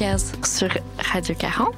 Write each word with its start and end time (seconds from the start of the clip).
Sur 0.00 0.70
Radio 1.12 1.34
40 1.38 1.74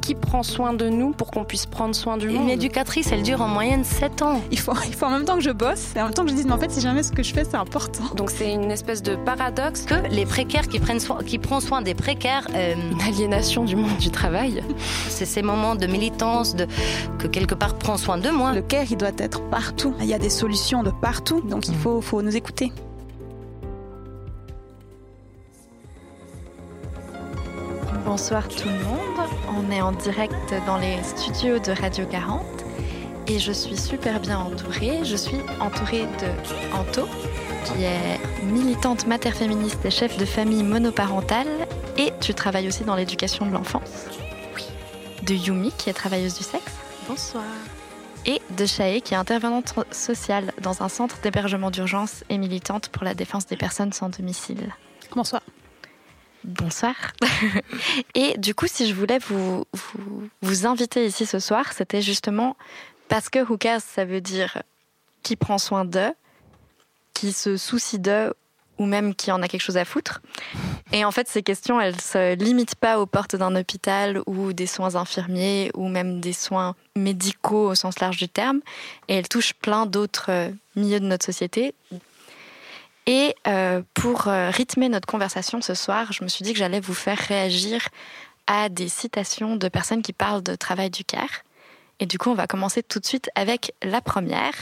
qui 0.00 0.14
prend 0.14 0.42
soin 0.42 0.72
de 0.72 0.88
nous 0.88 1.10
pour 1.10 1.30
qu'on 1.30 1.44
puisse 1.44 1.66
prendre 1.66 1.94
soin 1.94 2.16
du 2.16 2.30
monde? 2.30 2.44
Une 2.44 2.48
éducatrice, 2.48 3.12
elle 3.12 3.22
dure 3.22 3.42
en 3.42 3.46
moyenne 3.46 3.84
7 3.84 4.22
ans. 4.22 4.40
Il 4.50 4.58
faut, 4.58 4.72
il 4.86 4.94
faut 4.94 5.04
en 5.04 5.10
même 5.10 5.26
temps 5.26 5.34
que 5.34 5.42
je 5.42 5.50
bosse 5.50 5.92
et 5.94 6.00
en 6.00 6.04
même 6.04 6.14
temps 6.14 6.22
que 6.24 6.30
je 6.30 6.34
dise, 6.34 6.46
mais 6.46 6.52
en 6.52 6.58
fait, 6.58 6.70
si 6.70 6.80
jamais 6.80 7.02
ce 7.02 7.12
que 7.12 7.22
je 7.22 7.34
fais, 7.34 7.44
c'est 7.44 7.58
important. 7.58 8.04
Donc 8.16 8.30
c'est 8.30 8.50
une 8.50 8.70
espèce 8.70 9.02
de 9.02 9.16
paradoxe. 9.16 9.82
Que 9.82 10.08
les 10.10 10.24
précaires 10.24 10.66
qui 10.66 10.80
prennent 10.80 10.98
soin, 10.98 11.18
qui 11.18 11.38
prend 11.38 11.60
soin 11.60 11.82
des 11.82 11.92
précaires. 11.92 12.48
Euh, 12.54 12.74
une 12.90 13.02
aliénation 13.02 13.66
du 13.66 13.76
monde 13.76 13.98
du 13.98 14.10
travail. 14.10 14.64
c'est 15.10 15.26
ces 15.26 15.42
moments 15.42 15.74
de 15.74 15.86
militance, 15.86 16.56
de, 16.56 16.66
que 17.18 17.26
quelque 17.26 17.54
part 17.54 17.74
prend 17.74 17.98
soin 17.98 18.16
de 18.16 18.30
moi. 18.30 18.54
Le 18.54 18.62
care, 18.62 18.86
il 18.90 18.96
doit 18.96 19.10
être 19.18 19.42
partout. 19.50 19.94
Il 20.00 20.06
y 20.06 20.14
a 20.14 20.18
des 20.18 20.30
solutions 20.30 20.82
de 20.82 20.90
partout, 20.90 21.42
donc 21.42 21.68
il 21.68 21.74
faut, 21.74 22.00
faut 22.00 22.22
nous 22.22 22.34
écouter. 22.34 22.72
Bonsoir 28.14 28.46
tout 28.46 28.68
le 28.68 28.78
monde, 28.84 29.26
on 29.56 29.70
est 29.70 29.80
en 29.80 29.92
direct 29.92 30.54
dans 30.66 30.76
les 30.76 31.02
studios 31.02 31.58
de 31.58 31.72
Radio 31.72 32.04
40 32.04 32.44
et 33.26 33.38
je 33.38 33.52
suis 33.52 33.74
super 33.74 34.20
bien 34.20 34.38
entourée. 34.38 35.02
Je 35.02 35.16
suis 35.16 35.38
entourée 35.60 36.02
de 36.20 36.76
Anto, 36.76 37.08
qui 37.64 37.84
est 37.84 38.20
militante 38.44 39.06
mater-féministe 39.06 39.82
et 39.86 39.90
chef 39.90 40.18
de 40.18 40.26
famille 40.26 40.62
monoparentale 40.62 41.48
et 41.96 42.12
tu 42.20 42.34
travailles 42.34 42.68
aussi 42.68 42.84
dans 42.84 42.96
l'éducation 42.96 43.46
de 43.46 43.52
l'enfance. 43.52 44.08
Oui. 44.56 44.64
De 45.22 45.32
Yumi, 45.32 45.72
qui 45.78 45.88
est 45.88 45.94
travailleuse 45.94 46.36
du 46.36 46.44
sexe. 46.44 46.74
Bonsoir. 47.08 47.44
Et 48.26 48.42
de 48.58 48.66
Chaé, 48.66 49.00
qui 49.00 49.14
est 49.14 49.16
intervenante 49.16 49.72
sociale 49.90 50.52
dans 50.60 50.82
un 50.82 50.90
centre 50.90 51.16
d'hébergement 51.22 51.70
d'urgence 51.70 52.24
et 52.28 52.36
militante 52.36 52.90
pour 52.90 53.04
la 53.04 53.14
défense 53.14 53.46
des 53.46 53.56
personnes 53.56 53.94
sans 53.94 54.10
domicile. 54.10 54.74
Bonsoir. 55.16 55.40
Bonsoir. 56.44 56.94
Et 58.14 58.36
du 58.38 58.54
coup, 58.54 58.66
si 58.66 58.88
je 58.88 58.94
voulais 58.94 59.18
vous, 59.18 59.64
vous, 60.40 60.66
inviter 60.66 61.06
ici 61.06 61.26
ce 61.26 61.38
soir, 61.38 61.72
c'était 61.72 62.02
justement 62.02 62.56
parce 63.08 63.28
que 63.28 63.38
Hookers, 63.38 63.80
ça 63.80 64.04
veut 64.04 64.20
dire 64.20 64.62
qui 65.22 65.36
prend 65.36 65.58
soin 65.58 65.84
d'eux, 65.84 66.12
qui 67.14 67.32
se 67.32 67.56
soucie 67.56 67.98
d'eux 67.98 68.32
ou 68.78 68.86
même 68.86 69.14
qui 69.14 69.30
en 69.30 69.42
a 69.42 69.48
quelque 69.48 69.62
chose 69.62 69.76
à 69.76 69.84
foutre. 69.84 70.20
Et 70.92 71.04
en 71.04 71.12
fait, 71.12 71.28
ces 71.28 71.42
questions, 71.42 71.80
elles 71.80 72.00
se 72.00 72.34
limitent 72.34 72.74
pas 72.74 72.98
aux 72.98 73.06
portes 73.06 73.36
d'un 73.36 73.54
hôpital 73.54 74.20
ou 74.26 74.52
des 74.52 74.66
soins 74.66 74.96
infirmiers 74.96 75.70
ou 75.74 75.88
même 75.88 76.20
des 76.20 76.32
soins 76.32 76.74
médicaux 76.96 77.70
au 77.70 77.74
sens 77.74 78.00
large 78.00 78.16
du 78.16 78.28
terme. 78.28 78.60
Et 79.08 79.14
elles 79.14 79.28
touchent 79.28 79.54
plein 79.54 79.86
d'autres 79.86 80.30
euh, 80.30 80.50
milieux 80.74 81.00
de 81.00 81.06
notre 81.06 81.24
société, 81.24 81.74
et 83.06 83.34
euh, 83.48 83.82
pour 83.94 84.28
euh, 84.28 84.50
rythmer 84.50 84.88
notre 84.88 85.06
conversation 85.06 85.60
ce 85.60 85.74
soir, 85.74 86.12
je 86.12 86.22
me 86.22 86.28
suis 86.28 86.44
dit 86.44 86.52
que 86.52 86.58
j'allais 86.58 86.80
vous 86.80 86.94
faire 86.94 87.18
réagir 87.18 87.88
à 88.46 88.68
des 88.68 88.88
citations 88.88 89.56
de 89.56 89.68
personnes 89.68 90.02
qui 90.02 90.12
parlent 90.12 90.42
de 90.42 90.54
travail 90.54 90.90
du 90.90 91.04
care. 91.04 91.42
Et 92.00 92.06
du 92.06 92.18
coup, 92.18 92.30
on 92.30 92.34
va 92.34 92.46
commencer 92.46 92.82
tout 92.82 93.00
de 93.00 93.06
suite 93.06 93.30
avec 93.34 93.74
la 93.82 94.00
première. 94.00 94.52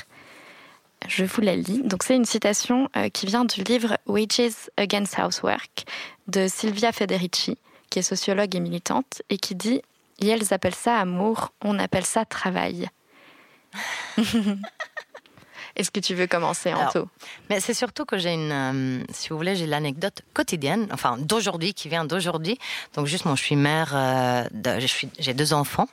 Je 1.08 1.24
vous 1.24 1.40
la 1.40 1.56
lis. 1.56 1.82
Donc, 1.82 2.02
c'est 2.02 2.16
une 2.16 2.24
citation 2.24 2.88
euh, 2.96 3.08
qui 3.08 3.26
vient 3.26 3.44
du 3.44 3.62
livre 3.62 3.96
Wages 4.06 4.70
Against 4.76 5.18
Housework 5.18 5.84
de 6.28 6.46
Silvia 6.48 6.92
Federici, 6.92 7.56
qui 7.88 7.98
est 7.98 8.02
sociologue 8.02 8.54
et 8.54 8.60
militante, 8.60 9.22
et 9.30 9.38
qui 9.38 9.54
dit 9.54 9.82
elles 10.20 10.52
appellent 10.52 10.74
ça 10.74 10.98
amour, 10.98 11.52
on 11.62 11.78
appelle 11.78 12.04
ça 12.04 12.26
travail. 12.26 12.88
Est-ce 15.80 15.90
que 15.90 16.00
tu 16.00 16.14
veux 16.14 16.26
commencer, 16.26 16.74
Anto? 16.74 17.08
Mais 17.48 17.58
c'est 17.58 17.72
surtout 17.72 18.04
que 18.04 18.18
j'ai 18.18 18.34
une, 18.34 18.52
euh, 18.52 19.02
si 19.14 19.30
vous 19.30 19.38
voulez, 19.38 19.56
j'ai 19.56 19.66
l'anecdote 19.66 20.20
quotidienne, 20.34 20.86
enfin 20.92 21.16
d'aujourd'hui, 21.18 21.72
qui 21.72 21.88
vient 21.88 22.04
d'aujourd'hui. 22.04 22.58
Donc 22.94 23.06
juste, 23.06 23.24
moi, 23.24 23.34
je 23.34 23.42
suis 23.42 23.56
mère, 23.56 23.92
euh, 23.94 24.44
j'ai 25.18 25.32
deux 25.32 25.54
enfants, 25.54 25.88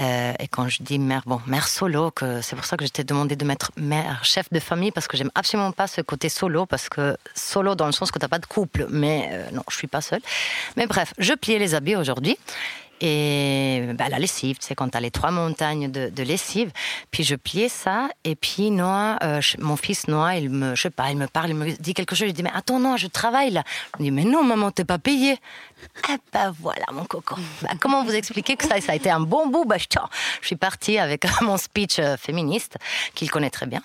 euh, 0.00 0.34
et 0.38 0.48
quand 0.48 0.68
je 0.68 0.82
dis 0.82 0.98
mère, 0.98 1.22
bon, 1.24 1.40
mère 1.46 1.66
solo, 1.66 2.10
que 2.10 2.42
c'est 2.42 2.56
pour 2.56 2.66
ça 2.66 2.76
que 2.76 2.84
je 2.84 2.90
t'ai 2.90 3.04
demandé 3.04 3.34
de 3.34 3.44
mettre 3.46 3.72
mère, 3.76 4.22
chef 4.22 4.52
de 4.52 4.60
famille, 4.60 4.90
parce 4.90 5.08
que 5.08 5.16
j'aime 5.16 5.30
absolument 5.34 5.72
pas 5.72 5.86
ce 5.86 6.02
côté 6.02 6.28
solo, 6.28 6.66
parce 6.66 6.90
que 6.90 7.16
solo 7.34 7.74
dans 7.74 7.86
le 7.86 7.92
sens 7.92 8.10
que 8.10 8.18
t'as 8.18 8.28
pas 8.28 8.38
de 8.38 8.44
couple, 8.44 8.86
mais 8.90 9.46
non, 9.52 9.62
je 9.70 9.76
suis 9.76 9.88
pas 9.88 10.02
seule. 10.02 10.20
Mais 10.76 10.86
bref, 10.86 11.14
je 11.16 11.32
pliais 11.32 11.58
les 11.58 11.74
habits 11.74 11.96
aujourd'hui, 11.96 12.36
et 13.02 13.82
bah, 13.98 14.08
la 14.08 14.20
lessive, 14.20 14.56
sais, 14.60 14.76
quand 14.76 14.88
tu 14.88 14.96
as 14.96 15.00
les 15.00 15.10
trois 15.10 15.32
montagnes 15.32 15.90
de, 15.90 16.22
lessive. 16.22 16.70
Puis 17.10 17.24
je 17.24 17.34
pliais 17.34 17.68
ça, 17.68 18.08
et 18.22 18.36
puis 18.36 18.70
Noah, 18.70 19.18
euh, 19.24 19.40
mon 19.58 19.76
fils 19.76 20.06
Noah, 20.06 20.36
il 20.36 20.50
me, 20.50 20.76
je 20.76 20.82
sais 20.82 20.90
pas, 20.90 21.10
il 21.10 21.16
me 21.16 21.26
parle, 21.26 21.50
il 21.50 21.56
me 21.56 21.72
dit 21.72 21.94
quelque 21.94 22.14
chose, 22.14 22.28
je 22.28 22.32
dis, 22.32 22.44
mais 22.44 22.52
attends, 22.54 22.78
non, 22.78 22.96
je 22.96 23.08
travaille 23.08 23.50
là. 23.50 23.64
Je 23.98 24.04
dis, 24.04 24.10
mais 24.12 24.22
non, 24.22 24.44
maman, 24.44 24.70
t'es 24.70 24.84
pas 24.84 24.98
payé. 24.98 25.36
Eh 26.08 26.16
ben 26.32 26.54
voilà, 26.60 26.84
mon 26.92 27.04
coco. 27.04 27.34
Bah, 27.62 27.70
comment 27.80 28.04
vous 28.04 28.14
expliquer 28.14 28.54
que 28.54 28.64
ça, 28.64 28.80
ça 28.80 28.92
a 28.92 28.94
été 28.94 29.10
un 29.10 29.18
bon 29.18 29.48
bout? 29.48 29.64
Bah, 29.64 29.78
Je 29.78 30.46
suis 30.46 30.56
partie 30.56 30.96
avec 30.98 31.26
mon 31.42 31.56
speech 31.56 31.98
euh, 31.98 32.16
féministe, 32.16 32.78
qu'il 33.16 33.32
connaît 33.32 33.50
très 33.50 33.66
bien. 33.66 33.82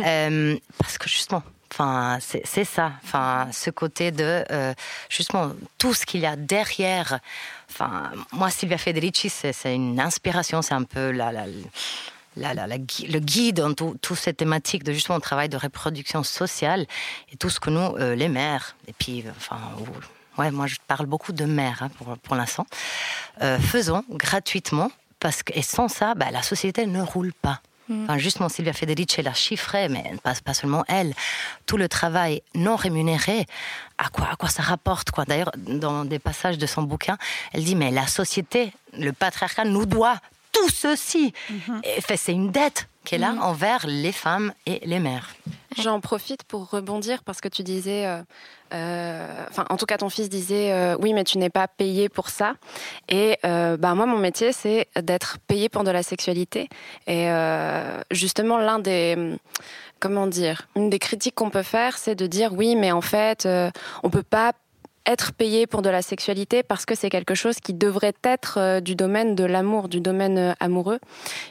Euh, 0.00 0.56
parce 0.78 0.96
que 0.96 1.08
justement, 1.08 1.42
C'est 2.20 2.64
ça. 2.64 2.92
Enfin, 3.04 3.48
ce 3.52 3.70
côté 3.70 4.10
de 4.10 4.44
justement 5.08 5.52
tout 5.78 5.94
ce 5.94 6.06
qu'il 6.06 6.20
y 6.20 6.26
a 6.26 6.36
derrière 6.36 7.20
Enfin, 7.70 8.10
moi, 8.32 8.50
Silvia 8.50 8.78
Federici, 8.78 9.28
c'est 9.28 9.74
une 9.74 10.00
inspiration, 10.00 10.62
c'est 10.62 10.74
un 10.74 10.84
peu 10.84 11.10
le 11.10 13.18
guide 13.18 13.56
dans 13.56 13.74
toutes 13.74 14.14
ces 14.14 14.32
thématiques 14.32 14.84
de 14.84 14.92
justement 14.92 15.20
travail 15.20 15.48
de 15.48 15.56
reproduction 15.56 16.22
sociale 16.22 16.86
et 17.32 17.36
tout 17.36 17.50
ce 17.50 17.60
que 17.60 17.70
nous, 17.70 17.96
euh, 17.96 18.14
les 18.14 18.28
mères, 18.28 18.76
et 18.88 18.92
puis, 18.92 19.24
enfin, 19.36 19.58
ouais, 20.38 20.50
moi 20.50 20.66
je 20.66 20.76
parle 20.86 21.06
beaucoup 21.06 21.32
de 21.32 21.44
mères 21.44 21.82
hein, 21.82 21.90
pour, 22.22 22.36
l'instant, 22.36 22.66
euh, 23.42 23.58
faisons 23.58 24.04
gratuitement, 24.10 24.90
parce 25.20 25.42
que, 25.42 25.52
et 25.54 25.62
sans 25.62 25.88
ça, 25.88 26.14
bah, 26.14 26.30
la 26.30 26.42
société 26.42 26.86
ne 26.86 27.02
roule 27.02 27.34
pas. 27.34 27.60
Mm. 27.88 28.04
Enfin, 28.04 28.18
justement, 28.18 28.48
Sylvia 28.48 28.72
Federici 28.72 29.22
l'a 29.22 29.34
chiffré, 29.34 29.88
mais 29.88 30.12
pas, 30.22 30.34
pas 30.44 30.54
seulement 30.54 30.84
elle. 30.88 31.14
Tout 31.66 31.76
le 31.76 31.88
travail 31.88 32.42
non 32.54 32.76
rémunéré, 32.76 33.46
à 33.98 34.08
quoi, 34.08 34.28
à 34.30 34.36
quoi 34.36 34.48
ça 34.48 34.62
rapporte 34.62 35.10
quoi? 35.10 35.24
D'ailleurs, 35.24 35.52
dans 35.56 36.04
des 36.04 36.18
passages 36.18 36.58
de 36.58 36.66
son 36.66 36.82
bouquin, 36.82 37.16
elle 37.52 37.64
dit 37.64 37.76
mais 37.76 37.90
la 37.90 38.06
société, 38.06 38.72
le 38.92 39.12
patriarcat 39.12 39.64
nous 39.64 39.86
doit 39.86 40.18
tout 40.52 40.68
ceci. 40.70 41.32
Et 41.84 42.00
fait, 42.00 42.16
c'est 42.16 42.32
une 42.32 42.50
dette 42.50 42.88
qu'elle 43.04 43.24
a 43.24 43.32
mm. 43.32 43.42
envers 43.42 43.86
les 43.86 44.12
femmes 44.12 44.52
et 44.66 44.80
les 44.84 44.98
mères. 44.98 45.34
J'en 45.78 46.00
profite 46.00 46.44
pour 46.44 46.70
rebondir 46.70 47.22
parce 47.22 47.42
que 47.42 47.48
tu 47.48 47.62
disais, 47.62 48.06
euh, 48.06 48.22
euh, 48.72 49.44
enfin, 49.50 49.66
en 49.68 49.76
tout 49.76 49.84
cas, 49.84 49.98
ton 49.98 50.08
fils 50.08 50.30
disait, 50.30 50.72
euh, 50.72 50.96
oui, 51.00 51.12
mais 51.12 51.22
tu 51.22 51.36
n'es 51.36 51.50
pas 51.50 51.68
payé 51.68 52.08
pour 52.08 52.30
ça. 52.30 52.54
Et 53.08 53.38
bah 53.42 53.94
moi, 53.94 54.06
mon 54.06 54.18
métier, 54.18 54.52
c'est 54.52 54.88
d'être 55.00 55.38
payé 55.46 55.68
pour 55.68 55.84
de 55.84 55.90
la 55.90 56.02
sexualité. 56.02 56.68
Et 57.06 57.28
justement, 58.10 58.58
l'un 58.58 58.78
des 58.78 59.36
comment 59.98 60.26
dire, 60.26 60.68
une 60.76 60.90
des 60.90 60.98
critiques 60.98 61.34
qu'on 61.34 61.50
peut 61.50 61.62
faire, 61.62 61.96
c'est 61.98 62.14
de 62.14 62.26
dire 62.26 62.52
oui, 62.52 62.76
mais 62.76 62.92
en 62.92 63.00
fait, 63.00 63.48
on 64.02 64.10
peut 64.10 64.22
pas 64.22 64.52
être 65.06 65.32
payé 65.32 65.66
pour 65.66 65.82
de 65.82 65.88
la 65.88 66.02
sexualité 66.02 66.62
parce 66.62 66.84
que 66.84 66.94
c'est 66.94 67.10
quelque 67.10 67.34
chose 67.34 67.60
qui 67.60 67.72
devrait 67.72 68.14
être 68.24 68.58
euh, 68.58 68.80
du 68.80 68.94
domaine 68.94 69.34
de 69.34 69.44
l'amour, 69.44 69.88
du 69.88 70.00
domaine 70.00 70.38
euh, 70.38 70.52
amoureux. 70.60 70.98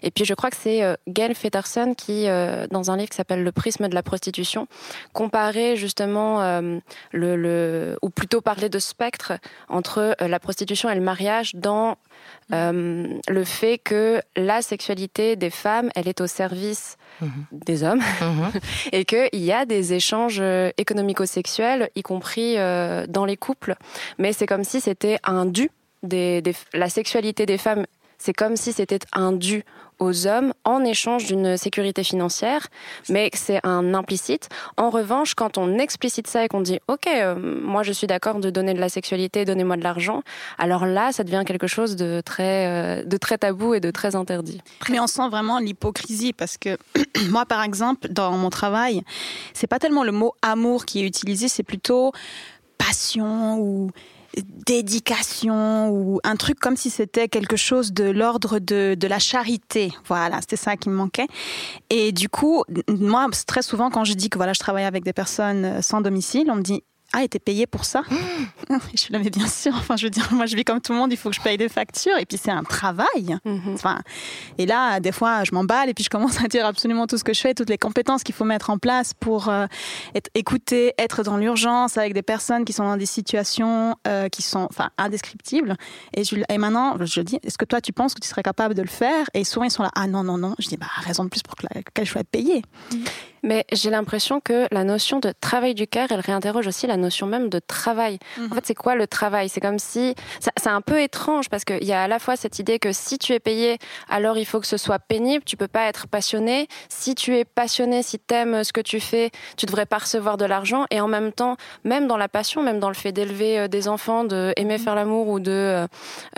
Et 0.03 0.11
puis 0.11 0.25
je 0.25 0.33
crois 0.33 0.49
que 0.49 0.57
c'est 0.57 0.83
euh, 0.83 0.95
Gail 1.07 1.33
Fetterson 1.33 1.93
qui, 1.95 2.25
dans 2.71 2.91
un 2.91 2.97
livre 2.97 3.09
qui 3.09 3.16
s'appelle 3.16 3.43
Le 3.43 3.51
prisme 3.51 3.88
de 3.88 3.95
la 3.95 4.03
prostitution, 4.03 4.67
comparait 5.13 5.75
justement 5.75 6.59
le, 6.61 7.35
le, 7.35 7.97
ou 8.01 8.09
plutôt 8.09 8.41
parlait 8.41 8.69
de 8.69 8.79
spectre 8.79 9.33
entre 9.69 10.16
la 10.19 10.39
prostitution 10.39 10.89
et 10.89 10.95
le 10.95 11.01
mariage 11.01 11.55
dans 11.55 11.97
le 12.50 13.43
fait 13.43 13.78
que 13.78 14.22
la 14.35 14.61
sexualité 14.61 15.35
des 15.35 15.49
femmes, 15.49 15.90
elle 15.96 16.08
est 16.08 16.22
au 16.22 16.28
service 16.28 16.97
Mhm. 17.22 17.46
des 17.52 17.84
hommes, 17.84 18.02
mhm. 18.22 18.52
et 18.91 19.05
qu'il 19.05 19.43
y 19.43 19.52
a 19.52 19.66
des 19.66 19.93
échanges 19.93 20.40
euh, 20.41 20.72
économico-sexuels, 20.78 21.90
y 21.96 22.02
compris 22.02 22.55
euh, 22.58 23.05
dans 23.08 23.25
les 23.25 23.37
couples. 23.37 23.75
Mais 24.17 24.34
c'est 24.34 24.46
comme 24.46 24.64
si 24.64 24.81
c'était 24.81 25.20
un 25.23 25.46
dû. 25.46 25.70
Des, 26.03 26.43
la 26.73 26.87
sexualité 26.90 27.47
des 27.47 27.58
femmes, 27.58 27.85
c'est 28.25 28.33
comme 28.33 28.55
si 28.55 28.73
c'était 28.73 28.97
un 29.13 29.33
dû 29.33 29.63
aux 29.99 30.25
hommes 30.25 30.51
en 30.63 30.83
échange 30.83 31.27
d'une 31.27 31.57
sécurité 31.57 32.03
financière, 32.03 32.67
mais 33.07 33.29
c'est 33.33 33.59
un 33.63 33.93
implicite. 33.93 34.49
En 34.77 34.89
revanche, 34.89 35.35
quand 35.35 35.59
on 35.59 35.77
explicite 35.77 36.25
ça 36.25 36.43
et 36.43 36.47
qu'on 36.47 36.61
dit 36.61 36.79
OK, 36.87 37.05
euh, 37.05 37.35
moi 37.61 37.83
je 37.83 37.91
suis 37.91 38.07
d'accord 38.07 38.39
de 38.39 38.49
donner 38.49 38.73
de 38.73 38.79
la 38.79 38.89
sexualité, 38.89 39.45
donnez-moi 39.45 39.77
de 39.77 39.83
l'argent, 39.83 40.23
alors 40.57 40.87
là, 40.87 41.11
ça 41.11 41.23
devient 41.23 41.43
quelque 41.45 41.67
chose 41.67 41.95
de 41.95 42.22
très, 42.25 42.66
euh, 42.66 43.03
de 43.05 43.17
très 43.17 43.37
tabou 43.37 43.75
et 43.75 43.79
de 43.79 43.91
très 43.91 44.16
interdit. 44.16 44.59
Mais 44.89 44.99
on 44.99 45.07
sent 45.07 45.29
vraiment 45.29 45.59
l'hypocrisie 45.59 46.33
parce 46.33 46.57
que 46.57 46.79
moi, 47.29 47.45
par 47.45 47.61
exemple, 47.61 48.07
dans 48.09 48.31
mon 48.31 48.49
travail, 48.49 49.03
c'est 49.53 49.67
pas 49.67 49.77
tellement 49.77 50.03
le 50.03 50.11
mot 50.11 50.33
amour 50.41 50.85
qui 50.85 51.03
est 51.03 51.05
utilisé, 51.05 51.47
c'est 51.47 51.61
plutôt 51.61 52.11
passion 52.79 53.59
ou 53.59 53.91
dédication 54.66 55.90
ou 55.90 56.20
un 56.23 56.35
truc 56.35 56.59
comme 56.59 56.76
si 56.76 56.90
c'était 56.90 57.28
quelque 57.28 57.55
chose 57.55 57.93
de 57.93 58.05
l'ordre 58.05 58.59
de, 58.59 58.96
de 58.96 59.08
la 59.08 59.20
charité. 59.20 59.91
Voilà, 60.05 60.41
c'était 60.41 60.55
ça 60.55 60.76
qui 60.78 60.90
me 60.90 60.96
manquait. 60.96 61.28
Et 61.90 62.11
du 62.11 62.29
coup, 62.29 62.64
moi, 62.87 63.28
très 63.47 63.61
souvent, 63.61 63.90
quand 63.90 64.03
je 64.03 64.14
dis 64.14 64.29
que 64.29 64.37
voilà, 64.37 64.53
je 64.53 64.59
travaille 64.59 64.85
avec 64.85 65.03
des 65.03 65.14
personnes 65.14 65.82
sans 65.82 66.02
domicile, 66.02 66.49
on 66.49 66.55
me 66.55 66.61
dit 66.61 66.84
ah, 67.17 67.23
et 67.23 67.29
t'es 67.29 67.40
payé 67.40 67.66
pour 67.66 67.85
ça 67.85 68.03
Je 68.94 68.97
suis 69.00 69.14
là, 69.14 69.20
mais 69.20 69.29
bien 69.29 69.47
sûr. 69.47 69.73
Enfin, 69.76 69.96
je 69.96 70.06
veux 70.06 70.09
dire, 70.09 70.28
moi, 70.34 70.46
je 70.46 70.56
vis 70.56 70.66
comme 70.66 70.82
tout 70.82 70.91
le 70.91 71.00
monde. 71.00 71.12
Il 71.14 71.17
faut 71.17 71.29
que 71.29 71.35
je 71.35 71.41
paye 71.41 71.58
des 71.58 71.70
factures. 71.70 72.17
Et 72.17 72.26
puis, 72.26 72.38
c'est 72.38 72.52
un 72.52 72.64
travail. 72.64 73.38
Mhm. 73.46 73.73
Enfin, 73.73 74.00
et 74.58 74.66
là, 74.66 75.00
des 75.00 75.12
fois, 75.12 75.44
je 75.46 75.53
m'emballe 75.53 75.90
et 75.90 75.94
puis 75.94 76.03
je 76.03 76.09
commence 76.09 76.44
à 76.44 76.47
dire 76.47 76.66
absolument 76.66 77.08
tout 77.08 77.17
ce 77.17 77.23
que 77.23 77.34
je 77.34 77.40
fais, 77.40 77.53
toutes 77.53 77.70
les 77.70 77.78
compétences 77.78 78.23
qu'il 78.23 78.35
faut 78.35 78.44
mettre 78.44 78.70
en 78.70 78.78
place 78.78 79.14
pour 79.14 79.47
euh, 79.50 79.66
être 80.14 80.29
écouté, 80.34 80.94
être 80.97 81.23
dans 81.23 81.38
l'urgence 81.38 81.97
avec 81.97 82.14
des 82.14 82.22
personnes 82.22 82.66
qui 82.66 82.73
sont 82.73 82.84
dans 82.84 82.97
des 82.97 83.06
situations 83.06 83.96
euh, 84.08 84.28
qui 84.28 84.41
sont, 84.41 84.68
enfin, 84.70 84.90
indescriptibles. 84.97 85.76
Et, 86.16 86.23
je, 86.26 86.35
et 86.50 86.58
maintenant, 86.58 86.97
je 87.00 87.22
dis, 87.22 87.40
est-ce 87.44 87.58
que 87.58 87.66
toi, 87.66 87.79
tu 87.79 87.94
penses 87.94 88.14
que 88.14 88.20
tu 88.20 88.28
serais 88.28 88.44
capable 88.44 88.73
de 88.76 88.82
le 88.82 88.88
faire? 88.90 89.26
Et 89.34 89.44
souvent, 89.46 89.66
ils 89.66 89.72
sont 89.72 89.84
là, 89.84 89.91
ah 89.96 90.08
non, 90.08 90.23
non, 90.23 90.38
non. 90.38 90.56
Je 90.59 90.68
dis, 90.68 90.78
bah, 90.78 90.88
raison 90.97 91.23
de 91.23 91.29
plus 91.29 91.44
pour 91.44 91.56
que 91.56 91.68
la- 91.73 91.82
qu'elle 91.94 92.08
soit 92.08 92.23
payée. 92.26 92.61
Mais 93.46 93.64
j'ai 93.72 93.92
l'impression 93.92 94.40
que 94.42 94.68
la 94.72 94.84
notion 94.84 95.20
de 95.20 95.32
travail 95.40 95.76
du 95.76 95.86
cœur, 95.86 96.08
elle 96.09 96.20
réinterroge 96.20 96.66
aussi 96.66 96.88
la 96.88 96.97
notion 96.97 97.28
même 97.28 97.50
de 97.50 97.59
travail. 97.59 98.18
En 98.40 98.56
fait, 98.56 98.66
c'est 98.66 98.74
quoi 98.74 98.96
le 98.96 99.06
travail? 99.06 99.50
C'est 99.50 99.62
comme 99.62 99.78
si... 99.78 100.16
C'est 100.40 100.70
un 100.70 100.82
peu 100.82 101.00
étrange 101.00 101.47
parce 101.50 101.64
qu'il 101.64 101.84
y 101.84 101.94
a 101.94 102.02
à 102.02 102.08
la 102.08 102.18
fois 102.18 102.36
cette 102.36 102.58
idée 102.58 102.80
que 102.80 102.92
si 102.92 103.20
tu 103.20 103.34
es 103.34 103.40
payé, 103.40 103.78
alors 104.09 104.40
il 104.40 104.46
faut 104.46 104.59
que 104.59 104.66
ce 104.66 104.78
soit 104.78 104.97
pénible, 104.97 105.44
tu 105.46 105.58
peux 105.58 105.68
pas 105.68 105.88
être 105.88 106.08
passionné. 106.08 106.68
Si 106.90 107.14
tu 107.14 107.36
es 107.38 107.46
passionné, 107.46 108.02
si 108.02 108.18
tu 108.18 108.34
aimes 108.34 108.64
ce 108.64 108.74
que 108.74 108.82
tu 108.82 109.00
fais, 109.00 109.30
tu 109.58 109.68
devrais 109.68 109.86
pas 109.86 110.00
recevoir 110.00 110.38
de 110.38 110.46
l'argent. 110.46 110.86
Et 110.90 111.00
en 111.00 111.08
même 111.08 111.32
temps, 111.32 111.56
même 111.84 112.08
dans 112.08 112.18
la 112.18 112.28
passion, 112.28 112.64
même 112.64 112.80
dans 112.80 112.90
le 112.90 112.96
fait 112.96 113.12
d'élever 113.12 113.59
euh, 113.59 113.68
des 113.68 113.88
enfants, 113.88 114.24
de 114.24 114.53
aimer 114.58 114.80
faire 114.80 114.96
l'amour 114.96 115.28
ou 115.28 115.40
de 115.40 115.52
euh, 115.52 115.88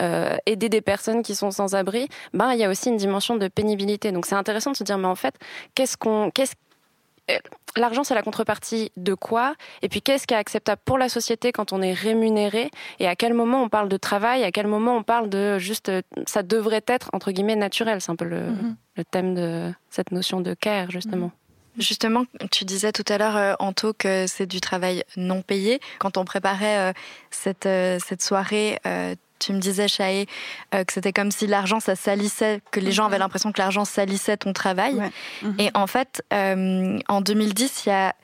euh, 0.01 0.35
aider 0.45 0.67
des 0.67 0.81
personnes 0.81 1.23
qui 1.23 1.35
sont 1.35 1.51
sans 1.51 1.73
abri, 1.73 2.09
ben 2.33 2.51
il 2.51 2.59
y 2.59 2.65
a 2.65 2.69
aussi 2.69 2.89
une 2.89 2.97
dimension 2.97 3.37
de 3.37 3.47
pénibilité. 3.47 4.11
Donc 4.11 4.25
c'est 4.25 4.35
intéressant 4.35 4.71
de 4.71 4.75
se 4.75 4.83
dire, 4.83 4.97
mais 4.97 5.07
en 5.07 5.15
fait, 5.15 5.35
qu'est-ce 5.73 5.95
qu'on, 5.95 6.31
qu'est-ce 6.31 6.53
L'argent, 7.75 8.03
c'est 8.03 8.15
la 8.15 8.23
contrepartie 8.23 8.91
de 8.97 9.13
quoi? 9.13 9.55
Et 9.81 9.89
puis, 9.89 10.01
qu'est-ce 10.01 10.25
qui 10.25 10.33
est 10.33 10.37
acceptable 10.37 10.81
pour 10.85 10.97
la 10.97 11.09
société 11.09 11.51
quand 11.51 11.73
on 11.73 11.81
est 11.81 11.93
rémunéré? 11.93 12.71
Et 12.99 13.07
à 13.07 13.15
quel 13.15 13.33
moment 13.33 13.61
on 13.61 13.69
parle 13.69 13.89
de 13.89 13.97
travail? 13.97 14.43
À 14.43 14.51
quel 14.51 14.67
moment 14.67 14.97
on 14.97 15.03
parle 15.03 15.29
de 15.29 15.59
juste, 15.59 15.89
euh, 15.89 16.01
ça 16.25 16.41
devrait 16.41 16.83
être 16.87 17.09
entre 17.13 17.31
guillemets 17.31 17.55
naturel? 17.55 18.01
C'est 18.01 18.11
un 18.11 18.15
peu 18.15 18.25
le, 18.25 18.47
le 18.95 19.03
thème 19.03 19.35
de 19.35 19.71
cette 19.89 20.11
notion 20.11 20.41
de 20.41 20.53
care, 20.53 20.89
justement. 20.89 21.31
Justement, 21.77 22.25
tu 22.49 22.65
disais 22.65 22.91
tout 22.91 23.05
à 23.07 23.19
l'heure, 23.19 23.37
euh, 23.37 23.53
Anto, 23.59 23.93
que 23.93 24.25
c'est 24.25 24.47
du 24.47 24.59
travail 24.59 25.03
non 25.15 25.43
payé. 25.43 25.79
Quand 25.99 26.17
on 26.17 26.25
préparait 26.25 26.79
euh, 26.79 26.93
cette, 27.29 27.67
euh, 27.67 27.99
cette 28.03 28.23
soirée, 28.23 28.79
euh, 28.87 29.13
tu 29.39 29.53
me 29.53 29.59
disais, 29.59 29.87
Chaé, 29.87 30.27
euh, 30.73 30.83
que 30.83 30.93
c'était 30.93 31.13
comme 31.13 31.31
si 31.31 31.47
l'argent, 31.47 31.79
ça 31.79 31.95
salissait, 31.95 32.61
que 32.71 32.79
les 32.79 32.91
gens 32.91 33.05
avaient 33.05 33.17
l'impression 33.17 33.51
que 33.51 33.59
l'argent 33.59 33.85
salissait 33.85 34.37
ton 34.37 34.53
travail. 34.53 34.95
Ouais. 34.95 35.11
Mhm. 35.43 35.55
Et 35.59 35.71
en 35.73 35.87
fait, 35.87 36.23
euh, 36.33 36.99
en 37.07 37.21
2010, 37.21 37.85
il 37.85 37.89
y 37.89 37.91
a 37.91 38.15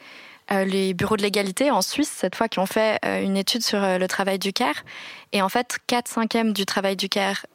euh, 0.52 0.66
les 0.66 0.94
bureaux 0.94 1.18
de 1.18 1.22
l'égalité 1.22 1.72
en 1.72 1.82
Suisse, 1.82 2.12
cette 2.14 2.36
fois, 2.36 2.48
qui 2.48 2.60
ont 2.60 2.66
fait 2.66 3.00
une 3.04 3.38
étude 3.38 3.64
sur 3.64 3.80
le 3.80 4.08
travail 4.08 4.40
du 4.40 4.54
CARE. 4.54 4.84
Et 5.32 5.42
en 5.42 5.50
fait, 5.50 5.78
4 5.88 6.08
cinquièmes 6.08 6.54
du 6.54 6.66
travail 6.66 6.96
du 6.96 7.10
CARE 7.10 7.46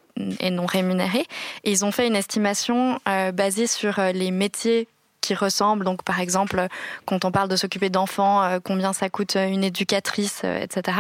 est 0.41 0.51
non 0.51 0.67
rémunéré. 0.67 1.27
Et 1.65 1.71
ils 1.71 1.85
ont 1.85 1.93
fait 1.93 2.07
une 2.07 2.17
estimation 2.17 2.99
basée 3.35 3.67
sur 3.67 4.01
les 4.15 4.31
métiers 4.31 4.89
qui 5.29 5.35
ressemblent. 5.35 5.85
Donc, 5.85 6.03
par 6.05 6.21
exemple, 6.21 6.69
quand 7.05 7.27
on 7.27 7.31
parle 7.31 7.49
de 7.49 7.57
s'occuper 7.57 7.91
d'enfants, 7.91 8.43
euh, 8.43 8.61
combien 8.65 8.95
ça 8.95 9.11
coûte 9.11 9.37
euh, 9.37 9.47
une 9.47 9.63
éducatrice, 9.63 10.41
euh, 10.45 10.63
etc. 10.63 10.99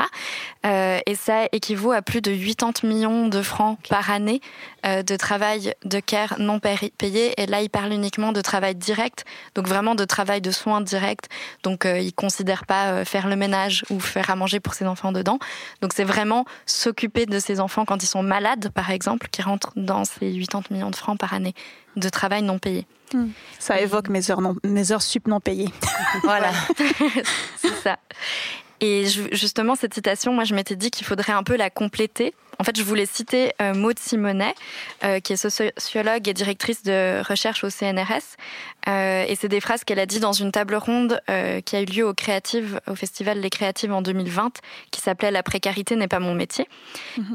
Et 1.07 1.15
ça 1.15 1.47
équivaut 1.53 1.93
à 1.93 2.03
plus 2.03 2.21
de 2.21 2.31
80 2.31 2.87
millions 2.87 3.29
de 3.29 3.41
francs 3.41 3.79
par 3.89 4.11
année 4.11 4.41
de 4.85 5.17
travail 5.17 5.75
de 5.85 6.01
care 6.01 6.35
non 6.39 6.61
payé-. 6.61 7.33
Et 7.41 7.47
là, 7.47 7.63
il 7.63 7.71
parle 7.71 7.93
uniquement 7.93 8.33
de 8.33 8.43
travail 8.43 8.75
direct, 8.75 9.25
donc 9.55 9.67
vraiment 9.67 9.95
de 9.95 10.05
travail 10.05 10.41
de 10.43 10.51
soins 10.51 10.83
direct. 10.83 11.29
Donc, 11.63 11.87
il 11.87 12.13
considère 12.13 12.67
pas 12.67 13.05
faire 13.05 13.29
le 13.29 13.37
ménage 13.37 13.85
ou 13.89 13.99
faire 13.99 14.29
à 14.29 14.37
manger 14.37 14.61
pour 14.61 14.75
ses 14.75 14.87
enfants 14.87 15.13
dedans. 15.13 15.39
Donc, 15.81 15.93
c'est 15.95 16.05
vraiment 16.05 16.45
s'occuper 16.67 17.25
de 17.25 17.39
ses 17.39 17.61
enfants 17.61 17.87
quand 17.87 18.03
ils 18.03 18.07
sont 18.07 18.23
malades, 18.23 18.69
par 18.71 18.91
exemple, 18.91 19.29
qui 19.31 19.41
rentrent 19.41 19.73
dans 19.77 20.05
ces 20.05 20.31
80 20.39 20.63
millions 20.71 20.91
de 20.91 20.97
francs 20.97 21.19
par 21.19 21.33
année 21.33 21.55
de 21.97 22.09
travail 22.09 22.43
non 22.43 22.59
payé. 22.59 22.87
Ça 23.58 23.81
évoque 23.81 24.08
mes 24.08 24.31
heures, 24.31 24.40
non, 24.40 24.56
mes 24.64 24.93
heures 24.93 25.02
sup 25.02 25.26
non 25.26 25.40
payées. 25.40 25.70
Voilà, 26.22 26.50
c'est 27.56 27.75
ça. 27.82 27.99
Et 28.81 29.07
ju- 29.07 29.29
justement, 29.33 29.75
cette 29.75 29.95
citation, 29.95 30.33
moi, 30.33 30.45
je 30.45 30.55
m'étais 30.55 30.77
dit 30.77 30.91
qu'il 30.91 31.07
faudrait 31.07 31.33
un 31.33 31.43
peu 31.43 31.57
la 31.57 31.69
compléter. 31.71 32.33
En 32.61 32.65
fait, 32.65 32.77
je 32.77 32.83
voulais 32.83 33.07
citer 33.07 33.53
euh, 33.63 33.73
Maud 33.75 33.99
Simonet, 33.99 34.55
euh, 35.05 35.21
qui 35.21 35.33
est 35.33 35.37
sociologue 35.37 36.27
et 36.29 36.35
directrice 36.35 36.83
de 36.83 37.23
recherche 37.29 37.63
au 37.63 37.71
CNRS. 37.71 38.37
Euh, 38.89 39.25
et 39.29 39.37
c'est 39.37 39.49
des 39.49 39.61
phrases 39.61 39.85
qu'elle 39.85 39.99
a 40.01 40.07
dit 40.07 40.19
dans 40.19 40.33
une 40.33 40.51
table 40.51 40.75
ronde 40.75 41.21
euh, 41.31 41.61
qui 41.61 41.77
a 41.77 41.83
eu 41.83 41.85
lieu 41.85 42.07
au 42.07 42.15
Créative, 42.15 42.81
au 42.89 42.95
Festival 42.97 43.39
Les 43.41 43.51
Créatives 43.51 43.93
en 43.93 44.03
2020, 44.03 44.59
qui 44.91 45.01
s'appelait 45.01 45.31
La 45.31 45.43
précarité 45.45 45.95
n'est 45.95 46.09
pas 46.09 46.19
mon 46.21 46.35
métier. 46.35 46.69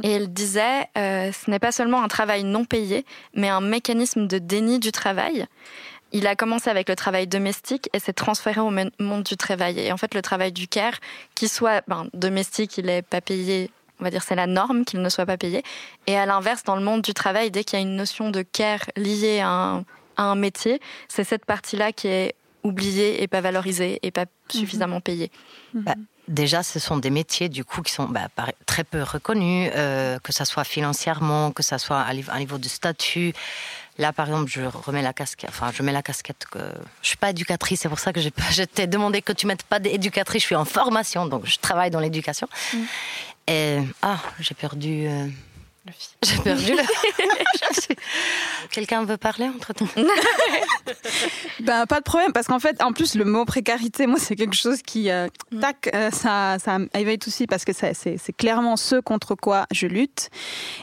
Et 0.03 0.11
elle 0.11 0.31
disait, 0.33 0.87
ce 0.95 1.49
n'est 1.49 1.59
pas 1.59 1.71
seulement 1.71 2.03
un 2.03 2.07
travail 2.09 2.43
non 2.43 2.65
payé, 2.65 3.05
mais 3.33 3.47
un 3.49 3.61
mécanisme 3.61 4.27
de 4.27 4.39
déni 4.39 4.79
du 4.79 4.91
travail. 4.91 5.45
Il 6.13 6.27
a 6.27 6.35
commencé 6.35 6.69
avec 6.69 6.87
le 6.89 6.95
travail 6.95 7.27
domestique 7.27 7.89
et 7.91 7.99
s'est 7.99 8.13
transféré 8.13 8.61
au 8.61 8.69
monde 8.69 9.23
du 9.23 9.35
travail. 9.35 9.79
Et 9.79 9.91
en 9.91 9.97
fait, 9.97 10.13
le 10.13 10.21
travail 10.21 10.51
du 10.51 10.67
care, 10.67 10.93
qu'il 11.33 11.49
soit 11.49 11.83
ben, 11.87 12.07
domestique, 12.13 12.77
il 12.77 12.85
n'est 12.85 13.01
pas 13.01 13.19
payé, 13.19 13.71
on 13.99 14.03
va 14.03 14.11
dire 14.11 14.21
c'est 14.21 14.35
la 14.35 14.45
norme 14.45 14.85
qu'il 14.85 15.01
ne 15.01 15.09
soit 15.09 15.25
pas 15.25 15.37
payé. 15.37 15.63
Et 16.05 16.15
à 16.15 16.27
l'inverse, 16.27 16.63
dans 16.63 16.75
le 16.75 16.83
monde 16.83 17.01
du 17.01 17.15
travail, 17.15 17.49
dès 17.49 17.63
qu'il 17.63 17.79
y 17.79 17.81
a 17.81 17.85
une 17.85 17.95
notion 17.95 18.29
de 18.29 18.43
care 18.43 18.85
liée 18.95 19.39
à 19.39 19.49
un, 19.49 19.79
à 20.17 20.23
un 20.23 20.35
métier, 20.35 20.79
c'est 21.07 21.23
cette 21.23 21.45
partie-là 21.45 21.91
qui 21.91 22.07
est 22.07 22.35
oubliée 22.63 23.23
et 23.23 23.27
pas 23.27 23.41
valorisée 23.41 23.99
et 24.03 24.11
pas 24.11 24.25
suffisamment 24.49 25.01
payée. 25.01 25.31
Bah, 25.73 25.95
déjà, 26.27 26.63
ce 26.63 26.79
sont 26.79 26.97
des 26.97 27.09
métiers 27.09 27.49
du 27.49 27.65
coup 27.65 27.81
qui 27.81 27.91
sont 27.91 28.05
bah, 28.05 28.27
très 28.65 28.83
peu 28.83 29.01
reconnus, 29.01 29.71
euh, 29.75 30.19
que 30.19 30.31
ça 30.31 30.45
soit 30.45 30.63
financièrement, 30.63 31.51
que 31.51 31.63
ça 31.63 31.77
soit 31.77 31.99
à, 31.99 32.09
à 32.09 32.39
niveau 32.39 32.57
de 32.57 32.67
statut. 32.67 33.33
Là, 33.99 34.11
par 34.11 34.25
exemple, 34.27 34.49
je 34.51 34.61
remets 34.61 35.01
la 35.03 35.13
casquette. 35.13 35.49
Enfin, 35.51 35.71
je 35.73 35.83
mets 35.83 35.91
la 35.91 36.01
casquette 36.01 36.45
que 36.49 36.59
je 37.03 37.07
suis 37.07 37.17
pas 37.17 37.29
éducatrice. 37.29 37.81
C'est 37.81 37.89
pour 37.89 37.99
ça 37.99 38.11
que 38.11 38.19
j'ai 38.21 38.31
pas- 38.31 38.43
je 38.51 38.63
t'ai 38.63 38.87
demandé 38.87 39.21
que 39.21 39.33
tu 39.33 39.45
mettes 39.47 39.63
pas 39.63 39.79
d'éducatrice. 39.79 40.41
Je 40.41 40.47
suis 40.47 40.55
en 40.55 40.65
formation, 40.65 41.25
donc 41.27 41.45
je 41.45 41.57
travaille 41.59 41.91
dans 41.91 41.99
l'éducation. 41.99 42.47
Et 43.47 43.79
ah, 44.01 44.17
j'ai 44.39 44.55
perdu. 44.55 45.05
euh, 45.07 45.27
J'ai 46.23 46.37
perdu 46.37 46.71
le. 46.73 46.83
Quelqu'un 48.71 49.03
veut 49.05 49.17
parler 49.17 49.47
entre 49.47 49.73
temps 49.73 49.87
Ben, 51.59 51.85
pas 51.85 51.99
de 51.99 52.03
problème, 52.03 52.33
parce 52.33 52.47
qu'en 52.47 52.59
fait, 52.59 52.81
en 52.81 52.91
plus, 52.91 53.15
le 53.15 53.25
mot 53.25 53.45
précarité, 53.45 54.07
moi, 54.07 54.19
c'est 54.19 54.35
quelque 54.35 54.55
chose 54.55 54.81
qui, 54.81 55.09
euh, 55.09 55.27
tac, 55.61 55.89
euh, 55.93 56.11
ça, 56.11 56.57
ça 56.59 56.77
éveille 56.93 57.19
aussi, 57.25 57.47
parce 57.47 57.63
que 57.63 57.71
c'est 57.73 58.33
clairement 58.37 58.75
ce 58.75 58.99
contre 58.99 59.35
quoi 59.35 59.65
je 59.71 59.87
lutte. 59.87 60.29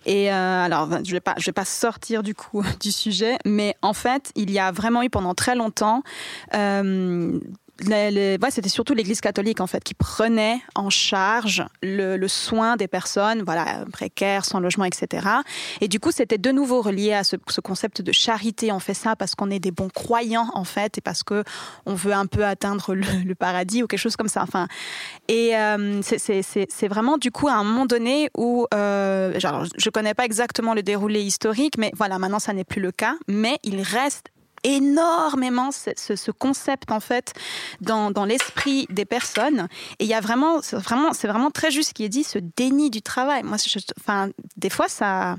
Et 0.07 0.33
euh, 0.33 0.65
alors, 0.65 0.87
ben, 0.87 1.03
je 1.05 1.13
vais 1.13 1.21
pas, 1.21 1.35
je 1.39 1.47
vais 1.47 1.53
pas 1.53 1.65
sortir 1.65 2.23
du 2.23 2.35
coup 2.35 2.65
du 2.81 2.93
sujet, 2.93 3.37
mais 3.45 3.77
en 3.83 3.93
fait, 3.93 4.33
il 4.37 4.51
y 4.51 4.59
a 4.59 4.73
vraiment 4.73 5.03
eu 5.03 5.11
pendant 5.11 5.35
très 5.35 5.55
longtemps. 5.55 6.03
C'était 7.81 8.69
surtout 8.69 8.95
l'Église 8.95 9.21
catholique 9.21 9.61
en 9.61 9.67
fait 9.67 9.83
qui 9.83 9.95
prenait 9.95 10.61
en 10.75 10.91
charge 10.91 11.65
le, 11.83 12.27
soin 12.29 12.77
des 12.77 12.89
personnes, 12.89 13.43
voilà, 13.43 13.85
précaires, 13.93 14.45
sans 14.45 14.61
logement, 14.61 14.85
etc. 14.85 15.27
Et 15.81 15.89
du 15.89 16.01
coup, 16.01 16.11
c'était 16.11 16.39
de 16.39 16.51
nouveau 16.51 16.83
relié 16.83 17.13
à 17.13 17.25
ce, 17.25 17.37
ce 17.49 17.61
concept 17.61 18.03
de 18.03 18.13
charité. 18.13 18.73
On 18.73 18.81
fait 18.81 18.95
ça 18.95 19.17
parce 19.17 19.35
qu'on 19.35 19.51
est 19.51 19.61
des 19.61 19.71
bons 19.71 19.89
croyants 19.89 20.51
en 20.55 20.65
fait, 20.65 20.99
et 20.99 21.01
parce 21.01 21.23
que 21.23 21.45
on 21.87 21.95
veut 21.95 22.13
un 22.13 22.27
peu 22.27 22.45
atteindre 22.45 22.95
le, 22.95 23.35
paradis 23.35 23.83
ou 23.83 23.87
quelque 23.87 24.01
chose 24.01 24.17
comme 24.17 24.29
ça. 24.29 24.43
Enfin, 24.43 24.67
et 25.29 25.57
euh, 25.57 26.01
c'est 26.03 26.89
vraiment 26.89 27.17
du 27.17 27.31
coup 27.31 27.49
à 27.49 27.55
un 27.55 27.65
moment 27.65 27.87
donné 27.87 28.31
où, 28.37 28.67
euh, 28.75 29.39
genre, 29.39 29.65
je 29.77 29.91
connais 29.91 30.15
pas 30.15 30.25
exactement 30.25 30.75
le 30.75 30.83
déroulé 30.83 31.23
historique, 31.23 31.79
mais 31.79 31.93
voilà, 31.97 32.19
maintenant 32.19 32.39
ça 32.39 32.53
n'est 32.53 32.65
plus 32.65 32.81
le 32.81 32.93
cas. 32.93 33.15
Mais 33.29 33.59
il 33.63 33.83
reste 33.83 34.27
énormément 34.65 35.71
ce, 35.71 35.91
ce- 35.97 36.17
ce 36.17 36.31
concept 36.31 36.91
en 36.91 37.01
fait 37.01 37.33
dans, 37.81 38.11
dans 38.11 38.25
l'esprit 38.25 38.87
des 38.91 39.05
personnes. 39.05 39.69
Et 39.99 40.05
il 40.05 40.09
y 40.11 40.15
a 40.15 40.21
vraiment 40.21 40.61
c'est 40.63 40.77
vraiment 40.77 41.13
vraiment 41.29 41.51
très 41.51 41.71
juste 41.71 41.91
ce 41.91 41.95
qui 41.95 42.05
est 42.05 42.09
dit 42.09 42.25
ce 42.25 42.39
déni 42.39 42.91
du 42.91 43.03
travail. 43.03 43.43
Moi 43.43 43.57
enfin 43.99 44.29
des 44.57 44.71
fois 44.71 44.89
ça 44.89 45.37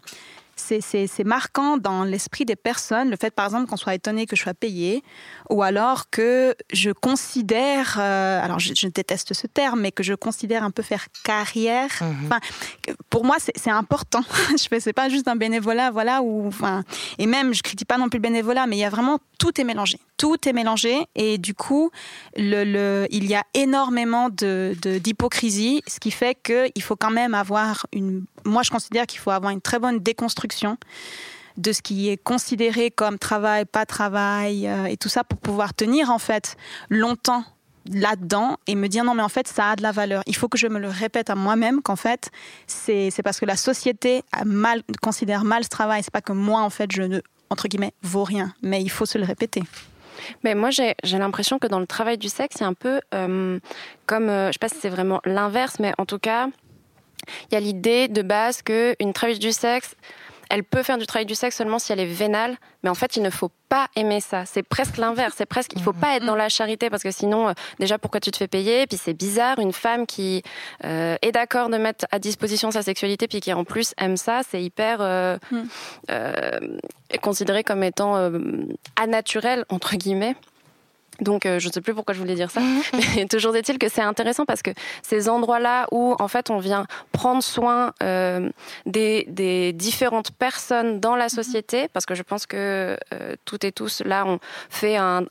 c'est- 0.62 1.24
marquant 1.24 1.78
dans 1.78 2.04
l'esprit 2.04 2.46
des 2.46 2.56
personnes, 2.56 3.10
le 3.10 3.16
fait 3.16 3.32
par 3.34 3.46
exemple 3.46 3.68
qu'on 3.70 3.78
soit 3.78 3.94
étonné 3.96 4.26
que 4.26 4.36
je 4.36 4.42
sois 4.42 4.54
payé, 4.54 5.04
ou 5.50 5.62
alors 5.64 6.10
que 6.10 6.56
je 6.74 6.92
considère, 6.92 7.98
euh, 8.00 8.44
alors 8.44 8.60
je, 8.60 8.74
je 8.76 8.88
déteste 8.88 9.34
ce 9.34 9.48
terme, 9.48 9.82
mais 9.82 9.92
que 9.92 10.04
je 10.04 10.14
considère 10.14 10.64
un 10.64 10.72
peu 10.72 10.82
faire 10.84 11.06
carrière. 11.24 11.90
Enfin, 12.26 12.40
que 12.82 12.92
pour 13.10 13.24
moi 13.26 13.38
c'est 13.40 13.70
important. 13.72 14.22
je 14.52 14.80
c'est 14.80 14.94
pas 14.94 15.10
juste 15.10 15.28
un 15.28 15.36
bénévolat, 15.36 15.92
voilà, 15.92 16.22
ou 16.22 16.48
enfin, 16.48 16.84
et 17.18 17.26
même 17.28 17.54
je 17.54 17.62
critique 17.62 17.88
pas 17.88 17.98
non 17.98 18.10
plus 18.10 18.18
le 18.18 18.24
bénévolat, 18.24 18.68
mais 18.68 18.78
il 18.78 18.80
y 18.80 18.86
a 18.86 18.90
vraiment 18.90 19.20
tout 19.40 19.60
est 19.60 19.64
mélangé, 19.64 20.00
tout 20.22 20.38
est 20.48 20.54
mélangé, 20.54 20.94
et 21.16 21.38
du 21.40 21.54
coup 21.56 21.90
il 22.38 23.26
y 23.34 23.36
a 23.42 23.44
énormément 23.66 24.28
de 24.30 24.76
de- 24.86 25.00
d'hypocrisie, 25.00 25.82
ce 25.88 26.00
qui 26.00 26.12
fait 26.12 26.36
que 26.48 26.60
il 26.76 26.84
faut 26.88 26.96
quand 27.04 27.10
même 27.22 27.34
avoir 27.34 27.88
une, 27.92 28.24
moi 28.46 28.62
je 28.68 28.70
considère 28.70 29.06
qu'il 29.08 29.20
faut 29.24 29.32
avoir 29.32 29.52
une 29.52 29.62
très 29.70 29.80
bonne 29.80 30.00
déconstruction 30.10 30.78
de 31.58 31.72
ce 31.74 31.82
qui 31.82 32.10
est 32.10 32.18
considéré 32.18 32.92
comme 32.92 33.18
travail, 33.30 33.66
pas 33.66 33.86
travail, 33.98 34.68
euh, 34.68 34.86
et 34.86 34.96
tout 34.96 35.10
ça 35.10 35.24
pour 35.24 35.40
pouvoir 35.40 35.74
tenir 35.74 36.04
en 36.12 36.20
fait 36.20 36.56
longtemps 36.90 37.44
là-dedans 37.90 38.58
et 38.68 38.76
me 38.76 38.88
dire 38.94 39.04
non 39.04 39.16
mais 39.16 39.24
en 39.24 39.34
fait 39.36 39.48
ça 39.48 39.72
a 39.72 39.76
de 39.76 39.82
la 39.82 39.92
valeur. 39.92 40.22
Il 40.28 40.36
faut 40.36 40.48
que 40.54 40.58
je 40.64 40.68
me 40.68 40.80
le 40.80 40.88
répète 41.04 41.30
à 41.32 41.36
moi-même 41.36 41.82
qu'en 41.82 41.96
fait 41.96 42.30
c'est 42.68 43.24
parce 43.24 43.40
que 43.40 43.46
la 43.54 43.58
société 43.58 44.22
a 44.32 44.46
mal, 44.46 44.84
considère 45.02 45.44
mal 45.44 45.64
ce 45.64 45.70
travail. 45.70 46.02
C'est 46.04 46.14
pas 46.14 46.22
que 46.22 46.32
moi 46.34 46.62
en 46.62 46.70
fait 46.70 46.90
je 46.92 47.02
ne 47.02 47.20
entre 47.50 47.68
guillemets 47.68 47.94
vaut 48.04 48.24
rien, 48.24 48.54
mais 48.62 48.80
il 48.82 48.90
faut 48.90 49.08
se 49.08 49.18
le 49.18 49.26
répéter. 49.26 49.64
Mais 50.44 50.56
moi, 50.56 50.70
j'ai 50.70 50.96
l'impression 51.18 51.60
que 51.60 51.68
dans 51.68 51.80
le 51.80 51.88
travail 51.88 52.18
du 52.18 52.30
sexe, 52.30 52.58
c'est 52.60 52.66
un 52.66 52.74
peu 52.74 53.02
euh, 53.14 53.60
comme, 54.06 54.30
euh, 54.30 54.48
je 54.48 54.54
sais 54.54 54.60
pas 54.60 54.70
si 54.70 54.78
c'est 54.80 54.90
vraiment 54.90 55.22
l'inverse, 55.26 55.80
mais 55.80 55.94
en 55.98 56.06
tout 56.06 56.20
cas, 56.20 56.48
il 57.50 57.54
y 57.54 57.58
a 57.58 57.60
l'idée 57.60 58.08
de 58.08 58.22
base 58.22 58.62
qu'une 58.62 59.14
travailleuse 59.14 59.40
du 59.40 59.52
sexe, 59.52 59.96
elle 60.52 60.66
peut 60.66 60.84
faire 60.84 60.98
du 60.98 61.08
travail 61.08 61.26
du 61.26 61.34
sexe 61.34 61.56
seulement 61.56 61.80
si 61.80 61.94
elle 61.94 62.02
est 62.02 62.06
vénale, 62.06 62.58
mais 62.84 62.90
en 62.90 62.94
fait, 62.94 63.16
il 63.16 63.24
ne 63.24 63.30
faut 63.30 63.52
pas 63.70 63.88
aimer 63.96 64.20
ça. 64.20 64.46
C'est 64.46 64.64
presque 64.64 64.98
l'inverse. 64.98 65.36
C'est 65.38 65.46
presque, 65.46 65.72
il 65.78 65.82
faut 65.82 65.94
pas 65.94 66.18
être 66.18 66.26
dans 66.26 66.36
la 66.36 66.50
charité 66.50 66.90
parce 66.90 67.04
que 67.04 67.12
sinon, 67.12 67.48
euh, 67.48 67.54
déjà, 67.80 67.98
pourquoi 67.98 68.20
tu 68.20 68.32
te 68.32 68.38
fais 68.38 68.50
payer? 68.50 68.86
Puis 68.86 69.00
c'est 69.02 69.14
bizarre, 69.14 69.60
une 69.60 69.72
femme 69.72 70.06
qui 70.06 70.44
euh, 70.84 71.16
est 71.22 71.32
d'accord 71.32 71.70
de 71.70 71.78
mettre 71.78 72.06
à 72.12 72.20
disposition 72.20 72.70
sa 72.70 72.82
sexualité, 72.82 73.30
puis 73.30 73.40
qui 73.40 73.54
en 73.54 73.64
plus 73.64 73.94
aime 73.98 74.18
ça, 74.18 74.42
c'est 74.48 74.62
hyper 74.62 74.98
euh, 75.00 75.38
mm. 75.52 77.18
considéré 77.22 77.64
comme 77.64 77.84
étant 77.84 78.30
anaturel 78.98 79.64
entre 79.70 79.96
guillemets. 79.96 80.36
Donc, 81.22 81.46
euh, 81.46 81.60
je 81.60 81.68
ne 81.68 81.72
sais 81.72 81.82
plus 81.82 81.94
pourquoi 81.94 82.14
je 82.14 82.20
voulais 82.20 82.36
dire 82.36 82.50
ça, 82.50 82.62
mais 83.16 83.26
toujours 83.28 83.56
est-il 83.56 83.78
que 83.78 83.88
c'est 83.90 84.02
intéressant 84.02 84.46
parce 84.46 84.62
que 84.62 84.72
ces 85.04 85.30
endroits-là 85.30 85.88
où, 85.92 86.16
en 86.20 86.28
fait, 86.28 86.50
on 86.50 86.58
vient 86.58 86.86
prendre 87.12 87.44
soin 87.44 87.94
euh, 88.04 88.50
des, 88.86 89.74
différentes 89.74 90.32
personnes 90.32 91.00
dans 91.00 91.16
la 91.16 91.30
société, 91.30 91.88
parce 91.90 92.06
que 92.06 92.16
je 92.16 92.24
pense 92.24 92.46
que 92.46 92.98
euh, 93.14 93.36
toutes 93.46 93.64
et 93.64 93.72
tous, 93.72 94.02
là, 94.04 94.26
on 94.26 94.40
fait 94.70 94.98
un, 94.98 95.26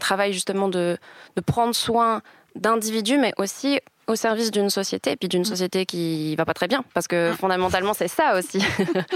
travail 0.00 0.32
justement 0.32 0.68
de, 0.68 0.98
de 1.36 1.40
prendre 1.40 1.74
soin 1.74 2.20
d'individus, 2.54 3.18
mais 3.18 3.32
aussi 3.38 3.80
au 4.06 4.16
service 4.16 4.50
d'une 4.50 4.70
société, 4.70 5.12
et 5.12 5.16
puis 5.16 5.28
d'une 5.28 5.42
mm. 5.42 5.46
société 5.46 5.86
qui 5.86 6.36
va 6.36 6.44
pas 6.44 6.54
très 6.54 6.68
bien, 6.68 6.84
parce 6.94 7.08
que 7.08 7.30
mm. 7.30 7.36
fondamentalement 7.36 7.94
c'est 7.94 8.08
ça 8.08 8.38
aussi. 8.38 8.58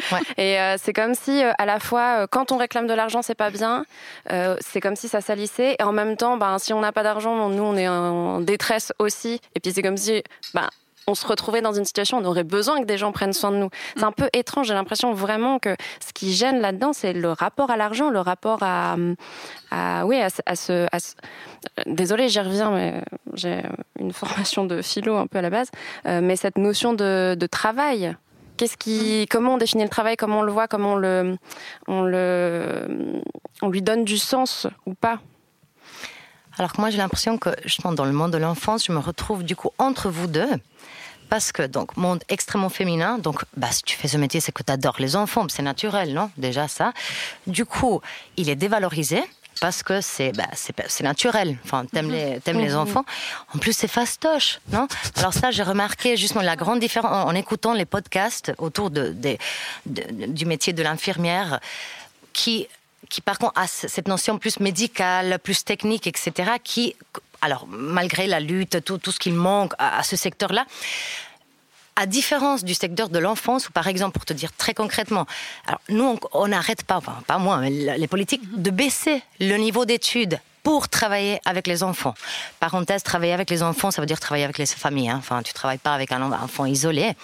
Et 0.38 0.58
euh, 0.58 0.76
c'est 0.78 0.92
comme 0.92 1.14
si 1.14 1.42
euh, 1.42 1.52
à 1.58 1.66
la 1.66 1.78
fois 1.78 2.22
euh, 2.22 2.26
quand 2.30 2.52
on 2.52 2.56
réclame 2.56 2.86
de 2.86 2.94
l'argent 2.94 3.22
c'est 3.22 3.34
pas 3.34 3.50
bien, 3.50 3.84
c'est 4.60 4.80
comme 4.80 4.96
si 4.96 5.08
ça 5.08 5.20
salissait, 5.20 5.76
et 5.78 5.82
en 5.82 5.92
même 5.92 6.16
temps, 6.16 6.36
ben, 6.36 6.58
si 6.58 6.72
on 6.72 6.80
n'a 6.80 6.92
pas 6.92 7.02
d'argent, 7.02 7.48
nous 7.48 7.62
on 7.62 7.76
est 7.76 7.88
en 7.88 8.40
détresse 8.40 8.92
aussi, 8.98 9.40
et 9.54 9.60
puis 9.60 9.72
c'est 9.72 9.82
comme 9.82 9.96
si 9.96 10.22
ben, 10.54 10.68
on 11.08 11.14
se 11.14 11.26
retrouvait 11.26 11.62
dans 11.62 11.72
une 11.72 11.84
situation 11.84 12.18
où 12.18 12.20
on 12.20 12.24
aurait 12.24 12.44
besoin 12.44 12.80
que 12.80 12.84
des 12.84 12.98
gens 12.98 13.12
prennent 13.12 13.32
soin 13.32 13.50
de 13.50 13.56
nous. 13.56 13.70
C'est 13.96 14.04
un 14.04 14.12
peu 14.12 14.28
étrange. 14.32 14.68
J'ai 14.68 14.74
l'impression 14.74 15.12
vraiment 15.14 15.58
que 15.58 15.74
ce 16.06 16.12
qui 16.12 16.32
gêne 16.32 16.60
là-dedans, 16.60 16.92
c'est 16.92 17.14
le 17.14 17.32
rapport 17.32 17.70
à 17.70 17.76
l'argent, 17.76 18.10
le 18.10 18.20
rapport 18.20 18.58
à, 18.62 18.96
oui, 20.04 20.20
à, 20.20 20.56
ce, 20.56 20.86
désolé, 21.86 22.28
j'y 22.28 22.40
reviens, 22.40 22.70
mais 22.70 23.02
j'ai 23.34 23.62
une 23.98 24.12
formation 24.12 24.64
de 24.64 24.82
philo 24.82 25.16
un 25.16 25.26
peu 25.26 25.38
à 25.38 25.42
la 25.42 25.50
base, 25.50 25.70
euh, 26.06 26.20
mais 26.22 26.36
cette 26.36 26.58
notion 26.58 26.92
de, 26.92 27.36
travail. 27.50 28.14
Qu'est-ce 28.58 28.76
qui, 28.76 29.26
comment 29.30 29.54
on 29.54 29.56
définit 29.56 29.84
le 29.84 29.88
travail, 29.88 30.16
comment 30.16 30.40
on 30.40 30.42
le 30.42 30.52
voit, 30.52 30.68
comment 30.68 30.94
on 30.94 30.96
le, 30.96 31.36
on 31.86 32.02
le, 32.02 33.22
on 33.62 33.68
lui 33.68 33.80
donne 33.80 34.04
du 34.04 34.18
sens 34.18 34.66
ou 34.84 34.94
pas? 34.94 35.20
Alors 36.58 36.72
que 36.72 36.80
moi, 36.80 36.90
j'ai 36.90 36.98
l'impression 36.98 37.38
que 37.38 37.50
justement 37.64 37.92
dans 37.92 38.04
le 38.04 38.12
monde 38.12 38.32
de 38.32 38.38
l'enfance, 38.38 38.84
je 38.84 38.92
me 38.92 38.98
retrouve 38.98 39.44
du 39.44 39.54
coup 39.54 39.70
entre 39.78 40.10
vous 40.10 40.26
deux 40.26 40.50
parce 41.28 41.52
que 41.52 41.62
donc 41.62 41.96
monde 41.96 42.22
extrêmement 42.28 42.68
féminin 42.68 43.18
donc 43.18 43.44
bah 43.56 43.70
si 43.70 43.82
tu 43.82 43.96
fais 43.96 44.08
ce 44.08 44.16
métier 44.16 44.40
c'est 44.40 44.52
que 44.52 44.62
tu 44.62 44.72
adores 44.72 44.96
les 44.98 45.16
enfants 45.16 45.46
c'est 45.48 45.62
naturel 45.62 46.12
non? 46.12 46.30
Déjà 46.36 46.68
ça 46.68 46.92
du 47.46 47.64
coup 47.64 48.00
il 48.36 48.48
est 48.48 48.56
dévalorisé 48.56 49.22
parce 49.60 49.82
que 49.82 50.00
c'est 50.00 50.32
bah, 50.32 50.48
c'est 50.54 51.02
naturel. 51.02 51.58
Enfin, 51.64 51.84
t'aimes 51.86 52.06
mhm. 52.06 52.12
les 52.12 52.40
aimes 52.46 52.58
les 52.58 52.70
mhm. 52.70 52.78
enfants. 52.78 53.04
En 53.54 53.58
plus, 53.58 53.72
c'est 53.72 53.88
fastoche, 53.88 54.60
non? 54.72 54.86
Alors 55.16 55.34
ça, 55.34 55.50
j'ai 55.50 55.62
remarqué 55.62 56.16
justement 56.16 56.42
la 56.42 56.56
grande 56.56 56.80
différence 56.80 57.26
en, 57.26 57.34
écoutant 57.34 57.74
les 57.74 57.84
podcasts 57.84 58.52
autour 58.58 58.90
de, 58.90 59.14
du 59.86 60.46
métier 60.46 60.72
de 60.72 60.82
l'infirmière, 60.82 61.60
qui 62.32 62.68
qui 63.08 63.20
par 63.22 63.38
contre 63.38 63.58
a 63.58 63.66
cette 63.66 64.06
notion 64.06 64.38
plus 64.38 64.60
médicale, 64.60 65.38
plus 65.42 65.64
technique, 65.64 66.06
etc. 66.06 66.52
Qui 66.62 66.94
alors 67.40 67.66
malgré 67.68 68.26
la 68.26 68.40
lutte, 68.40 68.84
tout, 68.84 68.98
tout 68.98 69.12
ce 69.12 69.18
qu'il 69.18 69.34
manque 69.34 69.72
à, 69.78 70.02
ce 70.02 70.16
secteur-là, 70.16 70.66
à 71.96 72.06
différence 72.06 72.64
du 72.64 72.74
secteur 72.74 73.08
de 73.08 73.18
l'enfance, 73.18 73.68
où 73.68 73.72
par 73.72 73.88
exemple, 73.88 74.12
pour 74.12 74.24
te 74.24 74.32
dire 74.32 74.52
très 74.56 74.74
concrètement, 74.74 75.26
alors 75.66 75.80
nous, 75.88 76.18
on 76.32 76.48
n'arrête 76.48 76.84
pas, 76.84 76.96
enfin, 76.96 77.16
pas 77.26 77.38
moi, 77.38 77.58
mais 77.58 77.70
les 77.70 78.06
politiques, 78.06 78.42
de 78.60 78.70
baisser 78.70 79.22
le 79.40 79.56
niveau 79.56 79.84
d'études 79.84 80.38
pour 80.68 80.88
travailler 80.88 81.40
avec 81.46 81.66
les 81.66 81.82
enfants. 81.82 82.12
Parenthèse, 82.60 83.02
travailler 83.02 83.32
avec 83.32 83.48
les 83.48 83.62
enfants, 83.62 83.90
ça 83.90 84.02
veut 84.02 84.06
dire 84.06 84.20
travailler 84.20 84.44
avec 84.44 84.58
les 84.58 84.66
familles. 84.66 85.08
Hein. 85.08 85.16
Enfin, 85.18 85.42
tu 85.42 85.54
travailles 85.54 85.78
pas 85.78 85.94
avec 85.94 86.12
un 86.12 86.20
enfant 86.30 86.66
isolé. 86.66 87.14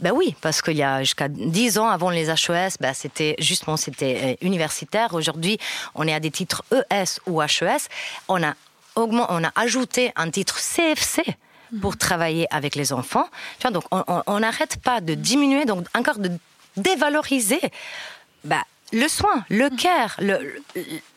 Ben 0.00 0.12
oui, 0.12 0.34
parce 0.40 0.62
qu'il 0.62 0.78
y 0.78 0.82
a 0.82 1.00
jusqu'à 1.00 1.28
10 1.28 1.78
ans 1.78 1.88
avant 1.90 2.08
les 2.08 2.30
HES, 2.30 2.78
ben 2.80 2.94
c'était 2.94 3.36
justement 3.38 3.76
c'était 3.76 4.38
euh, 4.40 4.46
universitaire. 4.46 5.12
Aujourd'hui, 5.12 5.58
on 5.94 6.08
est 6.08 6.14
à 6.14 6.20
des 6.20 6.30
titres 6.30 6.64
ES 6.72 7.20
ou 7.26 7.42
HES. 7.42 7.88
On 8.28 8.42
a 8.42 8.54
on 8.96 9.44
a 9.44 9.52
ajouté 9.54 10.12
un 10.16 10.30
titre 10.30 10.58
CFC 10.58 11.22
pour 11.80 11.92
mhm. 11.92 11.98
travailler 11.98 12.46
avec 12.50 12.74
les 12.74 12.92
enfants. 12.92 13.28
donc 13.70 13.84
on 13.90 14.40
n'arrête 14.40 14.76
pas 14.82 15.00
de 15.00 15.14
diminuer, 15.14 15.64
donc 15.64 15.86
encore 15.94 16.18
de 16.18 16.30
dévaloriser 16.76 17.60
bah, 18.44 18.62
le 18.92 19.08
soin, 19.08 19.44
le 19.50 19.70
mhm. 19.70 19.76
care, 19.76 20.20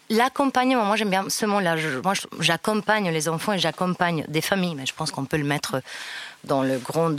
l'accompagnement. 0.10 0.86
Moi 0.86 0.96
j'aime 0.96 1.10
bien 1.10 1.30
ce 1.30 1.46
mot-là. 1.46 1.76
Moi 2.04 2.14
j'accompagne 2.40 3.10
les 3.12 3.30
enfants 3.30 3.54
et 3.54 3.60
j'accompagne 3.60 4.26
des 4.28 4.42
familles, 4.42 4.76
mais 4.76 4.86
je 4.86 4.94
pense 4.94 5.12
qu'on 5.12 5.26
peut 5.26 5.38
le 5.38 5.44
mettre 5.44 5.82
dans 6.44 6.64
le 6.64 6.78
grand, 6.80 7.16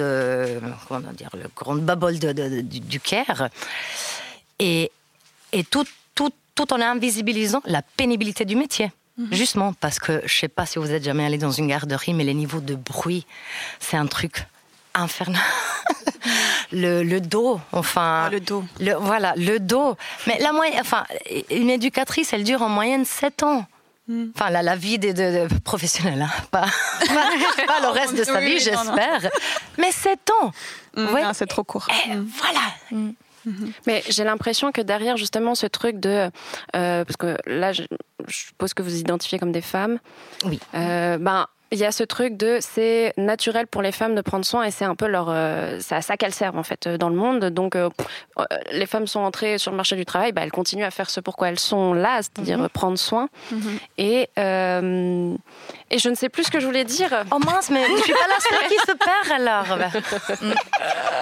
comment 0.89 1.13
dire, 1.13 1.31
le 1.35 1.49
grand 1.55 1.77
bubble 1.77 2.19
du, 2.19 3.01
care. 3.01 3.49
Et, 4.59 4.91
et 5.53 5.65
tout, 5.65 5.85
tout, 6.15 6.33
tout 6.55 6.73
en 6.73 6.81
invisibilisant 6.81 7.63
la 7.65 7.83
pénibilité 7.83 8.45
du 8.45 8.57
métier. 8.57 8.91
Mhm. 9.19 9.29
Justement 9.33 9.73
parce 9.75 9.99
que 9.99 10.23
je 10.25 10.35
sais 10.35 10.49
pas 10.49 10.67
si 10.67 10.79
vous 10.79 10.91
êtes 10.91 11.05
jamais 11.05 11.25
allé 11.25 11.39
dans 11.39 11.51
une 11.51 11.67
garderie, 11.67 12.15
mais 12.15 12.25
les 12.25 12.35
niveaux 12.35 12.61
de 12.61 12.75
bruit, 12.75 13.27
c'est 13.79 13.97
un 13.97 14.07
truc 14.07 14.47
infernal. 14.95 15.43
le, 16.73 17.19
dos, 17.19 17.61
enfin. 17.73 18.25
Ah, 18.27 18.31
le 18.31 18.41
dos. 18.41 18.65
Le, 18.81 18.95
voilà, 18.95 19.35
le 19.37 19.59
dos. 19.59 19.97
Mais 20.27 20.39
la 20.41 20.53
moyenne, 20.53 20.79
enfin, 20.81 21.05
une 21.51 21.71
éducatrice, 21.71 22.33
elle 22.33 22.45
dure 22.45 22.63
en 22.63 22.69
moyenne 22.69 23.05
7 23.05 23.43
ans. 23.43 23.67
Mhm. 24.09 24.33
Enfin, 24.35 24.51
la, 24.51 24.63
la 24.63 24.77
vie 24.77 24.99
des 24.99 25.13
de, 25.13 25.49
professionnels, 25.65 26.23
hein. 26.23 26.31
pas, 26.51 26.67
pas, 27.67 27.81
le 27.81 27.89
reste 27.89 28.17
de 28.17 28.25
sa 28.25 28.41
vie, 28.41 28.59
j'espère. 28.59 29.31
Mais 29.79 29.93
7 29.93 30.19
ans. 30.43 30.53
Mhm. 30.97 31.33
c'est 31.35 31.47
trop 31.47 31.65
court. 31.65 31.87
Eh, 31.91 32.15
voilà. 32.17 33.05
Mais 33.87 34.03
j'ai 34.09 34.25
l'impression 34.25 34.73
que 34.73 34.81
derrière 34.81 35.17
justement 35.17 35.55
ce 35.55 35.67
truc 35.67 35.99
de, 35.99 36.31
euh, 36.77 37.05
parce 37.05 37.17
que 37.17 37.37
là, 37.47 37.73
je, 37.73 37.83
suppose 38.29 38.75
que 38.75 38.83
vous 38.83 38.97
identifiez 38.99 39.39
comme 39.39 39.53
des 39.53 39.61
femmes. 39.61 39.99
Oui. 40.45 40.61
Euh, 40.75 41.19
ben 41.19 41.47
il 41.73 41.79
y 41.79 41.85
a 41.85 41.93
ce 41.93 42.03
truc 42.03 42.37
de 42.37 42.59
c'est 42.61 43.13
naturel 43.17 43.67
pour 43.67 43.81
les 43.81 43.93
femmes 43.93 44.15
de 44.15 44.23
prendre 44.23 44.45
soin 44.45 44.65
et 44.65 44.71
c'est 44.71 44.85
un 44.85 44.97
peu 44.97 45.07
leur 45.07 45.29
euh, 45.29 45.79
c'est 45.81 45.95
à 45.95 46.03
ça 46.03 46.17
qu'elles 46.17 46.35
servent 46.35 46.59
en 46.59 46.65
fait 46.65 46.89
dans 46.89 47.09
le 47.09 47.15
monde 47.15 47.45
donc 47.47 47.77
euh, 47.77 47.89
euh, 48.39 48.45
les 48.73 48.87
femmes 48.87 49.07
sont 49.07 49.21
entrées 49.21 49.57
sur 49.59 49.71
le 49.71 49.77
marché 49.77 49.95
du 49.95 50.05
travail 50.05 50.33
bah, 50.33 50.43
elles 50.43 50.51
continuent 50.51 50.85
à 50.85 50.91
faire 50.91 51.09
ce 51.11 51.21
pourquoi 51.21 51.49
elles 51.49 51.61
sont 51.61 51.93
là 51.95 52.19
c'est-à-dire 52.23 52.59
mhm. 52.59 52.69
prendre 52.71 52.99
soin 52.99 53.29
mhm. 53.53 53.79
et 53.99 54.29
et 55.93 55.99
je 55.99 56.09
ne 56.09 56.15
sais 56.15 56.29
plus 56.29 56.45
ce 56.45 56.51
que 56.51 56.61
je 56.61 56.67
voulais 56.67 56.85
dire 56.85 57.25
oh 57.31 57.39
mince 57.39 57.71
mais 57.71 57.85
je 57.85 58.03
suis 58.03 58.13
pas 58.13 58.19
la 58.29 58.41
seule 58.41 58.69
qui 58.69 58.77
se 58.77 58.93
perd 58.93 59.41
alors 59.41 59.79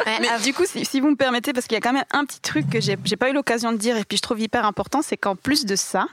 mais 0.21 0.29
du 0.43 0.55
coup 0.55 0.65
si, 0.65 0.85
si, 0.85 1.01
vous 1.01 1.11
me 1.11 1.17
permettez 1.17 1.53
parce 1.53 1.67
qu'il 1.67 1.75
y 1.75 1.79
a 1.79 1.81
quand 1.81 1.93
même 1.93 2.05
un 2.11 2.25
petit 2.25 2.41
truc 2.41 2.71
que 2.71 2.81
j'ai 2.81 2.97
pas 2.97 3.29
eu 3.29 3.33
l'occasion 3.33 3.73
de 3.73 3.77
dire 3.77 3.97
et 3.97 4.05
puis 4.05 4.17
je 4.17 4.23
trouve 4.23 4.41
hyper 4.41 4.65
important 4.65 5.03
c'est 5.03 5.17
qu'en 5.17 5.37
plus 5.37 5.67
de 5.67 5.77
ça 5.77 6.07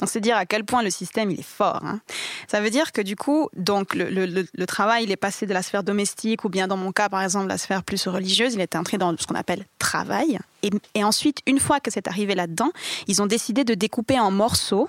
donc 0.00 0.08
c'est 0.08 0.20
dire 0.20 0.36
à 0.36 0.46
quel 0.46 0.64
point 0.64 0.82
le 0.82 0.90
système 0.90 1.30
il 1.30 1.40
est 1.40 1.42
fort 1.42 1.80
hein. 1.84 2.00
ça 2.48 2.60
veut 2.60 2.70
dire 2.70 2.92
que 2.92 3.02
du 3.02 3.16
coup 3.16 3.50
donc 3.74 3.94
le, 3.94 4.64
travail, 4.66 5.04
il 5.04 5.10
est 5.10 5.16
passé 5.16 5.46
de 5.46 5.52
la 5.52 5.62
sphère 5.62 5.82
domestique 5.82 6.44
ou 6.44 6.48
bien 6.48 6.68
dans 6.68 6.76
mon 6.76 6.92
cas, 6.92 7.08
par 7.08 7.22
exemple, 7.22 7.48
la 7.48 7.58
sphère 7.58 7.82
plus 7.82 8.06
religieuse, 8.06 8.54
il 8.54 8.60
est 8.60 8.76
entré 8.76 8.98
dans 8.98 9.16
ce 9.18 9.26
qu'on 9.26 9.34
appelle 9.34 9.66
travail. 9.78 10.38
Et, 10.62 11.04
ensuite, 11.04 11.40
une 11.46 11.58
fois 11.58 11.80
que 11.80 11.90
c'est 11.90 12.06
arrivé 12.06 12.34
là-dedans, 12.34 12.70
ils 13.08 13.20
ont 13.20 13.26
décidé 13.26 13.64
de 13.64 13.74
découper 13.74 14.18
en 14.20 14.30
morceaux 14.30 14.88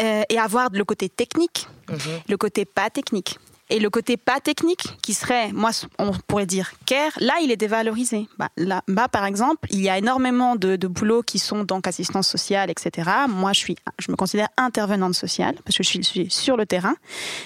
euh, 0.00 0.22
et 0.28 0.38
avoir 0.38 0.70
le 0.72 0.84
côté 0.84 1.08
technique, 1.08 1.66
mhm. 1.88 1.98
le 2.28 2.36
côté 2.36 2.64
pas 2.64 2.88
technique. 2.88 3.38
Et 3.70 3.78
le 3.78 3.88
côté 3.88 4.18
pas 4.18 4.38
technique, 4.38 4.84
qui 5.02 5.14
serait, 5.14 5.50
moi, 5.52 5.70
on 5.98 6.12
pourrait 6.26 6.46
dire 6.46 6.72
care, 6.84 7.12
là, 7.20 7.34
il 7.42 7.50
est 7.50 7.56
dévalorisé. 7.56 8.28
Bah, 8.38 8.50
là, 8.58 8.82
bah, 8.86 9.08
par 9.08 9.24
exemple, 9.24 9.66
il 9.70 9.80
y 9.80 9.88
a 9.88 9.96
énormément 9.96 10.56
de, 10.56 10.76
de 10.76 10.86
boulots 10.88 11.22
qui 11.22 11.38
sont 11.38 11.64
donc 11.64 11.86
assistance 11.86 12.28
sociale, 12.28 12.70
etc. 12.70 13.08
Moi, 13.28 13.54
je 13.54 13.60
suis, 13.60 13.76
je 13.98 14.10
me 14.10 14.16
considère 14.16 14.48
intervenante 14.58 15.14
sociale 15.14 15.54
parce 15.64 15.78
que 15.78 15.84
je 15.84 15.88
suis, 15.88 16.02
je 16.02 16.08
suis 16.08 16.30
sur 16.30 16.58
le 16.58 16.66
terrain. 16.66 16.94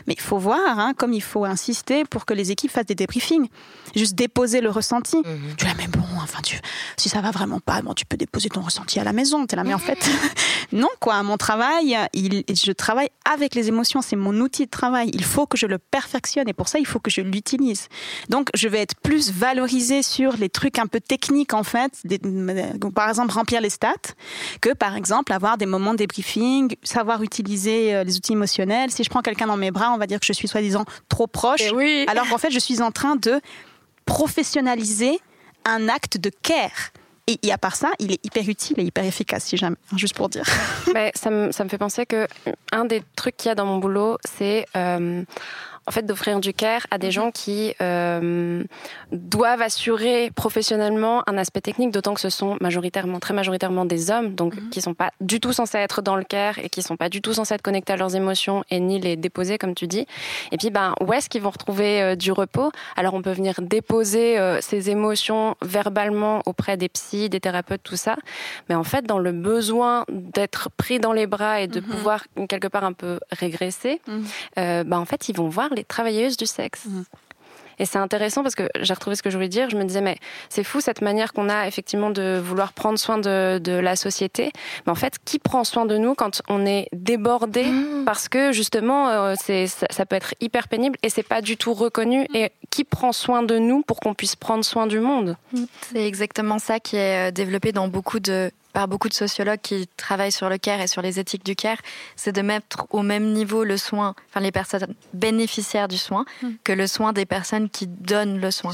Mais 0.09 0.15
il 0.15 0.21
faut 0.21 0.39
voir, 0.39 0.81
hein, 0.81 0.95
comme 0.97 1.13
il 1.13 1.23
faut 1.23 1.45
insister 1.45 2.05
pour 2.05 2.27
que 2.27 2.35
les 2.35 2.51
équipes 2.51 2.73
fassent 2.73 2.87
des 2.87 2.97
débriefings. 2.97 3.49
Juste 3.95 4.17
déposer 4.17 4.61
le 4.61 4.71
ressenti. 4.71 5.23
Tu 5.57 5.65
dis, 5.65 5.73
mais 5.79 5.87
bon, 5.87 6.03
enfin, 6.23 6.41
tu, 6.43 6.59
si 6.97 7.09
ça 7.09 7.21
va 7.21 7.31
vraiment 7.31 7.61
pas, 7.61 7.83
bon, 7.83 7.95
tu 7.95 8.05
peux 8.05 8.17
déposer 8.17 8.49
ton 8.49 8.63
ressenti 8.63 8.99
à 8.99 9.05
la 9.05 9.13
maison. 9.13 9.47
T'es 9.47 9.55
là, 9.55 9.63
mais 9.63 9.75
en 9.75 9.79
fait, 9.79 10.11
non, 10.73 10.89
quoi. 10.99 11.23
Mon 11.23 11.37
travail, 11.37 11.97
il, 12.15 12.43
je 12.53 12.73
travaille 12.73 13.11
avec 13.33 13.55
les 13.55 13.69
émotions. 13.69 14.03
C'est 14.03 14.17
mon 14.17 14.35
outil 14.41 14.65
de 14.65 14.71
travail. 14.71 15.11
Il 15.13 15.25
faut 15.25 15.47
que 15.47 15.57
je 15.57 15.67
le 15.67 15.79
perfectionne 15.79 16.16
et 16.47 16.53
pour 16.53 16.69
ça, 16.69 16.79
il 16.79 16.87
faut 16.87 16.99
que 16.99 17.11
je 17.11 17.21
l'utilise. 17.21 17.89
Donc, 18.29 18.49
je 18.55 18.69
vais 18.69 18.81
être 18.81 18.95
plus 19.03 19.31
valorisée 19.33 20.03
sur 20.03 20.37
les 20.37 20.49
trucs 20.49 20.79
un 20.79 20.87
peu 20.87 21.01
techniques, 21.01 21.55
en 21.55 21.63
fait, 21.63 21.93
par 22.95 23.09
exemple 23.09 23.33
remplir 23.33 23.61
les 23.61 23.71
stats, 23.71 23.93
que 24.61 24.73
par 24.73 24.97
exemple 24.97 25.33
avoir 25.33 25.59
des 25.59 25.67
moments 25.67 25.93
de 25.93 25.99
débriefing, 25.99 26.75
savoir 26.83 27.23
utiliser 27.23 27.95
euh, 27.95 28.05
les 28.05 28.17
outils 28.17 28.33
émotionnels. 28.33 28.91
Si 28.91 29.05
je 29.05 29.11
prends 29.11 29.23
quelqu'un 29.23 29.47
dans 29.47 29.57
mes 29.57 29.71
bras, 29.71 29.93
on 29.93 29.99
va 29.99 30.07
dire 30.07 30.21
que 30.21 30.27
je 30.27 30.33
suis 30.33 30.49
soi-disant 30.49 30.85
trop 31.09 31.27
proche, 31.27 31.61
Eh 31.63 31.73
oui. 31.73 32.05
alors 32.09 32.29
qu'en 32.29 32.39
fait, 32.39 32.51
je 32.51 32.59
suis 32.59 32.81
en 32.83 32.91
train 32.91 33.17
de 33.17 33.41
professionnaliser 34.05 35.21
un 35.65 35.89
acte 35.89 36.17
de 36.17 36.31
care. 36.43 36.91
Et, 37.29 37.41
et 37.43 37.53
à 37.53 37.59
part 37.59 37.75
ça, 37.75 37.91
il 37.99 38.13
est 38.13 38.25
hyper 38.25 38.49
utile 38.49 38.79
et 38.79 38.85
hyper 38.85 39.05
efficace, 39.05 39.45
si 39.47 39.57
jamais, 39.57 39.77
hein, 39.93 39.97
juste 39.97 40.15
pour 40.15 40.29
dire. 40.29 40.45
Mais 40.95 41.11
ça, 41.17 41.29
me, 41.31 41.51
ça 41.51 41.65
me 41.65 41.69
fait 41.69 41.77
penser 41.79 42.07
que 42.07 42.29
un 42.71 42.85
des 42.85 43.03
trucs 43.17 43.37
qu'il 43.37 43.49
y 43.49 43.53
a 43.53 43.57
dans 43.57 43.67
mon 43.67 43.79
boulot, 43.79 44.17
c'est 44.25 44.65
euh, 44.77 45.25
en 45.87 45.93
fait 45.93 46.05
d'offrir 46.05 46.41
du 46.41 46.53
care 46.53 46.87
à 46.91 46.99
des 46.99 47.11
gens 47.11 47.31
qui 47.31 47.75
euh, 47.81 48.65
doivent 49.13 49.63
assurer 49.63 50.31
professionnellement 50.35 51.23
un 51.29 51.39
aspect 51.39 51.61
technique, 51.61 51.93
d'autant 51.93 52.15
que 52.15 52.21
ce 52.21 52.31
sont 52.31 52.57
majoritairement, 52.61 53.21
très 53.21 53.35
majoritairement 53.35 53.85
des 53.85 54.11
hommes, 54.11 54.35
donc 54.35 54.55
qui 54.71 54.81
sont 54.81 54.95
pas 54.95 55.11
du 55.21 55.39
tout 55.41 55.53
censés 55.53 55.79
être 55.79 56.03
dans 56.03 56.17
le 56.17 56.25
care 56.25 56.59
et 56.59 56.69
qui 56.69 56.83
sont 56.83 56.97
pas 56.97 57.09
du 57.09 57.21
tout 57.23 57.33
censés 57.33 57.55
être 57.55 57.63
connectés 57.63 57.93
à 57.93 57.97
leurs 57.97 58.17
émotions 58.17 58.65
et 58.71 58.81
ni 58.81 59.01
les 59.01 59.17
déposer 59.17 59.59
comme 59.59 59.75
tu 59.75 59.87
dis. 59.87 60.07
Et 60.51 60.57
puis 60.57 60.71
ben 60.71 60.95
où 61.01 61.13
est-ce 61.13 61.29
qu'ils 61.29 61.43
vont 61.43 61.51
retrouver 61.51 62.03
euh, 62.03 62.17
du 62.17 62.33
repos? 62.33 62.71
Alors 62.97 63.15
on 63.15 63.23
peut 63.23 63.33
venir 63.33 63.55
déposer 63.61 64.39
euh, 64.39 64.61
ces 64.61 64.91
émotions 64.91 65.55
verbalement 65.63 66.43
auprès 66.47 66.77
des 66.77 66.89
psys, 66.89 67.29
des 67.29 67.41
thérapeutes, 67.41 67.83
tout 67.85 67.97
ça, 67.97 68.17
mais 68.69 68.75
en 68.75 68.85
fait 68.85 69.05
dans 69.07 69.19
le 69.19 69.33
besoin 69.33 70.05
d'être 70.09 70.71
pris 70.77 70.99
dans 70.99 71.13
les 71.13 71.27
bras 71.27 71.61
et 71.61 71.69
de 71.69 71.81
pouvoir 71.81 72.25
quelque 72.49 72.69
part 72.69 72.85
un 72.85 72.93
peu 72.93 73.21
régresser, 73.31 74.01
euh, 74.59 74.83
ben 74.85 74.99
en 74.99 75.05
fait 75.05 75.29
ils 75.29 75.37
vont 75.37 75.49
voir 75.49 75.71
les 75.77 75.85
travailleuses 75.85 76.37
du 76.37 76.47
sexe. 76.47 76.87
Et 77.79 77.85
c'est 77.85 77.99
intéressant 77.99 78.43
parce 78.43 78.55
que 78.55 78.69
j'ai 78.81 78.95
retrouvé 78.95 79.17
ce 79.17 79.23
que 79.23 79.31
je 79.31 79.37
voulais 79.37 79.49
dire. 79.49 79.69
Je 79.69 79.77
me 79.77 79.85
disais, 79.85 80.01
mais 80.01 80.17
c'est 80.49 80.65
fou 80.65 80.81
cette 80.81 81.03
manière 81.03 81.33
qu'on 81.33 81.49
a 81.49 81.67
effectivement 81.67 82.11
de 82.11 82.41
vouloir 82.43 82.73
prendre 82.73 82.99
soin 82.99 83.19
de, 83.19 83.59
de 83.59 83.73
la 83.73 83.97
société. 83.97 84.51
Mais 84.87 84.93
en 84.93 84.95
fait, 84.95 85.19
qui 85.25 85.39
prend 85.39 85.65
soin 85.65 85.85
de 85.85 85.97
nous 85.99 86.15
quand 86.15 86.41
on 86.49 86.65
est 86.65 86.89
débordé 86.93 87.67
Parce 88.07 88.29
que 88.29 88.53
justement, 88.53 89.09
euh, 89.09 89.35
c'est, 89.41 89.67
ça, 89.67 89.87
ça 89.91 90.07
peut 90.07 90.17
être 90.17 90.35
hyper 90.41 90.69
pénible 90.69 90.97
et 91.03 91.11
c'est 91.11 91.23
pas 91.23 91.43
du 91.43 91.57
tout 91.57 91.75
reconnu. 91.75 92.27
Et 92.35 92.51
qui 92.71 92.85
prend 92.85 93.13
soin 93.13 93.43
de 93.43 93.59
nous 93.59 93.83
pour 93.83 94.01
qu'on 94.01 94.15
puisse 94.15 94.37
prendre 94.37 94.65
soin 94.65 94.87
du 94.87 95.01
monde? 95.01 95.37
C'est 95.93 96.07
exactement 96.07 96.59
ça 96.59 96.81
qui 96.81 96.97
est 96.97 97.29
euh, 97.29 97.31
développé 97.31 97.73
dans 97.73 97.89
beaucoup 97.89 98.21
de 98.21 98.51
par 98.77 98.89
beaucoup 98.89 99.09
de 99.09 99.15
sociologues 99.15 99.63
qui 99.63 99.89
travaillent 99.97 100.31
sur 100.31 100.51
le 100.51 100.59
care 100.59 100.83
et 100.83 100.87
sur 100.87 101.01
les 101.01 101.19
éthiques 101.19 101.47
du 101.47 101.57
care, 101.57 101.79
c'est 102.15 102.33
de 102.33 102.43
mettre 102.43 102.87
au 102.91 103.01
même 103.01 103.33
niveau 103.33 103.65
le 103.65 103.79
soin, 103.79 104.15
enfin 104.29 104.41
les 104.41 104.53
personnes 104.53 104.95
bénéficiaires 105.15 105.89
du 105.89 105.97
soin, 105.97 106.27
que 106.63 106.75
le 106.75 106.87
soin 106.87 107.15
des 107.15 107.25
personnes 107.25 107.71
qui 107.71 107.87
donnent 107.87 108.39
le 108.39 108.51
soin. 108.51 108.73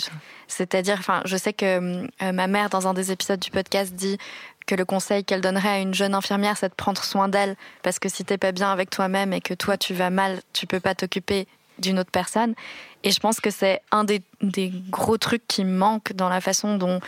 C'est-à-dire, 0.49 0.97
enfin, 0.99 1.23
je 1.25 1.37
sais 1.37 1.53
que 1.53 2.05
euh, 2.21 2.33
ma 2.33 2.49
mère, 2.49 2.69
dans 2.69 2.89
un 2.89 2.95
des 2.95 3.13
épisodes 3.13 3.39
du 3.39 3.53
podcast, 3.53 3.95
dit 3.95 4.19
que 4.67 4.75
le 4.75 4.85
conseil 4.85 5.23
qu'elle 5.23 5.41
donnerait 5.41 5.69
à 5.69 5.79
une 5.79 5.95
jeune 5.95 6.17
infirmière, 6.17 6.57
c'est 6.57 6.71
de 6.71 6.75
prendre 6.75 7.05
soin 7.05 7.29
d'elle, 7.29 7.55
parce 7.85 8.01
que 8.01 8.09
si 8.09 8.25
t'es 8.25 8.39
pas 8.39 8.51
bien 8.51 8.73
avec 8.73 8.91
toi-même 8.91 9.33
et 9.33 9.41
que 9.41 9.55
toi 9.55 9.77
tu 9.77 9.95
vas 9.95 10.11
mal, 10.11 10.41
tu 10.53 10.67
peux 10.67 10.81
pas 10.81 10.97
t'occuper 10.97 11.47
d'une 11.79 12.01
autre 12.01 12.11
personne. 12.11 12.57
Et 13.05 13.13
je 13.13 13.21
pense 13.21 13.39
que 13.39 13.51
c'est 13.51 13.81
un 13.93 14.03
des, 14.03 14.21
des 14.41 14.73
gros 14.91 15.17
trucs 15.17 15.47
qui 15.47 15.65
manque 15.65 16.13
dans 16.13 16.29
la 16.29 16.41
façon 16.41 16.77
dont 16.77 17.01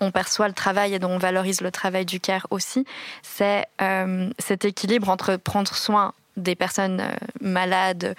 on 0.00 0.10
perçoit 0.10 0.48
le 0.48 0.54
travail 0.54 0.94
et 0.94 0.98
dont 0.98 1.10
on 1.10 1.18
valorise 1.18 1.60
le 1.60 1.70
travail 1.70 2.04
du 2.04 2.20
care 2.20 2.46
aussi, 2.50 2.84
c'est 3.22 3.66
euh, 3.82 4.30
cet 4.38 4.64
équilibre 4.64 5.08
entre 5.08 5.36
prendre 5.36 5.74
soin 5.74 6.14
des 6.36 6.54
personnes 6.54 7.00
euh, 7.00 7.12
malades 7.40 8.14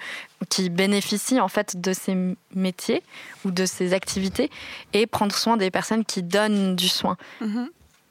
qui 0.48 0.70
bénéficient 0.70 1.40
en 1.40 1.48
fait 1.48 1.80
de 1.80 1.92
ces 1.92 2.16
métiers 2.54 3.02
ou 3.44 3.50
de 3.50 3.66
ces 3.66 3.92
activités 3.92 4.50
et 4.92 5.06
prendre 5.06 5.34
soin 5.34 5.56
des 5.56 5.70
personnes 5.70 6.04
qui 6.04 6.22
donnent 6.22 6.76
du 6.76 6.88
soin. 6.88 7.16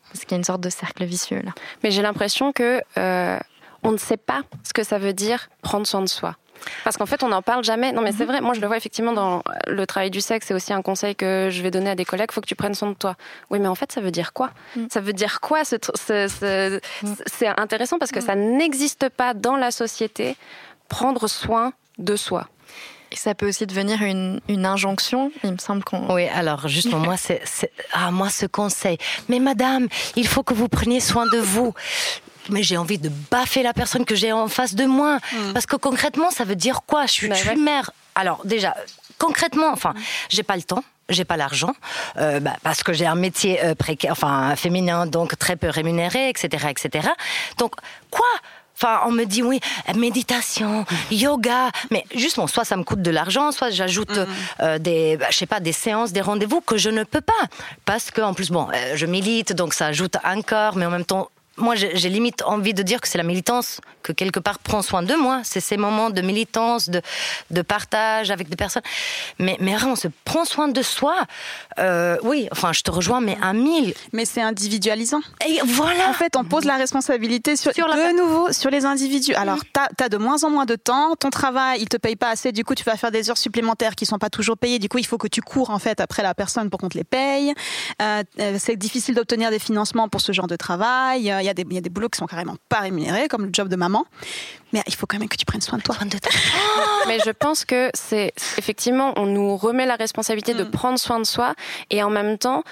Parce 0.09 0.25
qu'il 0.25 0.31
y 0.31 0.33
a 0.33 0.37
une 0.37 0.43
sorte 0.43 0.61
de 0.61 0.69
cercle 0.69 1.05
vicieux 1.05 1.41
là. 1.41 1.53
Mais 1.83 1.91
j'ai 1.91 2.01
l'impression 2.01 2.51
que 2.51 2.81
euh, 2.97 3.39
on 3.83 3.91
ne 3.91 3.97
sait 3.97 4.17
pas 4.17 4.43
ce 4.63 4.73
que 4.73 4.83
ça 4.83 4.97
veut 4.97 5.13
dire 5.13 5.49
prendre 5.61 5.87
soin 5.87 6.01
de 6.01 6.09
soi. 6.09 6.35
Parce 6.83 6.97
qu'en 6.97 7.05
fait, 7.05 7.23
on 7.23 7.29
n'en 7.29 7.41
parle 7.41 7.63
jamais. 7.63 7.91
Non, 7.91 8.01
mais 8.01 8.11
c'est 8.11 8.25
vrai, 8.25 8.41
moi 8.41 8.53
je 8.53 8.61
le 8.61 8.67
vois 8.67 8.77
effectivement 8.77 9.13
dans 9.13 9.43
le 9.67 9.85
travail 9.87 10.11
du 10.11 10.21
sexe, 10.21 10.47
c'est 10.47 10.53
aussi 10.53 10.73
un 10.73 10.81
conseil 10.81 11.15
que 11.15 11.49
je 11.51 11.61
vais 11.61 11.71
donner 11.71 11.89
à 11.89 11.95
des 11.95 12.05
collègues, 12.05 12.31
faut 12.31 12.41
que 12.41 12.47
tu 12.47 12.55
prennes 12.55 12.75
soin 12.75 12.89
de 12.89 12.95
toi. 12.95 13.15
Oui, 13.49 13.59
mais 13.59 13.67
en 13.67 13.75
fait, 13.75 13.91
ça 13.91 14.01
veut 14.01 14.11
dire 14.11 14.33
quoi? 14.33 14.51
Ça 14.91 14.99
veut 15.01 15.13
dire 15.13 15.39
quoi 15.41 15.63
ce 15.65 15.75
tr- 15.75 15.91
ce- 15.97 16.27
ce- 16.27 16.79
C'est 17.27 17.47
intéressant 17.59 17.97
parce 17.99 18.11
que 18.11 18.21
ça 18.21 18.35
n'existe 18.35 19.09
pas 19.09 19.33
dans 19.33 19.55
la 19.55 19.71
société, 19.71 20.35
prendre 20.89 21.27
soin 21.27 21.73
de 21.97 22.15
soi. 22.15 22.47
Et 23.13 23.17
ça 23.17 23.35
peut 23.35 23.47
aussi 23.49 23.65
devenir 23.67 24.01
une, 24.03 24.39
une 24.47 24.65
injonction. 24.65 25.33
Il 25.43 25.51
me 25.51 25.57
semble 25.57 25.83
qu'on. 25.83 26.13
Oui, 26.13 26.27
alors 26.29 26.69
justement, 26.69 26.99
moi, 26.99 27.17
c'est, 27.17 27.41
c'est- 27.43 27.71
ah, 27.91 28.09
moi, 28.09 28.29
ce 28.29 28.45
conseil. 28.45 28.97
Mais 29.27 29.39
madame, 29.39 29.89
il 30.15 30.25
faut 30.27 30.43
que 30.43 30.53
vous 30.53 30.69
preniez 30.69 31.01
soin 31.01 31.25
de 31.25 31.37
vous. 31.37 31.73
Mais 32.49 32.63
j'ai 32.63 32.77
envie 32.77 32.97
de 32.97 33.09
baffer 33.29 33.63
la 33.63 33.73
personne 33.73 34.05
que 34.05 34.15
j'ai 34.15 34.31
en 34.31 34.47
face 34.47 34.75
de 34.75 34.85
moi. 34.85 35.19
Parce 35.53 35.65
que 35.65 35.75
concrètement, 35.75 36.31
ça 36.31 36.43
veut 36.43 36.55
dire 36.55 36.81
quoi? 36.85 37.05
Je 37.05 37.11
suis, 37.11 37.27
Bah 37.27 37.35
je 37.35 37.41
suis 37.41 37.49
ouais. 37.49 37.55
mère. 37.55 37.91
Alors, 38.15 38.41
déjà, 38.45 38.75
concrètement, 39.17 39.69
enfin, 39.71 39.93
j'ai 40.29 40.43
pas 40.43 40.55
le 40.55 40.63
temps. 40.63 40.83
J'ai 41.09 41.25
pas 41.25 41.35
l'argent 41.35 41.73
euh, 42.17 42.39
bah, 42.39 42.55
parce 42.63 42.83
que 42.83 42.93
j'ai 42.93 43.05
un 43.05 43.15
métier 43.15 43.61
euh, 43.65 43.75
précaire, 43.75 44.13
enfin 44.13 44.55
féminin, 44.55 45.05
donc 45.07 45.37
très 45.37 45.57
peu 45.57 45.67
rémunéré, 45.67 46.29
etc., 46.29 46.67
etc. 46.69 47.09
Donc 47.57 47.73
quoi? 48.09 48.25
Enfin, 48.77 49.01
on 49.05 49.11
me 49.11 49.25
dit 49.25 49.43
oui, 49.43 49.59
méditation, 49.93 50.85
yoga, 51.11 51.69
mais 51.91 52.05
justement, 52.15 52.47
soit 52.47 52.63
ça 52.65 52.77
me 52.77 52.83
coûte 52.83 53.01
de 53.01 53.11
l'argent, 53.11 53.51
soit 53.51 53.69
j'ajoute 53.71 54.17
euh, 54.61 54.79
des, 54.79 55.17
bah, 55.17 55.27
je 55.29 55.37
sais 55.37 55.45
pas, 55.45 55.59
des 55.59 55.73
séances, 55.73 56.13
des 56.13 56.21
rendez-vous 56.21 56.61
que 56.61 56.77
je 56.77 56.89
ne 56.89 57.03
peux 57.03 57.21
pas, 57.21 57.43
parce 57.85 58.09
que 58.09 58.21
en 58.21 58.33
plus, 58.33 58.49
bon, 58.49 58.67
euh, 58.73 58.93
je 58.95 59.05
milite, 59.05 59.53
donc 59.53 59.73
ça 59.73 59.87
ajoute 59.87 60.15
encore, 60.23 60.77
mais 60.77 60.85
en 60.85 60.91
même 60.91 61.05
temps. 61.05 61.29
Moi, 61.57 61.75
j'ai 61.75 62.09
limite 62.09 62.43
envie 62.43 62.73
de 62.73 62.81
dire 62.81 63.01
que 63.01 63.07
c'est 63.07 63.17
la 63.17 63.23
militance 63.23 63.81
que 64.03 64.11
quelque 64.11 64.39
part 64.39 64.59
prend 64.59 64.81
soin 64.81 65.03
de 65.03 65.13
moi. 65.15 65.41
C'est 65.43 65.59
ces 65.59 65.77
moments 65.77 66.09
de 66.09 66.21
militance, 66.21 66.89
de, 66.89 67.01
de 67.51 67.61
partage 67.61 68.31
avec 68.31 68.49
des 68.49 68.55
personnes. 68.55 68.83
Mais, 69.39 69.57
mais 69.59 69.75
on 69.83 69.95
se 69.95 70.07
prend 70.25 70.45
soin 70.45 70.67
de 70.67 70.81
soi. 70.81 71.15
Euh, 71.79 72.17
oui, 72.23 72.47
enfin, 72.51 72.73
je 72.73 72.81
te 72.81 72.91
rejoins, 72.91 73.21
mais 73.21 73.37
à 73.41 73.53
mille. 73.53 73.93
Mais 74.13 74.25
c'est 74.25 74.41
individualisant. 74.41 75.21
Et 75.47 75.59
voilà. 75.65 76.09
En 76.09 76.13
fait, 76.13 76.35
on 76.35 76.43
pose 76.43 76.65
la 76.65 76.77
responsabilité 76.77 77.55
sur, 77.55 77.73
Sur 77.73 77.87
la 77.87 78.11
de 78.11 78.17
nouveau 78.17 78.51
sur 78.51 78.69
les 78.69 78.85
individus. 78.85 79.33
Alors, 79.35 79.59
tu 79.73 80.03
as, 80.03 80.09
de 80.09 80.17
moins 80.17 80.43
en 80.43 80.49
moins 80.49 80.65
de 80.65 80.75
temps, 80.75 81.15
ton 81.15 81.29
travail, 81.29 81.79
il 81.81 81.89
te 81.89 81.97
paye 81.97 82.15
pas 82.15 82.29
assez, 82.29 82.51
du 82.51 82.63
coup, 82.63 82.75
tu 82.75 82.83
vas 82.83 82.97
faire 82.97 83.11
des 83.11 83.29
heures 83.29 83.37
supplémentaires 83.37 83.95
qui 83.95 84.05
sont 84.05 84.17
pas 84.17 84.29
toujours 84.29 84.57
payées. 84.57 84.79
Du 84.79 84.89
coup, 84.89 84.97
il 84.97 85.05
faut 85.05 85.17
que 85.17 85.27
tu 85.27 85.41
cours 85.41 85.69
en 85.69 85.79
fait 85.79 85.99
après 86.01 86.23
la 86.23 86.33
personne 86.33 86.69
pour 86.69 86.79
qu'on 86.79 86.89
te 86.89 86.97
les 86.97 87.03
paye. 87.03 87.53
Euh, 88.01 88.23
euh, 88.39 88.55
c'est 88.59 88.75
difficile 88.75 89.15
d'obtenir 89.15 89.49
des 89.51 89.59
financements 89.59 90.07
pour 90.09 90.21
ce 90.21 90.31
genre 90.31 90.47
de 90.47 90.55
travail. 90.55 91.21
Il 91.21 91.25
y, 91.25 91.31
a 91.31 91.53
des- 91.53 91.65
il 91.69 91.73
y 91.73 91.77
a 91.77 91.81
des 91.81 91.89
boulots 91.89 92.09
qui 92.09 92.17
sont 92.17 92.25
carrément 92.25 92.55
pas 92.69 92.79
rémunérés, 92.79 93.27
comme 93.27 93.45
le 93.45 93.49
job 93.53 93.67
de 93.67 93.75
maman. 93.75 93.90
Mais 94.73 94.81
il 94.87 94.95
faut 94.95 95.05
quand 95.05 95.19
même 95.19 95.27
que 95.27 95.35
tu 95.35 95.45
prennes 95.45 95.61
soin 95.61 95.77
de 95.77 95.83
toi. 95.83 95.95
Soin 95.95 96.05
de 96.05 96.17
toi. 96.17 96.31
Mais 97.07 97.19
je 97.25 97.31
pense 97.31 97.65
que 97.65 97.89
c'est 97.93 98.33
effectivement, 98.57 99.13
on 99.17 99.25
nous 99.25 99.57
remet 99.57 99.85
la 99.85 99.95
responsabilité 99.95 100.53
de 100.53 100.63
prendre 100.63 100.97
soin 100.97 101.19
de 101.19 101.25
soi 101.25 101.53
et 101.89 102.01
en 102.03 102.09
même 102.09 102.37
temps. 102.37 102.63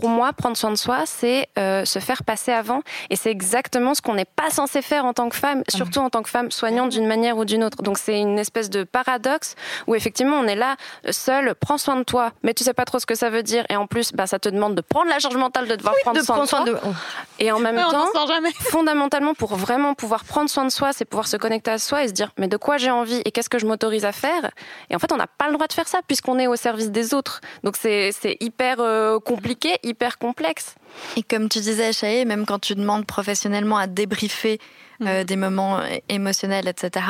Pour 0.00 0.08
moi, 0.08 0.32
prendre 0.32 0.56
soin 0.56 0.70
de 0.70 0.76
soi, 0.76 1.06
c'est 1.06 1.48
euh, 1.58 1.84
se 1.84 1.98
faire 1.98 2.22
passer 2.22 2.52
avant. 2.52 2.82
Et 3.10 3.16
c'est 3.16 3.30
exactement 3.30 3.94
ce 3.94 4.02
qu'on 4.02 4.14
n'est 4.14 4.24
pas 4.24 4.50
censé 4.50 4.80
faire 4.80 5.04
en 5.04 5.12
tant 5.12 5.28
que 5.28 5.34
femme, 5.34 5.64
surtout 5.68 5.98
en 5.98 6.08
tant 6.08 6.22
que 6.22 6.30
femme 6.30 6.52
soignante 6.52 6.90
d'une 6.90 7.06
manière 7.06 7.36
ou 7.36 7.44
d'une 7.44 7.64
autre. 7.64 7.82
Donc 7.82 7.98
c'est 7.98 8.20
une 8.20 8.38
espèce 8.38 8.70
de 8.70 8.84
paradoxe 8.84 9.56
où 9.88 9.96
effectivement 9.96 10.36
on 10.36 10.46
est 10.46 10.54
là, 10.54 10.76
euh, 11.06 11.12
seul, 11.12 11.54
prends 11.56 11.78
soin 11.78 11.96
de 11.96 12.04
toi, 12.04 12.30
mais 12.44 12.54
tu 12.54 12.62
sais 12.62 12.74
pas 12.74 12.84
trop 12.84 13.00
ce 13.00 13.06
que 13.06 13.16
ça 13.16 13.28
veut 13.28 13.42
dire. 13.42 13.64
Et 13.70 13.76
en 13.76 13.88
plus, 13.88 14.12
bah, 14.12 14.28
ça 14.28 14.38
te 14.38 14.48
demande 14.48 14.76
de 14.76 14.82
prendre 14.82 15.08
la 15.08 15.18
charge 15.18 15.36
mentale 15.36 15.66
de 15.66 15.74
devoir 15.74 15.94
prendre 16.02 16.20
de 16.20 16.24
soin 16.24 16.44
prendre 16.46 16.64
de 16.64 16.70
toi. 16.70 16.80
de. 16.80 17.44
Et 17.44 17.50
en 17.50 17.58
même 17.60 17.74
Mais 17.74 17.82
temps, 17.82 18.06
fondamentalement, 18.70 19.34
pour 19.34 19.56
vraiment 19.56 19.94
pouvoir 19.94 20.24
prendre 20.24 20.48
soin 20.48 20.64
de 20.64 20.70
soi, 20.70 20.92
c'est 20.92 21.06
pouvoir 21.06 21.26
se 21.26 21.36
connecter 21.36 21.72
à 21.72 21.78
soi 21.78 22.04
et 22.04 22.08
se 22.08 22.12
dire 22.12 22.30
mais 22.38 22.46
de 22.46 22.56
quoi 22.56 22.76
j'ai 22.76 22.92
envie 22.92 23.20
et 23.24 23.32
qu'est-ce 23.32 23.50
que 23.50 23.58
je 23.58 23.66
m'autorise 23.66 24.04
à 24.04 24.12
faire? 24.12 24.50
Et 24.90 24.94
en 24.94 25.00
fait, 25.00 25.10
on 25.12 25.16
n'a 25.16 25.26
pas 25.26 25.48
le 25.48 25.54
droit 25.54 25.66
de 25.66 25.72
faire 25.72 25.88
ça 25.88 25.98
puisqu'on 26.06 26.38
est 26.38 26.46
au 26.46 26.56
service 26.56 26.90
des 26.90 27.14
autres. 27.14 27.40
Donc 27.64 27.76
c'est 27.76 28.12
c'est 28.12 28.36
hyper 28.40 28.76
euh, 28.78 29.18
compliqué, 29.18 29.76
hyper 29.88 30.18
complexe. 30.18 30.74
Et 31.16 31.22
comme 31.22 31.48
tu 31.48 31.60
disais, 31.60 31.92
Chaé, 31.92 32.24
même 32.24 32.46
quand 32.46 32.58
tu 32.58 32.74
demandes 32.74 33.06
professionnellement 33.06 33.78
à 33.78 33.86
débriefer 33.86 34.58
euh, 35.06 35.22
des 35.22 35.36
moments 35.36 35.80
émotionnels, 36.08 36.66
etc., 36.66 37.06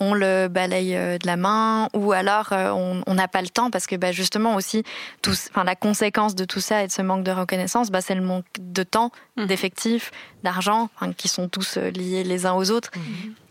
on 0.00 0.14
le 0.14 0.48
balaye 0.48 0.96
euh, 0.96 1.18
de 1.18 1.26
la 1.28 1.36
main, 1.36 1.88
ou 1.94 2.10
alors 2.10 2.52
euh, 2.52 2.72
on 3.06 3.14
n'a 3.14 3.28
pas 3.28 3.42
le 3.42 3.48
temps 3.48 3.70
parce 3.70 3.86
que 3.86 3.94
bah, 3.94 4.10
justement 4.10 4.56
aussi, 4.56 4.82
tout, 5.22 5.34
la 5.54 5.76
conséquence 5.76 6.34
de 6.34 6.44
tout 6.44 6.60
ça 6.60 6.82
et 6.82 6.88
de 6.88 6.92
ce 6.92 7.00
manque 7.00 7.22
de 7.22 7.30
reconnaissance, 7.30 7.92
bah, 7.92 8.00
c'est 8.00 8.16
le 8.16 8.22
manque 8.22 8.46
de 8.58 8.82
temps, 8.82 9.12
mmh. 9.36 9.46
d'effectifs, 9.46 10.10
d'argent, 10.42 10.90
qui 11.16 11.28
sont 11.28 11.48
tous 11.48 11.76
liés 11.76 12.24
les 12.24 12.44
uns 12.44 12.54
aux 12.54 12.72
autres. 12.72 12.90
Mmh. 12.96 13.00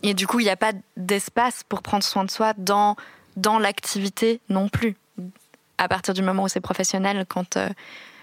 Et 0.03 0.13
du 0.13 0.27
coup, 0.27 0.41
il 0.41 0.43
n'y 0.43 0.49
a 0.49 0.57
pas 0.57 0.73
d'espace 0.97 1.63
pour 1.69 1.81
prendre 1.81 2.03
soin 2.03 2.25
de 2.25 2.31
soi 2.31 2.53
dans, 2.57 2.97
dans 3.37 3.57
l'activité 3.57 4.41
non 4.49 4.67
plus. 4.67 4.97
À 5.77 5.87
partir 5.87 6.13
du 6.13 6.21
moment 6.21 6.43
où 6.43 6.47
c'est 6.49 6.59
professionnel, 6.59 7.25
quand, 7.29 7.57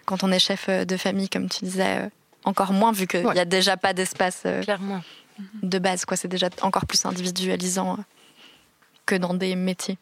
quand 0.08 0.24
on 0.24 0.32
est 0.32 0.38
chef 0.38 0.68
de 0.70 0.96
famille, 0.96 1.28
comme 1.28 1.48
tu 1.48 1.64
disais, 1.64 2.08
encore 2.44 2.72
moins, 2.72 2.92
vu 2.92 3.06
qu'il 3.06 3.28
n'y 3.28 3.38
a 3.38 3.44
déjà 3.44 3.76
pas 3.76 3.92
d'espace. 3.92 4.44
Clairement 4.62 5.02
de 5.62 5.78
base. 5.78 6.04
quoi. 6.04 6.16
C'est 6.16 6.28
déjà 6.28 6.48
encore 6.62 6.86
plus 6.86 7.04
individualisant 7.04 7.94
euh, 7.94 8.02
que 9.06 9.14
dans 9.14 9.34
des 9.34 9.56
métiers. 9.56 9.98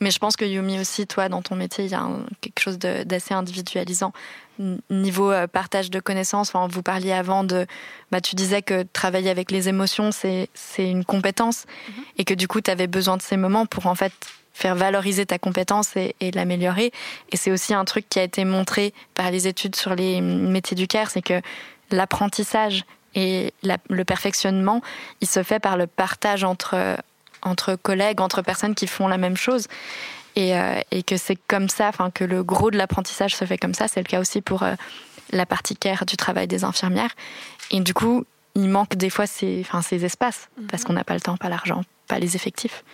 Mais 0.00 0.12
je 0.12 0.18
pense 0.20 0.36
que 0.36 0.44
Yumi 0.44 0.78
aussi, 0.78 1.08
toi, 1.08 1.28
dans 1.28 1.42
ton 1.42 1.56
métier, 1.56 1.84
il 1.84 1.90
y 1.90 1.94
a 1.94 2.08
quelque 2.40 2.60
chose 2.60 2.78
d'assez 2.78 3.34
individualisant. 3.34 4.12
Niveau 4.90 5.32
euh, 5.32 5.48
partage 5.48 5.90
de 5.90 5.98
connaissances, 5.98 6.54
enfin, 6.54 6.68
vous 6.68 6.82
parliez 6.82 7.10
avant 7.10 7.42
de... 7.42 7.66
Bah, 8.12 8.20
tu 8.20 8.36
disais 8.36 8.62
que 8.62 8.84
travailler 8.92 9.28
avec 9.28 9.50
les 9.50 9.68
émotions, 9.68 10.10
c'est 10.12 10.48
une 10.78 11.04
compétence. 11.04 11.64
Mm-hmm. 11.64 12.02
Et 12.18 12.24
que 12.24 12.34
du 12.34 12.46
coup, 12.46 12.60
tu 12.60 12.70
avais 12.70 12.86
besoin 12.86 13.16
de 13.16 13.22
ces 13.22 13.36
moments 13.36 13.66
pour 13.66 13.86
en 13.86 13.96
fait 13.96 14.12
faire 14.58 14.74
valoriser 14.74 15.24
ta 15.24 15.38
compétence 15.38 15.96
et, 15.96 16.16
et 16.20 16.32
l'améliorer. 16.32 16.90
Et 17.30 17.36
c'est 17.36 17.52
aussi 17.52 17.74
un 17.74 17.84
truc 17.84 18.08
qui 18.08 18.18
a 18.18 18.24
été 18.24 18.44
montré 18.44 18.92
par 19.14 19.30
les 19.30 19.46
études 19.46 19.76
sur 19.76 19.94
les 19.94 20.20
métiers 20.20 20.74
du 20.74 20.88
CARE, 20.88 21.10
c'est 21.10 21.22
que 21.22 21.40
l'apprentissage 21.92 22.84
et 23.14 23.52
le 23.62 24.04
perfectionnement, 24.04 24.82
il 25.20 25.28
se 25.28 25.42
fait 25.42 25.60
par 25.60 25.76
le 25.76 25.86
partage 25.86 26.44
entre, 26.44 26.98
entre 27.42 27.76
collègues, 27.76 28.20
entre 28.20 28.42
personnes 28.42 28.74
qui 28.74 28.86
font 28.86 29.08
la 29.08 29.16
même 29.16 29.36
chose. 29.36 29.68
Et, 30.36 30.56
euh, 30.56 30.80
et 30.92 31.02
que 31.02 31.16
c'est 31.16 31.38
comme 31.48 31.68
ça, 31.68 31.88
enfin 31.88 32.10
que 32.10 32.22
le 32.22 32.44
gros 32.44 32.70
de 32.70 32.76
l'apprentissage 32.76 33.34
se 33.34 33.44
fait 33.44 33.58
comme 33.58 33.74
ça. 33.74 33.88
C'est 33.88 34.00
le 34.00 34.06
cas 34.06 34.20
aussi 34.20 34.40
pour 34.40 34.62
euh, 34.62 34.74
la 35.32 35.46
partie 35.46 35.74
care 35.74 36.04
du 36.04 36.16
travail 36.16 36.46
des 36.46 36.62
infirmières. 36.62 37.10
Et 37.70 37.80
du 37.80 37.92
coup, 37.92 38.24
il 38.54 38.68
manque 38.68 38.94
des 38.96 39.10
fois 39.10 39.26
ces, 39.26 39.60
enfin, 39.62 39.82
ces 39.82 40.04
espaces 40.04 40.48
parce 40.68 40.82
mhm. 40.82 40.86
qu'on 40.86 40.92
n'a 40.92 41.04
pas 41.04 41.14
le 41.14 41.20
temps, 41.20 41.36
pas 41.36 41.48
l'argent, 41.48 41.82
pas 42.06 42.18
les 42.18 42.36
effectifs. 42.36 42.84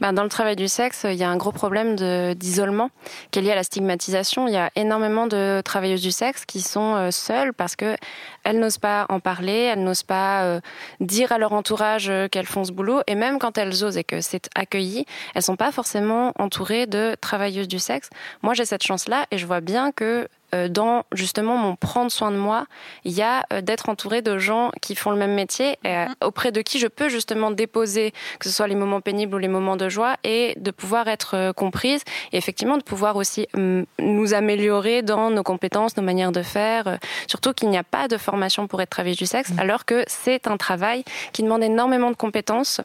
Ben, 0.00 0.12
dans 0.12 0.22
le 0.22 0.28
travail 0.28 0.56
du 0.56 0.68
sexe, 0.68 1.06
il 1.08 1.16
y 1.16 1.24
a 1.24 1.30
un 1.30 1.36
gros 1.36 1.52
problème 1.52 1.96
d'isolement 2.34 2.90
qui 3.30 3.38
est 3.38 3.42
lié 3.42 3.52
à 3.52 3.54
la 3.54 3.62
stigmatisation. 3.62 4.46
Il 4.48 4.54
y 4.54 4.56
a 4.56 4.70
énormément 4.76 5.26
de 5.26 5.60
travailleuses 5.64 6.02
du 6.02 6.10
sexe 6.10 6.44
qui 6.44 6.60
sont 6.60 6.94
euh, 6.94 7.10
seules 7.10 7.52
parce 7.52 7.76
que 7.76 7.96
elles 8.44 8.58
n'osent 8.58 8.78
pas 8.78 9.06
en 9.08 9.20
parler, 9.20 9.52
elles 9.52 9.82
n'osent 9.82 10.02
pas 10.02 10.42
euh, 10.44 10.60
dire 11.00 11.32
à 11.32 11.38
leur 11.38 11.52
entourage 11.52 12.08
euh, 12.08 12.28
qu'elles 12.28 12.46
font 12.46 12.64
ce 12.64 12.72
boulot. 12.72 13.00
Et 13.06 13.14
même 13.14 13.38
quand 13.38 13.58
elles 13.58 13.84
osent 13.84 13.96
et 13.96 14.04
que 14.04 14.20
c'est 14.20 14.48
accueilli, 14.54 15.04
elles 15.34 15.42
sont 15.42 15.56
pas 15.56 15.72
forcément 15.72 16.32
entourées 16.38 16.86
de 16.86 17.16
travailleuses 17.20 17.68
du 17.68 17.78
sexe. 17.78 18.10
Moi, 18.42 18.54
j'ai 18.54 18.64
cette 18.64 18.82
chance-là 18.82 19.26
et 19.30 19.38
je 19.38 19.46
vois 19.46 19.60
bien 19.60 19.92
que 19.92 20.28
dans 20.68 21.04
justement 21.12 21.56
mon 21.56 21.76
prendre 21.76 22.10
soin 22.10 22.30
de 22.30 22.36
moi, 22.36 22.66
il 23.04 23.12
y 23.12 23.22
a 23.22 23.44
euh, 23.52 23.60
d'être 23.60 23.88
entouré 23.88 24.22
de 24.22 24.38
gens 24.38 24.70
qui 24.80 24.94
font 24.94 25.10
le 25.10 25.16
même 25.16 25.34
métier, 25.34 25.78
et, 25.84 25.88
euh, 25.88 26.06
mhm. 26.06 26.14
auprès 26.24 26.52
de 26.52 26.60
qui 26.60 26.78
je 26.78 26.86
peux 26.86 27.08
justement 27.08 27.50
déposer, 27.50 28.12
que 28.38 28.48
ce 28.48 28.54
soit 28.54 28.68
les 28.68 28.74
moments 28.74 29.00
pénibles 29.00 29.34
ou 29.34 29.38
les 29.38 29.48
moments 29.48 29.76
de 29.76 29.88
joie, 29.88 30.16
et 30.24 30.54
de 30.58 30.70
pouvoir 30.70 31.08
être 31.08 31.52
comprise, 31.52 32.02
et 32.32 32.36
effectivement 32.36 32.78
de 32.78 32.82
pouvoir 32.82 33.16
aussi 33.16 33.46
mm, 33.54 33.82
nous 34.00 34.34
améliorer 34.34 35.02
dans 35.02 35.30
nos 35.30 35.42
compétences, 35.42 35.96
nos 35.96 36.02
manières 36.02 36.32
de 36.32 36.42
faire, 36.42 36.98
surtout 37.26 37.52
qu'il 37.52 37.70
n'y 37.70 37.78
a 37.78 37.84
pas 37.84 38.08
de 38.08 38.16
formation 38.16 38.66
pour 38.66 38.80
être 38.82 38.90
travailleuse 38.90 39.18
du 39.18 39.26
sexe, 39.26 39.50
mhm. 39.50 39.60
alors 39.60 39.84
que 39.84 40.04
c'est 40.06 40.46
un 40.46 40.56
travail 40.56 41.04
qui 41.32 41.42
demande 41.42 41.62
énormément 41.62 42.10
de 42.10 42.16
compétences, 42.16 42.80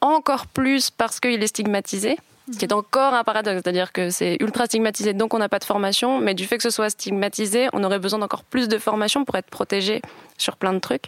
encore 0.00 0.46
plus 0.46 0.90
parce 0.90 1.20
qu'il 1.20 1.42
est 1.42 1.46
stigmatisé 1.46 2.16
ce 2.52 2.58
qui 2.58 2.64
est 2.64 2.72
encore 2.72 3.14
un 3.14 3.24
paradoxe, 3.24 3.62
c'est-à-dire 3.62 3.92
que 3.92 4.10
c'est 4.10 4.36
ultra 4.40 4.66
stigmatisé, 4.66 5.12
donc 5.12 5.34
on 5.34 5.38
n'a 5.38 5.48
pas 5.48 5.58
de 5.58 5.64
formation, 5.64 6.20
mais 6.20 6.34
du 6.34 6.46
fait 6.46 6.56
que 6.56 6.62
ce 6.62 6.70
soit 6.70 6.90
stigmatisé, 6.90 7.68
on 7.72 7.82
aurait 7.82 7.98
besoin 7.98 8.20
d'encore 8.20 8.44
plus 8.44 8.68
de 8.68 8.78
formation 8.78 9.24
pour 9.24 9.34
être 9.34 9.50
protégé 9.50 10.00
sur 10.38 10.56
plein 10.56 10.72
de 10.72 10.78
trucs. 10.78 11.06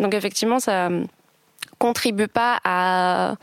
Donc 0.00 0.14
effectivement, 0.14 0.60
ça 0.60 0.88
contribue 1.78 2.28
pas 2.28 2.58
à, 2.64 3.34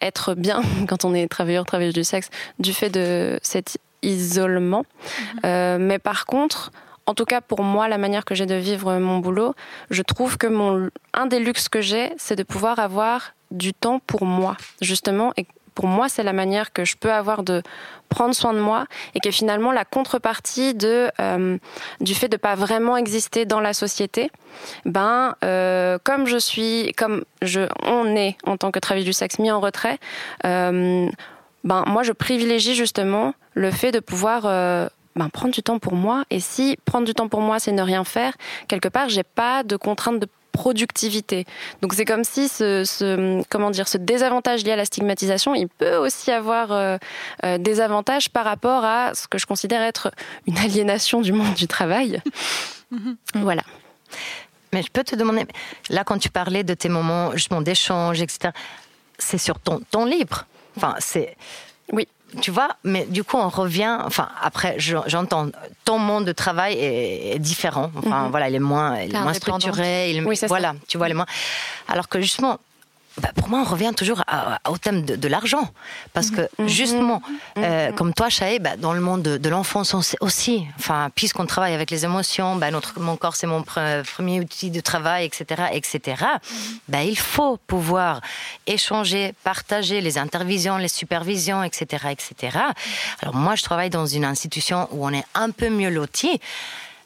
être 0.00 0.34
bien 0.34 0.62
quand 0.88 1.04
on 1.04 1.14
est 1.14 1.28
travailleur, 1.28 1.64
travailleuse 1.64 1.94
du 1.94 2.04
sexe, 2.04 2.28
du 2.58 2.72
fait 2.74 2.90
de 2.90 3.38
cet 3.42 3.78
isolement. 4.02 4.82
Mm-hmm. 4.82 5.46
Euh, 5.46 5.78
mais 5.80 5.98
par 5.98 6.26
contre, 6.26 6.72
en 7.06 7.14
tout 7.14 7.24
cas 7.24 7.40
pour 7.40 7.62
moi, 7.62 7.88
la 7.88 7.98
manière 7.98 8.24
que 8.24 8.34
j'ai 8.34 8.46
de 8.46 8.54
vivre 8.54 8.98
mon 8.98 9.18
boulot, 9.18 9.54
je 9.90 10.02
trouve 10.02 10.36
que 10.36 10.46
mon, 10.46 10.90
un 11.14 11.26
des 11.26 11.38
luxes 11.38 11.68
que 11.68 11.80
j'ai, 11.80 12.12
c'est 12.18 12.36
de 12.36 12.42
pouvoir 12.42 12.78
avoir 12.78 13.32
du 13.50 13.74
temps 13.74 14.00
pour 14.06 14.24
moi, 14.24 14.56
justement, 14.80 15.32
et 15.36 15.46
pour 15.74 15.86
moi, 15.86 16.08
c'est 16.08 16.22
la 16.22 16.32
manière 16.32 16.72
que 16.72 16.84
je 16.84 16.96
peux 16.96 17.12
avoir 17.12 17.42
de 17.42 17.62
prendre 18.08 18.34
soin 18.34 18.52
de 18.52 18.58
moi 18.58 18.86
et 19.14 19.20
que 19.20 19.30
finalement 19.30 19.72
la 19.72 19.84
contrepartie 19.84 20.76
euh, 20.84 21.58
du 22.00 22.14
fait 22.14 22.28
de 22.28 22.36
pas 22.36 22.56
vraiment 22.56 22.96
exister 22.96 23.46
dans 23.46 23.60
la 23.60 23.72
société, 23.72 24.30
ben 24.84 25.36
euh, 25.44 25.98
comme 26.02 26.26
je 26.26 26.36
suis, 26.36 26.92
comme 26.96 27.24
on 27.86 28.16
est 28.16 28.36
en 28.44 28.56
tant 28.56 28.70
que 28.70 28.78
travailleuse 28.78 29.06
du 29.06 29.12
sexe 29.12 29.38
mis 29.38 29.50
en 29.50 29.60
retrait, 29.60 29.98
euh, 30.44 31.08
ben 31.64 31.84
moi 31.86 32.02
je 32.02 32.12
privilégie 32.12 32.74
justement 32.74 33.34
le 33.54 33.70
fait 33.70 33.92
de 33.92 34.00
pouvoir 34.00 34.42
ben, 35.16 35.28
prendre 35.28 35.52
du 35.52 35.62
temps 35.62 35.78
pour 35.78 35.94
moi. 35.94 36.24
Et 36.30 36.40
si 36.40 36.78
prendre 36.84 37.06
du 37.06 37.14
temps 37.14 37.28
pour 37.28 37.40
moi, 37.40 37.58
c'est 37.58 37.72
ne 37.72 37.82
rien 37.82 38.04
faire, 38.04 38.34
quelque 38.68 38.88
part, 38.88 39.08
j'ai 39.08 39.22
pas 39.22 39.62
de 39.62 39.76
contrainte 39.76 40.18
de 40.18 40.28
productivité. 40.52 41.46
Donc 41.82 41.94
c'est 41.94 42.04
comme 42.04 42.24
si 42.24 42.48
ce, 42.48 43.42
comment 43.48 43.70
dire 43.70 43.88
ce 43.88 43.98
désavantage 43.98 44.64
lié 44.64 44.72
à 44.72 44.76
la 44.76 44.84
stigmatisation, 44.84 45.54
il 45.54 45.68
peut 45.68 45.96
aussi 45.96 46.30
avoir 46.30 46.72
euh, 46.72 46.96
euh, 47.44 47.58
des 47.58 47.80
avantages 47.80 48.30
par 48.30 48.44
rapport 48.44 48.84
à 48.84 49.14
ce 49.14 49.28
que 49.28 49.38
je 49.38 49.46
considère 49.46 49.82
être 49.82 50.10
une 50.46 50.58
aliénation 50.58 51.20
du 51.20 51.32
monde 51.32 51.54
du 51.54 51.66
travail. 51.66 52.22
Mhm. 52.90 53.16
voilà. 53.36 53.62
Mais 54.72 54.82
je 54.82 54.90
peux 54.90 55.04
te 55.04 55.16
demander, 55.16 55.46
là 55.88 56.04
quand 56.04 56.18
tu 56.18 56.28
parlais 56.28 56.64
de 56.64 56.74
tes 56.74 56.88
moments 56.88 57.32
justement 57.32 57.60
d'échange, 57.60 58.20
etc., 58.20 58.52
c'est 59.18 59.38
sur 59.38 59.58
ton 59.58 59.80
temps 59.90 60.04
libre. 60.04 60.46
Enfin, 60.76 60.94
c'est 60.98 61.36
oui 61.92 62.08
tu 62.40 62.50
vois, 62.50 62.70
mais 62.84 63.06
du 63.06 63.24
coup, 63.24 63.36
on 63.36 63.48
revient. 63.48 63.98
Enfin, 64.04 64.28
après, 64.42 64.76
j'entends, 64.78 65.48
ton 65.84 65.98
monde 65.98 66.24
de 66.24 66.32
travail 66.32 66.76
est, 66.78 67.38
différent. 67.38 67.90
Enfin, 67.96 68.24
mhm. 68.24 68.30
voilà, 68.30 68.48
il 68.48 68.54
est 68.54 68.58
moins, 68.58 69.00
il 69.00 69.14
est 69.14 69.20
moins 69.20 69.34
structuré. 69.34 70.10
Il, 70.10 70.22
voilà, 70.48 70.74
tu 70.88 70.98
vois, 70.98 71.08
les 71.08 71.14
moins. 71.14 71.26
Alors 71.88 72.08
que 72.08 72.20
justement, 72.20 72.58
bah, 73.20 73.30
pour 73.34 73.48
moi, 73.48 73.60
on 73.60 73.64
revient 73.64 73.92
toujours 73.96 74.22
au 74.68 74.78
thème 74.78 75.04
de, 75.04 75.28
l'argent. 75.28 75.70
Parce 76.12 76.30
que, 76.30 76.48
mhm. 76.58 76.68
justement, 76.68 77.22
mhm. 77.26 77.38
Euh, 77.58 77.92
comme 77.92 78.14
toi, 78.14 78.28
Chaé, 78.28 78.58
bah, 78.58 78.76
dans 78.76 78.92
le 78.92 79.00
monde 79.00 79.22
de, 79.22 79.48
l'enfance 79.48 79.94
aussi, 80.20 80.66
enfin, 80.78 81.10
puisqu'on 81.14 81.46
travaille 81.46 81.74
avec 81.74 81.90
les 81.90 82.04
émotions, 82.04 82.56
bah, 82.56 82.70
notre, 82.70 82.98
mon 83.00 83.16
corps, 83.16 83.36
c'est 83.36 83.46
mon 83.46 83.62
premier 83.62 84.40
outil 84.40 84.70
de 84.70 84.80
travail, 84.80 85.24
etc., 85.24 85.64
etc., 85.72 86.24
bah, 86.88 87.02
il 87.02 87.18
faut 87.18 87.58
pouvoir 87.66 88.20
échanger, 88.66 89.34
partager 89.44 90.00
les 90.00 90.18
intervisions, 90.18 90.76
les 90.76 90.88
supervisions, 90.88 91.62
etc., 91.62 92.06
etc. 92.10 92.58
Alors, 93.20 93.34
moi, 93.34 93.56
je 93.56 93.62
travaille 93.62 93.90
dans 93.90 94.06
une 94.06 94.24
institution 94.24 94.88
où 94.92 95.06
on 95.06 95.12
est 95.12 95.26
un 95.34 95.50
peu 95.50 95.68
mieux 95.68 95.90
loti. 95.90 96.40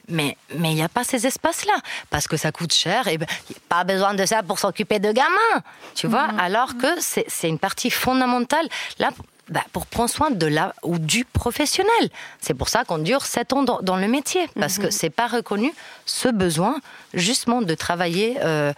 Mais 0.09 0.37
mais 0.57 0.73
il 0.73 0.75
n'y 0.75 0.83
a 0.83 0.89
pas 0.89 1.05
ces 1.05 1.27
espaces-là 1.27 1.75
parce 2.11 2.27
que 2.27 2.37
ça 2.37 2.53
coûte 2.53 2.73
cher 2.73 3.09
et 3.09 3.19
ben, 3.19 3.27
a 3.27 3.55
pas 3.69 3.85
besoin 3.85 4.15
de 4.15 4.25
ça 4.27 4.43
pour 4.43 4.59
s'occuper 4.59 4.99
de 4.99 5.13
gamins, 5.13 5.63
tu 5.95 6.07
vois? 6.07 6.29
Mhm. 6.29 6.41
Alors 6.41 6.77
que 6.77 6.89
c'est 7.01 7.49
une 7.49 7.59
partie 7.59 7.91
fondamentale 7.91 8.69
là 8.99 9.11
bah, 9.51 9.63
pour 9.73 9.85
prendre 9.85 10.09
soin 10.09 10.31
de 10.31 10.47
la 10.47 10.75
ou 10.83 10.99
du 10.99 11.27
professionnel. 11.27 12.11
C'est 12.41 12.55
pour 12.55 12.69
ça 12.71 12.85
qu'on 12.85 12.99
dure 12.99 13.27
sept 13.27 13.53
ans 13.53 13.63
dans, 13.63 13.97
le 13.97 14.09
métier 14.09 14.49
parce 14.59 14.79
que 14.79 14.87
mhm. 14.87 14.91
c'est 14.91 15.11
pas 15.11 15.27
reconnu 15.27 15.73
ce 16.07 16.29
besoin 16.29 16.81
justement 17.13 17.61
de 17.61 17.75
travailler 17.75 18.39
euh, 18.43 18.73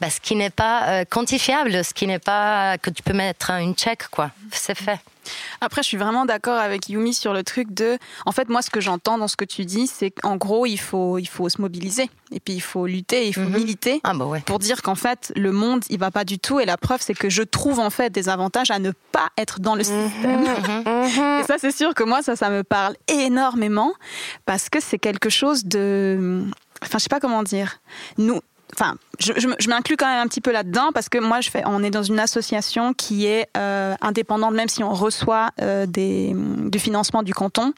bah, 0.00 0.10
ce 0.10 0.20
qui 0.20 0.34
n'est 0.34 0.50
pas 0.50 0.88
euh, 0.88 1.04
quantifiable, 1.04 1.84
ce 1.84 1.94
qui 1.94 2.06
n'est 2.06 2.18
pas 2.18 2.78
que 2.78 2.90
tu 2.90 3.02
peux 3.02 3.12
mettre 3.12 3.50
une 3.52 3.74
check 3.74 4.08
quoi. 4.08 4.30
C'est 4.50 4.76
fait. 4.76 4.98
Après, 5.60 5.82
je 5.82 5.88
suis 5.88 5.96
vraiment 5.96 6.24
d'accord 6.24 6.58
avec 6.58 6.88
Yumi 6.88 7.14
sur 7.14 7.32
le 7.32 7.42
truc 7.42 7.72
de. 7.72 7.98
En 8.26 8.32
fait, 8.32 8.48
moi, 8.48 8.62
ce 8.62 8.70
que 8.70 8.80
j'entends 8.80 9.18
dans 9.18 9.28
ce 9.28 9.36
que 9.36 9.44
tu 9.44 9.64
dis, 9.64 9.86
c'est 9.86 10.10
qu'en 10.10 10.36
gros, 10.36 10.66
il 10.66 10.78
faut, 10.78 11.18
il 11.18 11.26
faut 11.26 11.48
se 11.48 11.60
mobiliser. 11.60 12.10
Et 12.30 12.40
puis, 12.40 12.54
il 12.54 12.60
faut 12.60 12.86
lutter, 12.86 13.28
il 13.28 13.32
faut 13.32 13.40
mhm. 13.40 13.54
militer 13.54 14.00
ah 14.04 14.12
bah 14.14 14.26
ouais. 14.26 14.40
pour 14.40 14.58
dire 14.58 14.82
qu'en 14.82 14.94
fait, 14.94 15.32
le 15.36 15.52
monde, 15.52 15.84
il 15.88 15.98
va 15.98 16.10
pas 16.10 16.24
du 16.24 16.38
tout. 16.38 16.60
Et 16.60 16.66
la 16.66 16.76
preuve, 16.76 17.00
c'est 17.00 17.14
que 17.14 17.30
je 17.30 17.42
trouve 17.42 17.80
en 17.80 17.90
fait 17.90 18.10
des 18.10 18.28
avantages 18.28 18.70
à 18.70 18.78
ne 18.78 18.92
pas 19.12 19.28
être 19.36 19.60
dans 19.60 19.74
le 19.74 19.84
mhm. 19.84 20.10
système. 20.10 20.40
Mhm. 20.40 21.40
et 21.40 21.44
ça, 21.44 21.56
c'est 21.58 21.72
sûr 21.72 21.94
que 21.94 22.04
moi, 22.04 22.22
ça, 22.22 22.36
ça 22.36 22.50
me 22.50 22.62
parle 22.62 22.96
énormément 23.08 23.92
parce 24.44 24.68
que 24.68 24.80
c'est 24.80 24.98
quelque 24.98 25.30
chose 25.30 25.64
de. 25.64 26.44
Enfin, 26.82 26.98
je 26.98 27.04
sais 27.04 27.08
pas 27.08 27.20
comment 27.20 27.42
dire. 27.42 27.80
Nous, 28.18 28.40
enfin, 28.74 28.96
je, 29.18 29.68
m'inclus 29.68 29.96
quand 29.96 30.06
même 30.06 30.24
un 30.24 30.28
petit 30.28 30.40
peu 30.40 30.52
là-dedans 30.52 30.90
parce 30.92 31.08
que 31.08 31.18
moi, 31.18 31.40
je 31.40 31.50
fais, 31.50 31.62
on 31.66 31.82
est 31.82 31.90
dans 31.90 32.02
une 32.02 32.20
association 32.20 32.94
qui 32.94 33.26
est 33.26 33.48
euh, 33.56 33.94
indépendante, 34.00 34.54
même 34.54 34.68
si 34.68 34.82
on 34.82 34.92
reçoit 34.92 35.50
euh, 35.60 35.86
des, 35.86 36.34
du 36.34 36.78
financement 36.78 37.22
du 37.22 37.34
canton. 37.34 37.72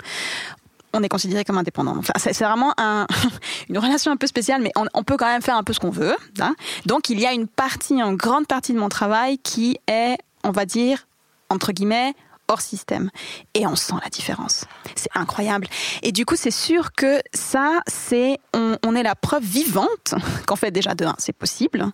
On 0.93 1.05
est 1.05 1.09
considéré 1.09 1.45
comme 1.45 1.57
indépendant. 1.57 2.01
C'est 2.17 2.37
vraiment 2.41 2.75
un, 2.77 3.07
une 3.69 3.79
relation 3.79 4.11
un 4.11 4.17
peu 4.17 4.27
spéciale, 4.27 4.61
mais 4.61 4.73
on, 4.75 5.05
peut 5.05 5.17
quand 5.17 5.27
même 5.27 5.43
faire 5.43 5.57
un 5.57 5.63
peu 5.63 5.73
ce 5.73 5.79
qu'on 5.79 5.91
veut. 5.91 6.17
Hein. 6.41 6.57
Donc, 6.85 7.11
il 7.11 7.21
y 7.21 7.27
a 7.27 7.33
une 7.33 7.47
partie, 7.47 7.95
une 8.01 8.17
grande 8.17 8.49
partie 8.49 8.73
de 8.73 8.79
mon 8.79 8.89
travail 8.89 9.39
qui 9.39 9.79
est 9.87 10.17
on 10.45 10.51
va 10.51 10.65
dire, 10.65 11.07
entre 11.49 11.73
guillemets, 11.73 12.15
hors 12.51 12.61
système. 12.61 13.11
Et 13.55 13.67
on 13.67 13.77
sent 13.77 13.95
la 14.03 14.11
différence. 14.11 14.65
C'est 14.97 15.11
incroyable. 15.15 15.69
Et 16.03 16.13
du 16.13 16.27
coup, 16.27 16.37
c'est 16.37 16.51
sûr 16.51 16.93
que 16.93 17.21
ça, 17.33 17.81
c'est, 17.87 18.39
on, 18.55 18.95
est 18.95 19.03
la 19.03 19.15
preuve 19.15 19.45
vivante 19.45 20.15
qu'en 20.47 20.57
fait, 20.57 20.71
déjà, 20.71 20.95
de 20.95 21.05
un, 21.05 21.15
c'est 21.19 21.33
possible 21.33 21.87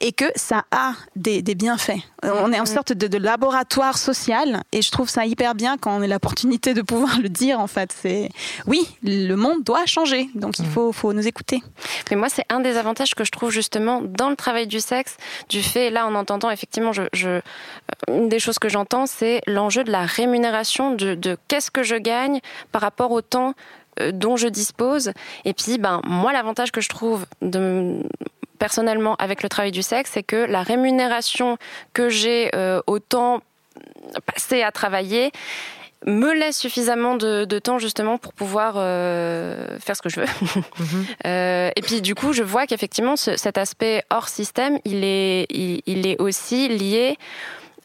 et 0.00 0.12
que 0.12 0.24
ça 0.34 0.64
a 0.70 0.94
des, 1.14 1.42
bienfaits. 1.54 2.00
On 2.22 2.52
est 2.52 2.60
en 2.60 2.66
sorte 2.66 2.92
de, 2.92 3.18
laboratoire 3.18 3.98
social 3.98 4.62
et 4.72 4.80
je 4.80 4.90
trouve 4.90 5.08
ça 5.08 5.26
hyper 5.26 5.54
bien 5.54 5.76
quand 5.76 5.96
on 5.96 6.02
a 6.02 6.06
l'opportunité 6.06 6.72
de 6.72 6.82
pouvoir 6.82 7.18
le 7.18 7.28
dire, 7.28 7.60
en 7.60 7.66
fait. 7.66 7.92
C'est, 7.92 8.30
oui, 8.66 8.80
le 9.02 9.34
monde 9.34 9.62
doit 9.64 9.84
changer. 9.86 10.30
Donc, 10.34 10.58
il 10.58 10.64
mmh. 10.64 10.70
faut, 10.70 10.92
faut 10.92 11.12
nous 11.12 11.26
écouter. 11.26 11.62
Mais 12.10 12.16
moi, 12.16 12.28
c'est 12.28 12.44
un 12.48 12.60
des 12.60 12.76
avantages 12.76 13.14
que 13.14 13.24
je 13.24 13.30
trouve 13.30 13.50
justement 13.50 14.00
dans 14.02 14.30
le 14.30 14.36
travail 14.36 14.66
du 14.66 14.80
sexe, 14.80 15.16
du 15.48 15.62
fait, 15.62 15.90
là, 15.90 16.06
en 16.06 16.14
entendant, 16.14 16.50
effectivement, 16.50 16.92
je, 16.92 17.02
je 17.12 17.40
une 18.08 18.28
des 18.28 18.38
choses 18.38 18.58
que 18.58 18.68
j'entends, 18.68 19.06
c'est 19.06 19.40
l'enjeu 19.46 19.84
de 19.84 19.90
la 19.90 19.97
rémunération 20.04 20.94
de, 20.94 21.36
qu'est-ce 21.48 21.70
que 21.70 21.82
je 21.82 21.96
gagne 21.96 22.40
par 22.72 22.82
rapport 22.82 23.10
au 23.10 23.22
temps 23.22 23.54
euh, 24.00 24.12
dont 24.12 24.36
je 24.36 24.48
dispose. 24.48 25.12
Et 25.44 25.52
puis, 25.52 25.78
ben, 25.78 26.00
moi, 26.04 26.32
l'avantage 26.32 26.72
que 26.72 26.80
je 26.80 26.88
trouve 26.88 27.26
de, 27.42 28.02
personnellement 28.58 29.16
avec 29.16 29.42
le 29.42 29.48
travail 29.48 29.72
du 29.72 29.82
sexe, 29.82 30.10
c'est 30.14 30.22
que 30.22 30.36
la 30.36 30.62
rémunération 30.62 31.58
que 31.94 32.08
j'ai 32.08 32.50
euh, 32.54 32.80
au 32.86 32.98
temps 32.98 33.40
passé 34.26 34.62
à 34.62 34.72
travailler, 34.72 35.32
me 36.06 36.32
laisse 36.32 36.56
suffisamment 36.56 37.16
de, 37.16 37.58
temps 37.58 37.78
justement 37.78 38.18
pour 38.18 38.32
pouvoir 38.32 38.74
euh, 38.76 39.78
faire 39.80 39.96
ce 39.96 40.02
que 40.02 40.08
je 40.08 40.20
veux. 40.20 40.26
Mhm. 40.78 41.72
et 41.76 41.82
puis 41.82 42.00
du 42.00 42.14
coup, 42.14 42.32
je 42.32 42.44
vois 42.44 42.66
qu'effectivement, 42.66 43.16
cet 43.16 43.58
aspect 43.58 44.04
hors 44.10 44.28
système, 44.28 44.78
il 44.84 45.02
est, 45.02 45.46
il 45.50 46.06
est 46.06 46.20
aussi 46.20 46.68
lié 46.68 47.18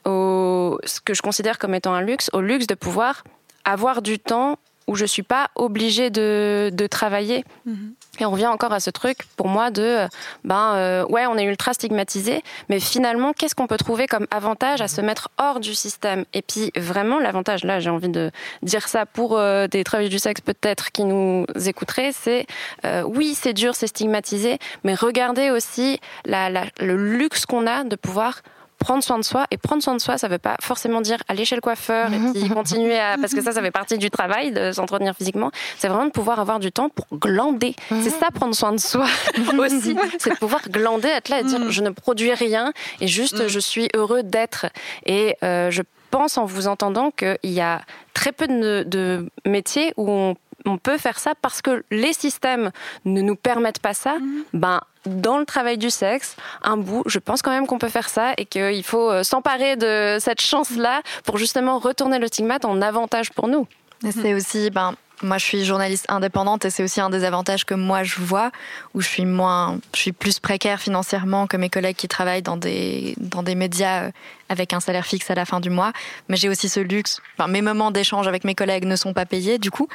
au, 0.05 0.79
ce 0.83 0.99
que 0.99 1.13
je 1.13 1.21
considère 1.21 1.59
comme 1.59 1.73
étant 1.73 1.93
un 1.93 2.01
luxe, 2.01 2.29
au 2.33 2.41
luxe 2.41 2.67
de 2.67 2.75
pouvoir 2.75 3.23
avoir 3.65 4.01
du 4.01 4.19
temps 4.19 4.57
où 4.87 4.95
je 4.95 5.05
suis 5.05 5.23
pas 5.23 5.49
obligée 5.55 6.09
de, 6.09 6.69
de 6.73 6.87
travailler. 6.87 7.43
Mhm. 7.65 7.93
Et 8.19 8.25
on 8.25 8.31
revient 8.31 8.47
encore 8.47 8.73
à 8.73 8.79
ce 8.79 8.91
truc, 8.91 9.19
pour 9.37 9.47
moi, 9.47 9.71
de 9.71 10.07
ben 10.43 10.75
euh, 10.75 11.05
ouais, 11.07 11.25
on 11.25 11.35
est 11.35 11.45
ultra 11.45 11.73
stigmatisé, 11.73 12.43
mais 12.69 12.79
finalement, 12.79 13.33
qu'est-ce 13.33 13.55
qu'on 13.55 13.65
peut 13.65 13.77
trouver 13.77 14.05
comme 14.05 14.27
avantage 14.29 14.81
à 14.81 14.87
se 14.87 15.01
mettre 15.01 15.29
hors 15.39 15.59
du 15.59 15.73
système? 15.73 16.25
Et 16.33 16.43
puis 16.43 16.71
vraiment, 16.75 17.19
l'avantage, 17.19 17.63
là, 17.63 17.79
j'ai 17.79 17.89
envie 17.89 18.09
de 18.09 18.29
dire 18.61 18.87
ça 18.87 19.07
pour 19.07 19.37
euh, 19.37 19.67
des 19.67 19.83
travailleurs 19.83 20.11
du 20.11 20.19
sexe 20.19 20.41
peut-être 20.41 20.91
qui 20.91 21.05
nous 21.05 21.45
écouteraient, 21.65 22.11
c'est 22.11 22.45
euh, 22.85 23.01
oui, 23.01 23.35
c'est 23.35 23.53
dur, 23.53 23.73
c'est 23.73 23.87
stigmatisé, 23.87 24.59
mais 24.83 24.93
regardez 24.93 25.49
aussi 25.49 25.99
la, 26.25 26.51
la, 26.51 26.65
le 26.79 26.95
luxe 27.17 27.47
qu'on 27.47 27.65
a 27.65 27.83
de 27.83 27.95
pouvoir 27.95 28.41
prendre 28.83 29.03
soin 29.03 29.17
de 29.17 29.23
soi. 29.23 29.45
Et 29.51 29.57
prendre 29.57 29.81
soin 29.81 29.95
de 29.95 30.01
soi, 30.01 30.17
ça 30.17 30.27
ne 30.27 30.33
veut 30.33 30.39
pas 30.39 30.57
forcément 30.61 31.01
dire 31.01 31.17
aller 31.27 31.45
chez 31.45 31.55
le 31.55 31.61
coiffeur 31.61 32.11
et 32.13 32.19
puis 32.31 32.49
continuer 32.53 32.99
à. 32.99 33.17
Parce 33.17 33.33
que 33.33 33.41
ça, 33.41 33.51
ça 33.51 33.61
fait 33.61 33.71
partie 33.71 33.97
du 33.97 34.09
travail 34.09 34.51
de 34.51 34.71
s'entretenir 34.71 35.15
physiquement. 35.15 35.51
C'est 35.77 35.87
vraiment 35.87 36.05
de 36.05 36.11
pouvoir 36.11 36.39
avoir 36.39 36.59
du 36.59 36.71
temps 36.71 36.89
pour 36.89 37.07
glander. 37.17 37.75
C'est 37.89 38.09
ça, 38.09 38.27
prendre 38.33 38.55
soin 38.55 38.73
de 38.73 38.79
soi 38.79 39.05
aussi. 39.57 39.95
C'est 40.19 40.31
de 40.31 40.37
pouvoir 40.37 40.61
glander, 40.69 41.09
être 41.09 41.29
là 41.29 41.39
et 41.39 41.43
dire 41.43 41.71
je 41.71 41.81
ne 41.81 41.89
produis 41.89 42.33
rien 42.33 42.73
et 42.99 43.07
juste 43.07 43.47
je 43.47 43.59
suis 43.59 43.89
heureux 43.95 44.23
d'être. 44.23 44.67
Et 45.05 45.35
euh, 45.43 45.71
je 45.71 45.81
pense 46.11 46.37
en 46.37 46.45
vous 46.45 46.67
entendant 46.67 47.09
qu'il 47.09 47.37
y 47.43 47.59
a 47.59 47.81
très 48.13 48.31
peu 48.31 48.47
de, 48.47 48.83
de 48.85 49.27
métiers 49.47 49.93
où 49.97 50.09
on 50.11 50.35
on 50.65 50.77
peut 50.77 50.97
faire 50.97 51.19
ça 51.19 51.33
parce 51.41 51.61
que 51.61 51.83
les 51.91 52.13
systèmes 52.13 52.71
ne 53.05 53.21
nous 53.21 53.35
permettent 53.35 53.79
pas 53.79 53.93
ça, 53.93 54.19
mhm. 54.19 54.43
ben 54.53 54.81
dans 55.05 55.37
le 55.37 55.45
travail 55.45 55.77
du 55.77 55.89
sexe, 55.89 56.37
un 56.63 56.77
bout, 56.77 57.03
je 57.05 57.19
pense 57.19 57.41
quand 57.41 57.51
même 57.51 57.67
qu'on 57.67 57.77
peut 57.77 57.89
faire 57.89 58.07
ça 58.07 58.33
et 58.37 58.45
qu'il 58.45 58.83
faut 58.83 59.11
euh, 59.11 59.23
s'emparer 59.23 59.75
de 59.75 60.17
cette 60.19 60.39
chance-là 60.39 61.01
pour 61.25 61.37
justement 61.37 61.77
retourner 61.77 62.19
le 62.19 62.27
stigmate 62.27 62.63
en 62.63 62.81
avantage 62.81 63.31
pour 63.31 63.47
nous. 63.47 63.67
C'est 64.11 64.33
aussi 64.33 64.69
ben, 64.69 64.95
moi, 65.23 65.37
je 65.37 65.45
suis 65.45 65.65
journaliste 65.65 66.05
indépendante 66.09 66.65
et 66.65 66.69
c'est 66.69 66.83
aussi 66.83 67.01
un 67.01 67.09
des 67.09 67.23
avantages 67.23 67.65
que 67.65 67.73
moi 67.73 68.03
je 68.03 68.19
vois, 68.19 68.51
où 68.93 69.01
je 69.01 69.07
suis 69.07 69.25
moins, 69.25 69.79
je 69.95 69.99
suis 69.99 70.11
plus 70.11 70.39
précaire 70.39 70.79
financièrement 70.79 71.47
que 71.47 71.57
mes 71.57 71.69
collègues 71.69 71.95
qui 71.95 72.07
travaillent 72.07 72.41
dans 72.41 72.57
des 72.57 73.15
dans 73.17 73.43
des 73.43 73.55
médias 73.55 74.03
euh, 74.03 74.11
avec 74.49 74.73
un 74.73 74.79
salaire 74.79 75.05
fixe 75.05 75.29
à 75.31 75.35
la 75.35 75.45
fin 75.45 75.59
du 75.59 75.69
mois. 75.69 75.93
Mais 76.29 76.37
j'ai 76.37 76.49
aussi 76.49 76.69
ce 76.69 76.79
luxe. 76.79 77.21
Mes 77.47 77.61
moments 77.61 77.91
d'échange 77.91 78.27
avec 78.27 78.43
mes 78.43 78.55
collègues 78.55 78.85
ne 78.85 78.95
sont 78.95 79.13
pas 79.13 79.25
payés 79.25 79.57
du 79.57 79.71
coup. 79.71 79.87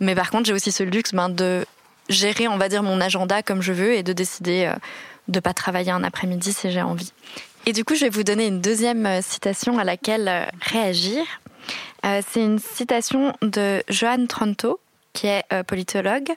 Mais 0.00 0.14
par 0.14 0.30
contre, 0.30 0.46
j'ai 0.46 0.52
aussi 0.52 0.72
ce 0.72 0.82
luxe 0.82 1.12
ben, 1.12 1.28
de 1.28 1.66
gérer, 2.08 2.48
on 2.48 2.58
va 2.58 2.68
dire, 2.68 2.82
mon 2.82 3.00
agenda 3.00 3.42
comme 3.42 3.62
je 3.62 3.72
veux 3.72 3.94
et 3.94 4.02
de 4.02 4.12
décider 4.12 4.66
euh, 4.66 4.76
de 5.28 5.40
pas 5.40 5.54
travailler 5.54 5.90
un 5.90 6.04
après-midi 6.04 6.52
si 6.52 6.70
j'ai 6.70 6.82
envie. 6.82 7.12
Et 7.66 7.72
du 7.72 7.84
coup, 7.84 7.94
je 7.94 8.02
vais 8.04 8.10
vous 8.10 8.24
donner 8.24 8.46
une 8.46 8.60
deuxième 8.60 9.06
euh, 9.06 9.22
citation 9.22 9.78
à 9.78 9.84
laquelle 9.84 10.48
réagir. 10.60 11.24
Euh, 12.04 12.20
c'est 12.28 12.42
une 12.42 12.58
citation 12.58 13.32
de 13.42 13.82
Johan 13.88 14.26
Tronto, 14.26 14.80
qui 15.12 15.26
est 15.26 15.44
euh, 15.52 15.62
politologue, 15.62 16.30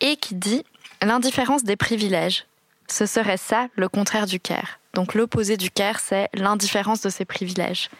et 0.00 0.16
qui 0.16 0.34
dit 0.34 0.64
L'indifférence 1.00 1.64
des 1.64 1.76
privilèges, 1.76 2.46
ce 2.86 3.06
serait 3.06 3.36
ça 3.36 3.66
le 3.74 3.88
contraire 3.88 4.26
du 4.26 4.38
care. 4.38 4.78
Donc 4.94 5.14
l'opposé 5.14 5.56
du 5.56 5.70
care, 5.70 5.98
c'est 5.98 6.28
l'indifférence 6.34 7.00
de 7.00 7.10
ses 7.10 7.24
privilèges. 7.24 7.90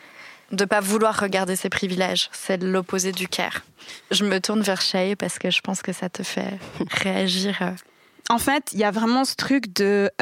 De 0.53 0.65
pas 0.65 0.81
vouloir 0.81 1.19
regarder 1.19 1.57
ses 1.57 1.71
privilèges, 1.71 2.29
c'est 2.33 2.63
l'opposé 2.63 3.11
du 3.11 3.27
care. 3.27 3.63
Je 4.11 4.25
me 4.25 4.39
tourne 4.39 4.61
vers 4.61 4.83
Shay 4.83 5.17
parce 5.17 5.39
que 5.39 5.51
je 5.51 5.61
pense 5.63 5.83
que 5.83 5.93
ça 5.93 6.09
te 6.09 6.23
fait 6.23 6.59
réagir. 6.91 7.59
Euh. 7.63 7.71
En 8.29 8.39
fait, 8.39 8.71
il 8.73 8.79
y 8.79 8.85
a 8.85 8.93
vraiment 8.93 9.25
ce 9.25 9.35
truc 9.35 9.73
de. 9.75 10.13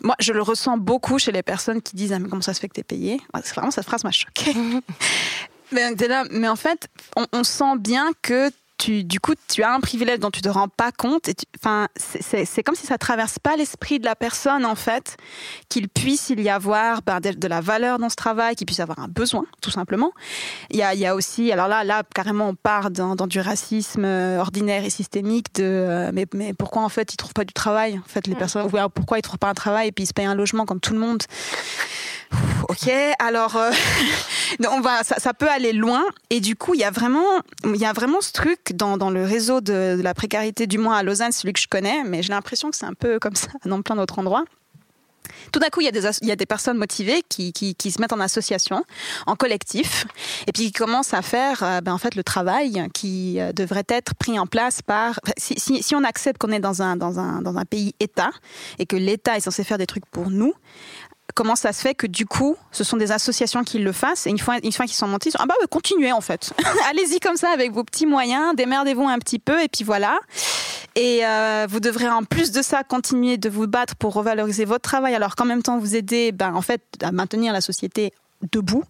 moi, 0.00 0.14
je 0.18 0.32
le 0.32 0.40
ressens 0.40 0.78
beaucoup 0.78 1.18
chez 1.18 1.32
les 1.32 1.42
personnes 1.42 1.82
qui 1.82 1.94
disent 1.96 2.12
ah, 2.14 2.18
mais 2.18 2.28
comment 2.28 2.40
ça 2.40 2.54
se 2.54 2.60
fait 2.60 2.68
que 2.68 2.74
tu 2.74 2.80
es 2.80 2.84
payé 2.84 3.20
Vraiment, 3.54 3.70
cette 3.70 3.84
phrase 3.84 4.04
m'a 4.04 4.12
choquée. 4.12 4.54
Mais, 5.72 5.90
mais 6.30 6.48
en 6.48 6.56
fait, 6.56 6.88
on, 7.32 7.44
sent 7.44 7.76
bien 7.78 8.10
que 8.22 8.50
tu, 8.78 9.04
du 9.04 9.20
coup, 9.20 9.34
tu 9.48 9.62
as 9.62 9.72
un 9.72 9.80
privilège 9.80 10.18
dont 10.18 10.30
tu 10.30 10.42
te 10.42 10.48
rends 10.48 10.68
pas 10.68 10.90
compte. 10.90 11.28
Et 11.28 11.34
enfin, 11.58 11.88
c'est 11.96 12.62
comme 12.62 12.74
si 12.74 12.86
ça 12.86 12.98
traverse 12.98 13.38
pas 13.38 13.56
l'esprit 13.56 14.00
de 14.00 14.04
la 14.04 14.16
personne, 14.16 14.64
en 14.64 14.74
fait, 14.74 15.16
qu'il 15.68 15.88
puisse 15.88 16.30
y 16.36 16.48
avoir 16.48 17.02
ben, 17.02 17.20
de, 17.20 17.48
la 17.48 17.60
valeur 17.60 17.98
dans 17.98 18.08
ce 18.08 18.16
travail, 18.16 18.56
qu'il 18.56 18.66
puisse 18.66 18.80
avoir 18.80 18.98
un 18.98 19.08
besoin, 19.08 19.44
tout 19.60 19.70
simplement. 19.70 20.12
Il 20.70 20.78
y 20.78 20.82
a, 20.82 20.94
il 20.94 21.00
y 21.00 21.06
a 21.06 21.14
aussi, 21.14 21.52
alors 21.52 21.68
là, 21.68 21.84
là, 21.84 22.02
carrément, 22.14 22.48
on 22.48 22.54
part 22.54 22.90
dans, 22.90 23.14
du 23.26 23.40
racisme 23.40 24.04
euh, 24.04 24.40
ordinaire 24.40 24.84
et 24.84 24.90
systémique 24.90 25.54
de, 25.54 25.64
euh, 25.64 26.10
mais, 26.12 26.26
mais 26.34 26.52
pourquoi, 26.52 26.82
en 26.82 26.88
fait, 26.88 27.14
ils 27.14 27.16
trouvent 27.16 27.34
pas 27.34 27.44
du 27.44 27.54
travail, 27.54 27.98
en 27.98 28.08
fait, 28.08 28.26
les 28.26 28.34
mm. 28.34 28.38
personnes, 28.38 28.66
ou 28.66 28.88
pourquoi 28.88 29.18
ils 29.18 29.22
trouvent 29.22 29.38
pas 29.38 29.50
un 29.50 29.54
travail 29.54 29.88
et 29.88 29.92
puis 29.92 30.04
ils 30.04 30.08
se 30.08 30.12
payent 30.12 30.26
un 30.26 30.34
logement 30.34 30.66
comme 30.66 30.80
tout 30.80 30.92
le 30.92 30.98
monde? 30.98 31.22
Ok, 32.68 32.90
alors 33.18 33.56
euh, 33.56 33.70
on 34.70 34.80
va, 34.80 35.02
ça, 35.02 35.34
peut 35.34 35.48
aller 35.48 35.72
loin 35.72 36.02
et 36.30 36.40
du 36.40 36.56
coup 36.56 36.74
il 36.74 36.80
y 36.80 36.84
a 36.84 36.90
vraiment, 36.90 37.40
il 37.64 37.76
y 37.76 37.84
a 37.84 37.92
vraiment 37.92 38.20
ce 38.20 38.32
truc 38.32 38.72
dans, 38.74 39.10
le 39.10 39.24
réseau 39.24 39.60
de, 39.60 40.00
la 40.00 40.14
précarité 40.14 40.66
du 40.66 40.78
moins 40.78 40.96
à 40.96 41.02
Lausanne, 41.02 41.32
celui 41.32 41.52
que 41.52 41.60
je 41.60 41.68
connais, 41.68 42.02
mais 42.04 42.22
j'ai 42.22 42.32
l'impression 42.32 42.70
que 42.70 42.76
c'est 42.76 42.86
un 42.86 42.94
peu 42.94 43.18
comme 43.18 43.36
ça 43.36 43.48
dans 43.66 43.82
plein 43.82 43.96
d'autres 43.96 44.18
endroits. 44.18 44.44
Tout 45.52 45.60
d'un 45.60 45.68
coup, 45.68 45.80
il 45.80 45.84
y, 45.84 46.30
a 46.32 46.36
des, 46.36 46.46
personnes 46.46 46.78
motivées 46.78 47.22
qui, 47.28 47.52
se 47.52 48.00
mettent 48.00 48.12
en 48.12 48.20
association, 48.20 48.84
en 49.26 49.36
collectif, 49.36 50.06
et 50.46 50.52
puis 50.52 50.64
qui 50.64 50.72
commencent 50.72 51.14
à 51.14 51.22
faire 51.22 51.62
euh, 51.62 51.80
ben, 51.80 51.92
en 51.92 51.98
fait, 51.98 52.14
le 52.16 52.24
travail 52.24 52.88
qui 52.92 53.38
euh, 53.38 53.52
devrait 53.52 53.84
être 53.88 54.14
pris 54.14 54.38
en 54.38 54.46
place 54.46 54.82
par... 54.82 55.20
Si, 55.36 55.94
on 55.94 56.04
accepte 56.04 56.38
qu'on 56.38 56.50
est 56.50 56.60
dans 56.60 56.82
un 56.82 57.64
pays 57.64 57.94
État, 58.00 58.30
et 58.78 58.86
que 58.86 58.96
l'État 58.96 59.36
est 59.36 59.40
censé 59.40 59.62
faire 59.62 59.78
des 59.78 59.86
trucs 59.86 60.06
pour 60.06 60.30
nous, 60.30 60.54
comment 61.34 61.56
ça 61.56 61.72
se 61.72 61.80
fait 61.80 61.94
que 61.94 62.06
du 62.06 62.26
coup, 62.26 62.56
ce 62.70 62.84
sont 62.84 62.96
des 62.96 63.12
associations 63.12 63.64
qui 63.64 63.78
le 63.78 63.92
fassent 63.92 64.26
et 64.26 64.30
une 64.30 64.38
fois, 64.38 64.58
une 64.62 64.72
fois 64.72 64.86
qu'ils 64.86 64.94
sont 64.94 65.08
montés, 65.08 65.30
ils 65.30 65.32
sont, 65.32 65.38
ah 65.40 65.46
bah 65.46 65.54
continuez 65.70 66.12
en 66.12 66.20
fait. 66.20 66.52
Allez-y 66.90 67.20
comme 67.20 67.36
ça 67.36 67.50
avec 67.50 67.72
vos 67.72 67.84
petits 67.84 68.06
moyens, 68.06 68.54
démerdez-vous 68.54 69.08
un 69.08 69.18
petit 69.18 69.38
peu 69.38 69.62
et 69.62 69.68
puis 69.68 69.84
voilà. 69.84 70.18
Et 70.94 71.24
euh, 71.24 71.66
vous 71.68 71.80
devrez 71.80 72.08
en 72.08 72.24
plus 72.24 72.52
de 72.52 72.60
ça 72.60 72.84
continuer 72.84 73.38
de 73.38 73.48
vous 73.48 73.66
battre 73.66 73.96
pour 73.96 74.12
revaloriser 74.12 74.64
votre 74.64 74.82
travail 74.82 75.14
alors 75.14 75.36
qu'en 75.36 75.46
même 75.46 75.62
temps 75.62 75.78
vous 75.78 75.96
aidez 75.96 76.32
ben, 76.32 76.54
en 76.54 76.62
fait 76.62 76.82
à 77.02 77.12
maintenir 77.12 77.52
la 77.52 77.60
société 77.60 78.12
debout. 78.50 78.84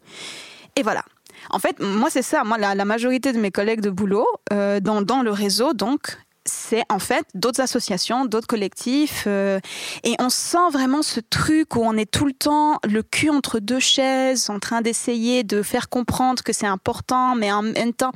Et 0.76 0.82
voilà. 0.82 1.04
En 1.50 1.58
fait, 1.58 1.78
moi 1.80 2.08
c'est 2.10 2.22
ça. 2.22 2.44
Moi, 2.44 2.58
la, 2.58 2.84
majorité 2.84 3.32
de 3.32 3.38
mes 3.38 3.50
collègues 3.50 3.80
de 3.80 3.90
boulot 3.90 4.26
euh, 4.52 4.80
dans, 4.80 5.02
dans 5.02 5.22
le 5.22 5.30
réseau, 5.30 5.74
donc, 5.74 6.18
c'est 6.44 6.84
en 6.88 6.98
fait 6.98 7.26
d'autres 7.34 7.60
associations, 7.60 8.24
d'autres 8.24 8.46
collectifs, 8.46 9.24
euh, 9.26 9.60
et 10.02 10.16
on 10.18 10.28
sent 10.28 10.70
vraiment 10.72 11.02
ce 11.02 11.20
truc 11.20 11.76
où 11.76 11.80
on 11.80 11.96
est 11.96 12.10
tout 12.10 12.26
le 12.26 12.32
temps 12.32 12.78
le 12.84 13.02
cul 13.02 13.30
entre 13.30 13.58
deux 13.58 13.78
chaises, 13.78 14.50
en 14.50 14.58
train 14.58 14.80
d'essayer 14.80 15.44
de 15.44 15.62
faire 15.62 15.88
comprendre 15.88 16.42
que 16.42 16.52
c'est 16.52 16.66
important, 16.66 17.34
mais 17.34 17.52
en 17.52 17.62
même 17.62 17.92
temps, 17.92 18.12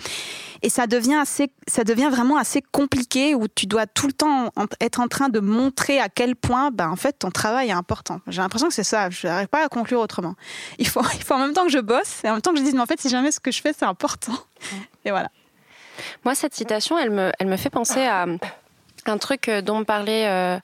et 0.62 0.68
ça 0.68 0.86
devient 0.86 1.14
assez, 1.14 1.52
ça 1.68 1.84
devient 1.84 2.08
vraiment 2.10 2.36
assez 2.36 2.62
compliqué 2.72 3.34
où 3.34 3.46
tu 3.48 3.66
dois 3.66 3.86
tout 3.86 4.06
le 4.06 4.12
temps 4.12 4.50
être 4.80 5.00
en 5.00 5.08
train 5.08 5.28
de 5.28 5.40
montrer 5.40 6.00
à 6.00 6.08
quel 6.08 6.34
point, 6.34 6.70
ben 6.70 6.90
en 6.90 6.96
fait, 6.96 7.12
ton 7.18 7.30
travail 7.30 7.68
est 7.68 7.72
important. 7.72 8.20
J'ai 8.26 8.42
l'impression 8.42 8.68
que 8.68 8.74
c'est 8.74 8.84
ça. 8.84 9.10
Je 9.10 9.26
n'arrive 9.26 9.48
pas 9.48 9.64
à 9.64 9.68
conclure 9.68 10.00
autrement. 10.00 10.34
Il 10.78 10.88
faut, 10.88 11.02
il 11.14 11.22
faut 11.22 11.34
en 11.34 11.38
même 11.38 11.52
temps 11.52 11.64
que 11.64 11.72
je 11.72 11.78
bosse, 11.78 12.24
et 12.24 12.28
en 12.28 12.32
même 12.32 12.42
temps 12.42 12.52
que 12.52 12.58
je 12.58 12.64
dise, 12.64 12.74
mais 12.74 12.80
en 12.80 12.86
fait, 12.86 13.00
si 13.00 13.08
jamais 13.08 13.30
ce 13.30 13.40
que 13.40 13.50
je 13.50 13.60
fais, 13.60 13.72
c'est 13.72 13.84
important. 13.84 14.34
Et 15.04 15.10
voilà. 15.10 15.30
Moi, 16.24 16.34
cette 16.34 16.54
citation, 16.54 16.98
elle 16.98 17.10
me, 17.10 17.32
elle 17.38 17.46
me 17.46 17.56
fait 17.56 17.70
penser 17.70 18.04
à 18.04 18.26
un 19.08 19.18
truc 19.18 19.48
euh, 19.48 19.62
dont 19.62 19.78
me 19.80 19.84
parlait 19.84 20.26
euh, 20.26 20.58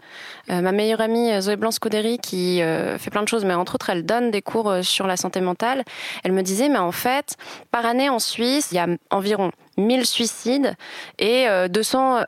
euh, 0.51 0.61
ma 0.61 0.73
meilleure 0.73 1.01
amie 1.01 1.41
Zoé 1.41 1.57
Blanc-Scuderi 1.57 2.19
qui 2.19 2.61
fait 2.99 3.11
plein 3.11 3.23
de 3.23 3.29
choses, 3.29 3.45
mais 3.45 3.55
entre 3.55 3.77
autres 3.77 3.91
elle 3.91 4.05
donne 4.05 4.31
des 4.31 4.43
cours 4.43 4.73
sur 4.83 5.07
la 5.07 5.17
santé 5.17 5.41
mentale. 5.41 5.85
Elle 6.25 6.33
me 6.33 6.43
disait, 6.43 6.69
mais 6.69 6.79
en 6.79 6.93
fait, 6.93 7.37
par 7.71 7.87
année 7.87 8.09
en 8.09 8.19
Suisse, 8.19 8.69
il 8.73 8.77
y 8.77 8.79
a 8.79 8.87
environ 9.11 9.53
1000 9.77 10.07
suicides 10.07 10.75
et 11.19 11.47
200 11.69 12.25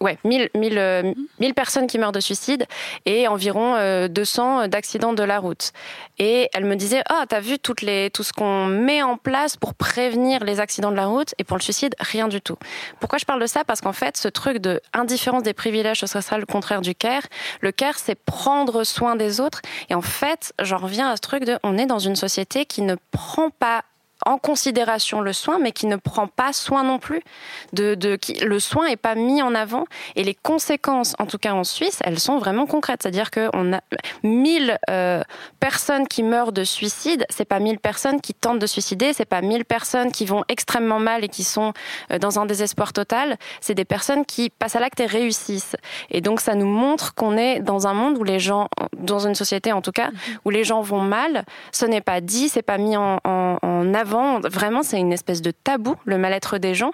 ouais, 0.00 0.18
1000, 0.24 0.50
1000, 0.54 0.78
euh, 0.78 1.12
personnes 1.54 1.86
qui 1.86 1.98
meurent 1.98 2.12
de 2.12 2.20
suicide 2.20 2.66
et 3.04 3.28
environ 3.28 3.76
200 4.08 4.60
euh, 4.60 4.66
d'accidents 4.68 5.12
de 5.12 5.22
la 5.22 5.38
route. 5.38 5.72
Et 6.18 6.48
elle 6.52 6.64
me 6.64 6.76
disait, 6.76 7.02
ah, 7.08 7.20
oh, 7.22 7.24
t'as 7.28 7.40
vu 7.40 7.58
toutes 7.58 7.82
les, 7.82 8.10
tout 8.10 8.22
ce 8.22 8.32
qu'on 8.32 8.66
met 8.66 9.02
en 9.02 9.16
place 9.16 9.56
pour 9.56 9.74
prévenir 9.74 10.44
les 10.44 10.60
accidents 10.60 10.90
de 10.90 10.96
la 10.96 11.06
route 11.06 11.34
et 11.38 11.44
pour 11.44 11.56
le 11.56 11.62
suicide, 11.62 11.94
rien 12.00 12.28
du 12.28 12.40
tout. 12.40 12.56
Pourquoi 13.00 13.18
je 13.18 13.24
parle 13.24 13.40
de 13.40 13.46
ça? 13.46 13.64
Parce 13.64 13.80
qu'en 13.80 13.92
fait, 13.92 14.16
ce 14.16 14.28
truc 14.28 14.58
de 14.58 14.80
indifférence 14.92 15.42
des 15.42 15.54
privilèges, 15.54 16.00
ce 16.00 16.06
serait 16.06 16.38
le 16.38 16.46
contraire 16.46 16.80
du 16.80 16.94
care. 16.94 17.22
Le 17.60 17.72
care, 17.72 17.98
c'est 17.98 18.14
prendre 18.14 18.84
soin 18.84 19.16
des 19.16 19.40
autres. 19.40 19.62
Et 19.90 19.94
en 19.94 20.02
fait, 20.02 20.52
j'en 20.60 20.78
reviens 20.78 21.10
à 21.10 21.16
ce 21.16 21.20
truc 21.20 21.44
de, 21.44 21.58
on 21.62 21.78
est 21.78 21.86
dans 21.86 21.98
une 21.98 22.16
société 22.16 22.66
qui 22.66 22.82
ne 22.82 22.96
prend 23.10 23.50
pas 23.50 23.84
en 24.26 24.38
considération 24.38 25.20
le 25.20 25.32
soin, 25.32 25.58
mais 25.58 25.72
qui 25.72 25.86
ne 25.86 25.96
prend 25.96 26.26
pas 26.26 26.52
soin 26.52 26.82
non 26.82 26.98
plus. 26.98 27.22
De, 27.72 27.94
de 27.94 28.16
qui, 28.16 28.34
le 28.34 28.58
soin 28.58 28.88
n'est 28.88 28.96
pas 28.96 29.14
mis 29.14 29.42
en 29.42 29.54
avant 29.54 29.84
et 30.16 30.24
les 30.24 30.34
conséquences, 30.34 31.14
en 31.18 31.26
tout 31.26 31.38
cas 31.38 31.52
en 31.52 31.64
Suisse, 31.64 32.00
elles 32.04 32.18
sont 32.18 32.38
vraiment 32.38 32.66
concrètes. 32.66 33.02
C'est-à-dire 33.02 33.30
qu'on 33.30 33.72
a 33.72 33.80
1000 34.22 34.78
euh, 34.90 35.22
personnes 35.60 36.08
qui 36.08 36.22
meurent 36.22 36.52
de 36.52 36.64
suicide, 36.64 37.24
c'est 37.30 37.44
pas 37.44 37.60
1000 37.60 37.78
personnes 37.78 38.20
qui 38.20 38.34
tentent 38.34 38.58
de 38.58 38.66
suicider, 38.66 39.12
c'est 39.12 39.24
pas 39.24 39.40
1000 39.40 39.64
personnes 39.64 40.10
qui 40.10 40.24
vont 40.24 40.44
extrêmement 40.48 40.98
mal 40.98 41.24
et 41.24 41.28
qui 41.28 41.44
sont 41.44 41.72
euh, 42.10 42.18
dans 42.18 42.38
un 42.38 42.46
désespoir 42.46 42.92
total. 42.92 43.36
C'est 43.60 43.74
des 43.74 43.84
personnes 43.84 44.24
qui 44.24 44.50
passent 44.50 44.76
à 44.76 44.80
l'acte 44.80 45.00
et 45.00 45.06
réussissent. 45.06 45.76
Et 46.10 46.20
donc 46.20 46.40
ça 46.40 46.54
nous 46.54 46.66
montre 46.66 47.14
qu'on 47.14 47.36
est 47.36 47.60
dans 47.60 47.86
un 47.86 47.94
monde 47.94 48.18
où 48.18 48.24
les 48.24 48.40
gens, 48.40 48.68
dans 48.96 49.26
une 49.26 49.34
société 49.34 49.72
en 49.72 49.80
tout 49.80 49.92
cas, 49.92 50.08
mm-hmm. 50.08 50.38
où 50.44 50.50
les 50.50 50.64
gens 50.64 50.80
vont 50.80 51.02
mal. 51.02 51.44
Ce 51.72 51.86
n'est 51.86 52.00
pas 52.00 52.20
dit, 52.20 52.48
c'est 52.48 52.62
pas 52.62 52.78
mis 52.78 52.96
en, 52.96 53.20
en, 53.24 53.58
en 53.62 53.94
avant 53.94 54.07
vraiment, 54.08 54.82
c'est 54.82 54.98
une 54.98 55.12
espèce 55.12 55.42
de 55.42 55.50
tabou, 55.50 55.96
le 56.04 56.18
mal-être 56.18 56.58
des 56.58 56.74
gens. 56.74 56.92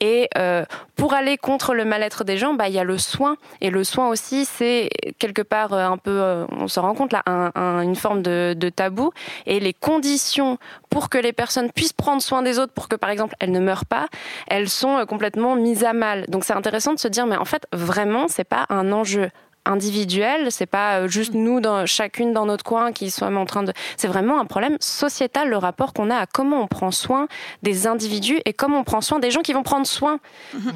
Et 0.00 0.28
euh, 0.36 0.64
pour 0.96 1.14
aller 1.14 1.36
contre 1.36 1.74
le 1.74 1.84
mal-être 1.84 2.24
des 2.24 2.38
gens, 2.38 2.54
bah, 2.54 2.68
il 2.68 2.74
y 2.74 2.78
a 2.78 2.84
le 2.84 2.98
soin. 2.98 3.36
Et 3.60 3.70
le 3.70 3.84
soin 3.84 4.08
aussi, 4.08 4.44
c'est 4.44 4.90
quelque 5.18 5.42
part 5.42 5.72
euh, 5.72 5.86
un 5.86 5.96
peu, 5.96 6.10
euh, 6.10 6.46
on 6.50 6.68
se 6.68 6.80
rend 6.80 6.94
compte 6.94 7.12
là, 7.12 7.22
une 7.54 7.96
forme 7.96 8.22
de, 8.22 8.70
tabou. 8.74 9.12
Et 9.46 9.60
les 9.60 9.72
conditions 9.72 10.58
pour 10.90 11.08
que 11.08 11.18
les 11.18 11.32
personnes 11.32 11.70
puissent 11.70 11.92
prendre 11.92 12.22
soin 12.22 12.42
des 12.42 12.58
autres, 12.58 12.72
pour 12.72 12.88
que 12.88 12.96
par 12.96 13.10
exemple 13.10 13.34
elles 13.40 13.52
ne 13.52 13.60
meurent 13.60 13.84
pas, 13.84 14.06
elles 14.46 14.68
sont 14.68 15.04
complètement 15.06 15.56
mises 15.56 15.84
à 15.84 15.92
mal. 15.92 16.24
Donc 16.28 16.44
c'est 16.44 16.54
intéressant 16.54 16.94
de 16.94 16.98
se 16.98 17.08
dire, 17.08 17.26
mais 17.26 17.36
en 17.36 17.44
fait, 17.44 17.66
vraiment, 17.72 18.26
c'est 18.28 18.44
pas 18.44 18.66
un 18.68 18.92
enjeu 18.92 19.30
individuel, 19.66 20.50
c'est 20.50 20.66
pas 20.66 21.00
euh, 21.00 21.08
juste 21.08 21.34
nous 21.34 21.60
dans 21.60 21.86
chacune 21.86 22.32
dans 22.32 22.46
notre 22.46 22.64
coin 22.64 22.92
qui 22.92 23.10
sommes 23.10 23.36
en 23.36 23.46
train 23.46 23.62
de 23.62 23.72
c'est 23.96 24.08
vraiment 24.08 24.40
un 24.40 24.44
problème 24.44 24.76
sociétal 24.80 25.48
le 25.48 25.56
rapport 25.56 25.92
qu'on 25.92 26.10
a 26.10 26.16
à 26.16 26.26
comment 26.26 26.62
on 26.62 26.66
prend 26.66 26.90
soin 26.90 27.28
des 27.62 27.86
individus 27.86 28.40
et 28.44 28.52
comment 28.52 28.80
on 28.80 28.84
prend 28.84 29.00
soin 29.00 29.18
des 29.18 29.30
gens 29.30 29.40
qui 29.40 29.52
vont 29.52 29.62
prendre 29.62 29.86
soin. 29.86 30.18
Mhm. 30.52 30.72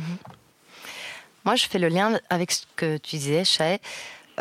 Moi, 1.44 1.56
je 1.56 1.66
fais 1.66 1.78
le 1.78 1.88
lien 1.88 2.18
avec 2.28 2.52
ce 2.52 2.64
que 2.76 2.98
tu 2.98 3.16
disais, 3.16 3.44
Chay. 3.44 3.80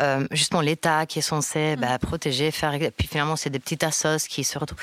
Euh, 0.00 0.26
justement, 0.30 0.60
l'État 0.60 1.06
qui 1.06 1.18
est 1.18 1.22
censé 1.22 1.76
bah, 1.76 1.92
mhm. 1.92 1.98
protéger, 1.98 2.50
faire. 2.50 2.74
Et 2.74 2.90
puis 2.90 3.08
finalement, 3.08 3.36
c'est 3.36 3.50
des 3.50 3.58
petites 3.58 3.82
assos 3.82 4.26
qui 4.28 4.44
se 4.44 4.58
retrouvent. 4.58 4.78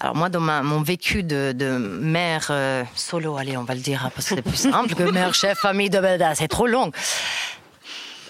Alors 0.00 0.16
moi, 0.16 0.28
dans 0.28 0.40
mon 0.40 0.82
vécu 0.82 1.22
de, 1.22 1.76
mère 1.78 2.48
euh, 2.50 2.82
solo, 2.96 3.36
allez, 3.36 3.56
on 3.56 3.62
va 3.62 3.74
le 3.74 3.80
dire, 3.80 4.04
hein, 4.04 4.10
parce 4.14 4.28
que 4.28 4.34
c'est 4.34 4.42
plus 4.42 4.56
simple 4.72 4.94
que 4.94 5.04
mère, 5.04 5.32
chef, 5.32 5.58
famille, 5.58 5.90
de 5.90 6.00
c'est 6.34 6.48
trop 6.48 6.66
long. 6.66 6.90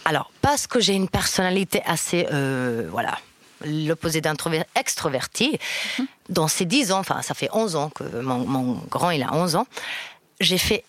Alors, 0.05 0.31
parce 0.41 0.67
que 0.67 0.81
j'ai 0.81 0.95
une 0.95 1.09
personnalité 1.09 1.83
assez, 1.85 2.27
euh, 2.33 2.89
voilà, 2.91 3.19
l'opposé 3.65 4.21
d'extroverti, 4.21 5.59
mhm. 5.99 6.07
dans 6.29 6.49
ces 6.49 6.65
10 6.65 6.93
ans, 6.93 6.99
enfin, 6.99 7.23
ça 7.23 7.35
fait 7.35 7.49
11 7.53 7.77
ans 7.77 7.91
que 7.91 8.05
mon, 8.21 8.75
grand, 8.91 9.11
il 9.11 9.23
a 9.23 9.33
11 9.33 9.57
ans, 9.57 9.67
j'ai 10.41 10.59
fait 10.59 10.85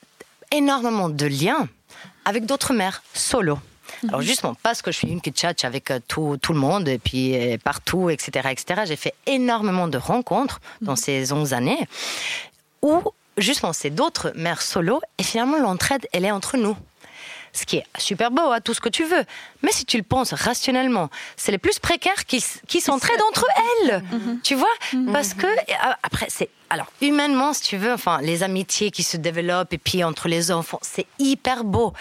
énormément 0.51 1.09
de 1.09 1.25
liens 1.25 1.67
avec 2.25 2.45
d'autres 2.45 2.73
mères 2.73 3.03
solo. 3.13 3.59
Mhm. 4.01 4.09
Alors 4.09 4.21
justement, 4.21 4.55
parce 4.63 4.81
que 4.81 4.91
je 4.91 4.97
suis 4.97 5.07
une 5.09 5.21
qui 5.21 5.31
tchatche 5.31 5.65
avec 5.65 5.91
euh, 5.91 5.99
tout, 6.07 6.37
tout, 6.41 6.53
le 6.53 6.59
monde 6.59 6.87
et 6.87 6.97
puis 6.97 7.35
euh, 7.35 7.57
partout, 7.63 8.09
etc., 8.09 8.49
etc., 8.51 8.81
j'ai 8.85 8.95
fait 8.95 9.13
énormément 9.27 9.87
de 9.87 9.97
rencontres 9.97 10.59
dans 10.81 10.93
mhm. 10.93 10.97
ces 10.97 11.33
11 11.33 11.53
années 11.53 11.87
où 12.81 13.01
justement 13.37 13.73
c'est 13.73 13.89
d'autres 13.89 14.31
mères 14.35 14.61
solo 14.61 15.01
et 15.17 15.23
finalement 15.23 15.57
l'entraide, 15.57 16.07
elle 16.11 16.25
est 16.25 16.31
entre 16.31 16.57
nous 16.57 16.75
ce 17.53 17.65
qui 17.65 17.77
est 17.77 17.85
super 17.97 18.31
beau, 18.31 18.41
à 18.41 18.55
hein, 18.55 18.61
tout 18.61 18.73
ce 18.73 18.81
que 18.81 18.89
tu 18.89 19.03
veux. 19.03 19.23
Mais 19.61 19.71
si 19.71 19.85
tu 19.85 19.97
le 19.97 20.03
penses 20.03 20.33
rationnellement, 20.33 21.09
c'est 21.37 21.51
les 21.51 21.57
plus 21.57 21.79
précaires 21.79 22.25
qui, 22.25 22.43
qui 22.67 22.81
s'entraident 22.81 23.21
entre 23.29 23.45
elles. 23.85 24.03
Mhm. 24.11 24.39
Tu 24.43 24.55
vois? 24.55 24.73
Mhm. 24.93 25.13
Parce 25.13 25.33
que, 25.33 25.47
après, 26.01 26.27
c'est 26.29 26.49
alors, 26.73 26.87
humainement, 27.01 27.53
si 27.53 27.61
tu 27.61 27.77
veux, 27.77 27.93
enfin, 27.93 28.19
les 28.23 28.41
amitiés 28.41 28.89
qui 28.89 29.03
se 29.03 29.15
développent 29.15 29.73
et 29.73 29.77
puis 29.77 30.03
entre 30.03 30.27
les 30.27 30.51
enfants, 30.51 30.79
c'est 30.81 31.05
hyper 31.19 31.63
beau. 31.63 31.93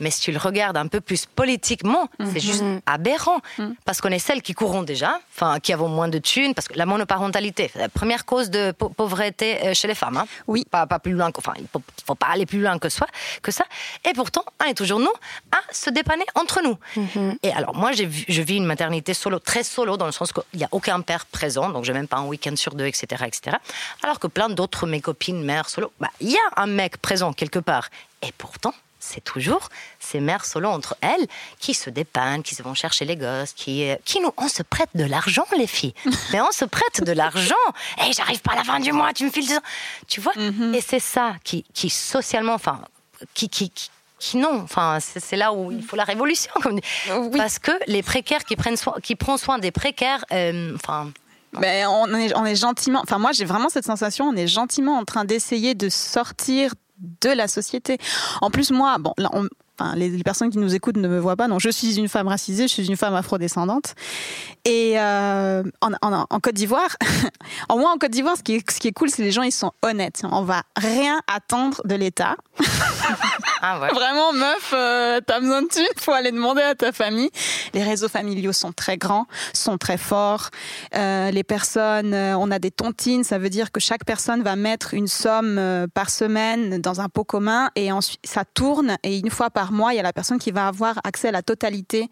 Mais 0.00 0.10
si 0.10 0.20
tu 0.20 0.32
le 0.32 0.38
regardes 0.38 0.76
un 0.76 0.88
peu 0.88 1.00
plus 1.00 1.26
politiquement, 1.26 2.08
c'est 2.32 2.40
juste 2.40 2.62
mhm. 2.62 2.80
aberrant. 2.86 3.40
Mhm. 3.58 3.76
Parce 3.84 4.00
qu'on 4.00 4.10
est 4.10 4.18
celles 4.18 4.42
qui 4.42 4.52
courront 4.52 4.82
déjà, 4.82 5.20
enfin, 5.34 5.58
qui 5.60 5.72
avons 5.72 5.88
moins 5.88 6.08
de 6.08 6.18
thunes, 6.18 6.54
parce 6.54 6.68
que 6.68 6.76
la 6.76 6.86
monoparentalité, 6.86 7.70
c'est 7.72 7.78
la 7.78 7.88
première 7.88 8.24
cause 8.24 8.50
de 8.50 8.72
pauvreté 8.72 9.64
euh, 9.64 9.74
chez 9.74 9.88
les 9.88 9.94
femmes. 9.94 10.16
Hein. 10.16 10.26
Oui. 10.46 10.66
Pas, 10.70 10.86
pas 10.86 10.98
plus 10.98 11.12
loin, 11.12 11.30
enfin, 11.34 11.54
il 11.58 11.66
faut, 11.72 11.80
faut 12.04 12.14
pas 12.14 12.26
aller 12.26 12.46
plus 12.46 12.60
loin 12.60 12.78
que, 12.78 12.88
soi, 12.88 13.06
que 13.42 13.50
ça. 13.50 13.64
Et 14.04 14.12
pourtant, 14.12 14.44
on 14.62 14.68
est 14.68 14.74
toujours 14.74 14.98
nous 14.98 15.12
à 15.52 15.58
se 15.72 15.88
dépanner 15.90 16.26
entre 16.34 16.60
nous. 16.62 16.76
Mhm. 16.96 17.38
Et 17.42 17.52
alors, 17.52 17.74
moi, 17.74 17.92
j'ai 17.92 18.10
je 18.28 18.42
vis 18.42 18.56
une 18.56 18.66
maternité 18.66 19.14
solo, 19.14 19.38
très 19.38 19.62
solo, 19.62 19.96
dans 19.96 20.06
le 20.06 20.12
sens 20.12 20.32
qu'il 20.32 20.42
n'y 20.54 20.64
a 20.64 20.68
aucun 20.72 21.00
père 21.00 21.26
présent, 21.26 21.70
donc 21.70 21.84
j'ai 21.84 21.92
même 21.92 22.08
pas 22.08 22.18
un 22.18 22.26
week-end 22.26 22.56
sur 22.56 22.74
deux, 22.74 22.86
etc., 22.86 23.24
etc. 23.26 23.56
Alors 24.02 24.15
que 24.18 24.26
plein 24.26 24.48
d'autres 24.48 24.86
mes 24.86 25.00
copines 25.00 25.42
mères 25.42 25.68
solo, 25.68 25.92
bah, 26.00 26.10
il 26.20 26.30
y 26.30 26.36
a 26.36 26.62
un 26.62 26.66
mec 26.66 26.98
présent 26.98 27.32
quelque 27.32 27.58
part. 27.58 27.88
Et 28.22 28.32
pourtant, 28.36 28.74
c'est 28.98 29.22
toujours 29.22 29.68
ces 30.00 30.20
mères 30.20 30.44
solo 30.44 30.68
entre 30.68 30.96
elles 31.00 31.26
qui 31.58 31.74
se 31.74 31.90
dépannent, 31.90 32.42
qui 32.42 32.54
se 32.54 32.62
vont 32.62 32.74
chercher 32.74 33.04
les 33.04 33.16
gosses, 33.16 33.52
qui, 33.52 33.88
euh, 33.88 33.96
qui 34.04 34.20
nous, 34.20 34.32
on 34.36 34.48
se 34.48 34.62
prête 34.62 34.90
de 34.94 35.04
l'argent, 35.04 35.46
les 35.56 35.66
filles. 35.66 35.94
Mais 36.32 36.40
on 36.40 36.50
se 36.50 36.64
prête 36.64 37.02
de 37.02 37.12
l'argent. 37.12 37.54
Et 38.06 38.12
j'arrive 38.12 38.40
pas 38.40 38.52
à 38.52 38.56
la 38.56 38.64
fin 38.64 38.80
du 38.80 38.92
mois, 38.92 39.12
tu 39.12 39.24
me 39.24 39.30
files. 39.30 39.58
Tu 40.08 40.20
vois? 40.20 40.32
Mhm. 40.36 40.74
Et 40.74 40.80
c'est 40.80 41.00
ça 41.00 41.36
qui, 41.44 41.64
qui 41.72 41.90
socialement, 41.90 42.54
enfin, 42.54 42.80
qui, 43.34 43.48
qui, 43.48 43.70
qui 44.18 44.36
non, 44.38 44.62
enfin 44.62 44.98
c'est 45.00 45.36
là 45.36 45.52
où 45.52 45.70
il 45.70 45.82
faut 45.82 45.96
la 45.96 46.04
révolution, 46.04 46.50
comme 46.62 46.80
parce 47.36 47.58
que 47.58 47.72
les 47.86 48.02
précaires 48.02 48.44
qui 48.44 48.56
prennent 48.56 48.76
soin, 48.76 48.94
qui 49.02 49.14
prennent 49.14 49.36
soin 49.36 49.58
des 49.58 49.70
précaires, 49.70 50.24
euh, 50.32 50.74
enfin 50.74 51.12
ben, 51.60 51.86
on, 51.88 52.14
est, 52.14 52.36
on 52.36 52.44
est 52.44 52.56
gentiment, 52.56 53.00
enfin 53.02 53.18
moi 53.18 53.32
j'ai 53.32 53.44
vraiment 53.44 53.68
cette 53.68 53.84
sensation, 53.84 54.26
on 54.26 54.36
est 54.36 54.46
gentiment 54.46 54.98
en 54.98 55.04
train 55.04 55.24
d'essayer 55.24 55.74
de 55.74 55.88
sortir 55.88 56.72
de 56.98 57.30
la 57.30 57.48
société. 57.48 57.98
En 58.40 58.50
plus, 58.50 58.70
moi, 58.70 58.96
bon, 58.98 59.12
là, 59.18 59.30
on, 59.32 59.48
Enfin, 59.78 59.94
les, 59.94 60.22
personnes 60.22 60.50
qui 60.50 60.58
nous 60.58 60.74
écoutent 60.74 60.96
ne 60.96 61.08
me 61.08 61.18
voient 61.18 61.36
pas. 61.36 61.48
Non, 61.48 61.58
je 61.58 61.68
suis 61.68 61.96
une 61.96 62.08
femme 62.08 62.28
racisée, 62.28 62.68
je 62.68 62.72
suis 62.72 62.86
une 62.86 62.96
femme 62.96 63.14
afrodescendante. 63.14 63.94
Et 64.64 64.98
euh, 64.98 65.62
en, 65.80 65.92
en, 66.02 66.26
en, 66.28 66.40
Côte 66.40 66.54
d'Ivoire, 66.54 66.96
en 67.68 67.78
moins 67.78 67.92
en 67.92 67.98
Côte 67.98 68.10
d'Ivoire, 68.10 68.36
ce 68.36 68.42
qui 68.42 68.54
est, 68.54 68.70
ce 68.70 68.80
qui 68.80 68.88
est 68.88 68.92
cool, 68.92 69.10
c'est 69.10 69.22
les 69.22 69.32
gens 69.32 69.42
ils 69.42 69.52
sont 69.52 69.72
honnêtes. 69.82 70.22
On 70.30 70.42
va 70.42 70.62
rien 70.76 71.20
attendre 71.26 71.82
de 71.84 71.94
l'État. 71.94 72.36
Ah 73.62 73.80
ouais. 73.80 73.88
Vraiment, 73.88 74.32
meuf, 74.32 74.72
euh, 74.74 75.20
t'as 75.26 75.40
besoin 75.40 75.62
de 75.62 75.68
thunes, 75.68 75.86
faut 75.98 76.12
aller 76.12 76.30
demander 76.30 76.62
à 76.62 76.74
ta 76.74 76.92
famille. 76.92 77.30
Les 77.74 77.82
réseaux 77.82 78.08
familiaux 78.08 78.52
sont 78.52 78.72
très 78.72 78.96
grands, 78.96 79.26
sont 79.54 79.78
très 79.78 79.96
forts. 79.96 80.50
Euh, 80.94 81.30
les 81.30 81.42
personnes, 81.42 82.12
euh, 82.12 82.36
on 82.36 82.50
a 82.50 82.58
des 82.58 82.70
tontines, 82.70 83.24
ça 83.24 83.38
veut 83.38 83.48
dire 83.48 83.72
que 83.72 83.80
chaque 83.80 84.04
personne 84.04 84.42
va 84.42 84.56
mettre 84.56 84.94
une 84.94 85.08
somme 85.08 85.60
par 85.94 86.10
semaine 86.10 86.80
dans 86.80 87.00
un 87.00 87.08
pot 87.08 87.24
commun 87.24 87.70
et 87.76 87.90
ensuite 87.92 88.20
ça 88.24 88.44
tourne 88.44 88.98
et 89.02 89.18
une 89.18 89.30
fois 89.30 89.50
par 89.50 89.65
mois, 89.72 89.92
il 89.92 89.96
y 89.96 90.00
a 90.00 90.02
la 90.02 90.12
personne 90.12 90.38
qui 90.38 90.50
va 90.50 90.68
avoir 90.68 90.98
accès 91.04 91.28
à 91.28 91.32
la 91.32 91.42
totalité 91.42 92.08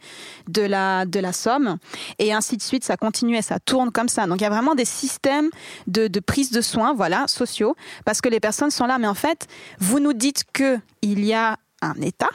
de 0.49 0.63
la, 0.63 1.07
de 1.07 1.21
la 1.21 1.33
somme. 1.33 1.79
Et 2.19 2.33
ainsi 2.33 2.57
de 2.57 2.63
suite, 2.63 2.85
ça 2.85 2.97
continue 2.97 3.37
et 3.37 3.43
ça 3.43 3.59
tourne 3.59 3.91
comme 3.91 4.09
ça. 4.09 4.27
Donc 4.27 4.41
il 4.41 4.45
y 4.45 4.47
a 4.47 4.51
vraiment 4.51 4.75
des 4.75 4.85
systèmes 4.85 5.51
de, 5.87 6.09
de 6.09 6.21
prise 6.21 6.51
de 6.51 6.61
soins, 6.61 6.95
voilà, 6.95 7.27
sociaux, 7.27 7.77
parce 8.05 8.21
que 8.21 8.29
les 8.29 8.41
personnes 8.41 8.71
sont 8.71 8.87
là. 8.87 8.99
Mais 8.99 9.09
en 9.09 9.15
fait, 9.15 9.47
vous 9.79 10.01
nous 10.01 10.13
dites 10.13 10.45
qu'il 10.53 11.25
y 11.25 11.35
a 11.35 11.59
un 11.83 11.95
État, 12.01 12.31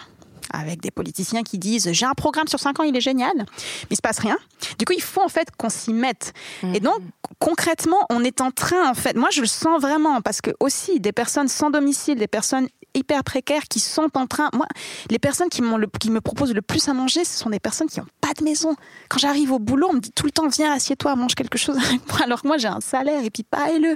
avec 0.52 0.82
des 0.82 0.92
politiciens 0.92 1.44
qui 1.44 1.58
disent 1.58 1.92
j'ai 1.92 2.06
un 2.06 2.14
programme 2.14 2.48
sur 2.48 2.60
5 2.60 2.80
ans, 2.80 2.84
il 2.84 2.96
est 2.96 3.02
génial, 3.02 3.32
mais 3.36 3.46
il 3.92 3.96
se 3.96 4.02
passe 4.02 4.20
rien. 4.20 4.38
Du 4.78 4.86
coup, 4.86 4.94
il 4.94 5.02
faut 5.02 5.22
en 5.22 5.30
fait 5.30 5.50
qu'on 5.58 5.70
s'y 5.70 5.94
mette. 5.94 6.34
Et 6.64 6.68
mhm. 6.68 6.80
donc, 6.80 7.00
concrètement, 7.40 8.06
on 8.10 8.24
est 8.24 8.42
en 8.42 8.52
train, 8.52 8.90
en 8.90 8.94
fait, 8.94 9.16
moi 9.16 9.30
je 9.32 9.42
le 9.42 9.48
sens 9.48 9.82
vraiment, 9.82 10.22
parce 10.22 10.42
que 10.42 10.52
aussi 10.60 11.00
des 11.00 11.12
personnes 11.12 11.48
sans 11.48 11.70
domicile, 11.70 12.18
des 12.18 12.28
personnes 12.28 12.68
hyper 12.94 13.24
précaires 13.24 13.64
qui 13.70 13.80
sont 13.80 14.10
en 14.16 14.28
train. 14.28 14.50
Moi, 14.54 14.68
les 15.10 15.20
personnes 15.20 15.50
qui, 15.50 15.62
qui 16.00 16.10
me 16.12 16.22
proposent 16.22 16.54
le 16.54 16.62
plus 16.62 16.88
à 16.88 16.94
manger, 16.94 17.24
ce 17.24 17.38
sont 17.38 17.50
des 17.50 17.60
personnes 17.60 17.88
qui 17.88 18.00
n'ont 18.00 18.08
pas 18.22 18.34
de 18.38 18.44
maison. 18.44 18.76
Quand 19.10 19.20
j'arrive 19.20 19.52
au 19.52 19.60
boulot, 19.60 19.88
on 19.92 19.94
me 19.94 20.00
dit 20.00 20.12
tout 20.12 20.26
le 20.26 20.32
temps 20.32 20.48
viens, 20.48 20.74
assieds-toi, 20.74 21.16
mange 21.16 21.36
quelque 21.36 21.58
chose 21.58 21.78
avec 21.78 22.08
moi, 22.08 22.22
alors 22.24 22.42
que 22.42 22.48
moi 22.48 22.58
j'ai 22.58 22.68
un 22.68 22.82
salaire 22.82 23.24
et 23.24 23.30
puis 23.30 23.44
pas 23.44 23.72
et 23.72 23.80
le. 23.80 23.96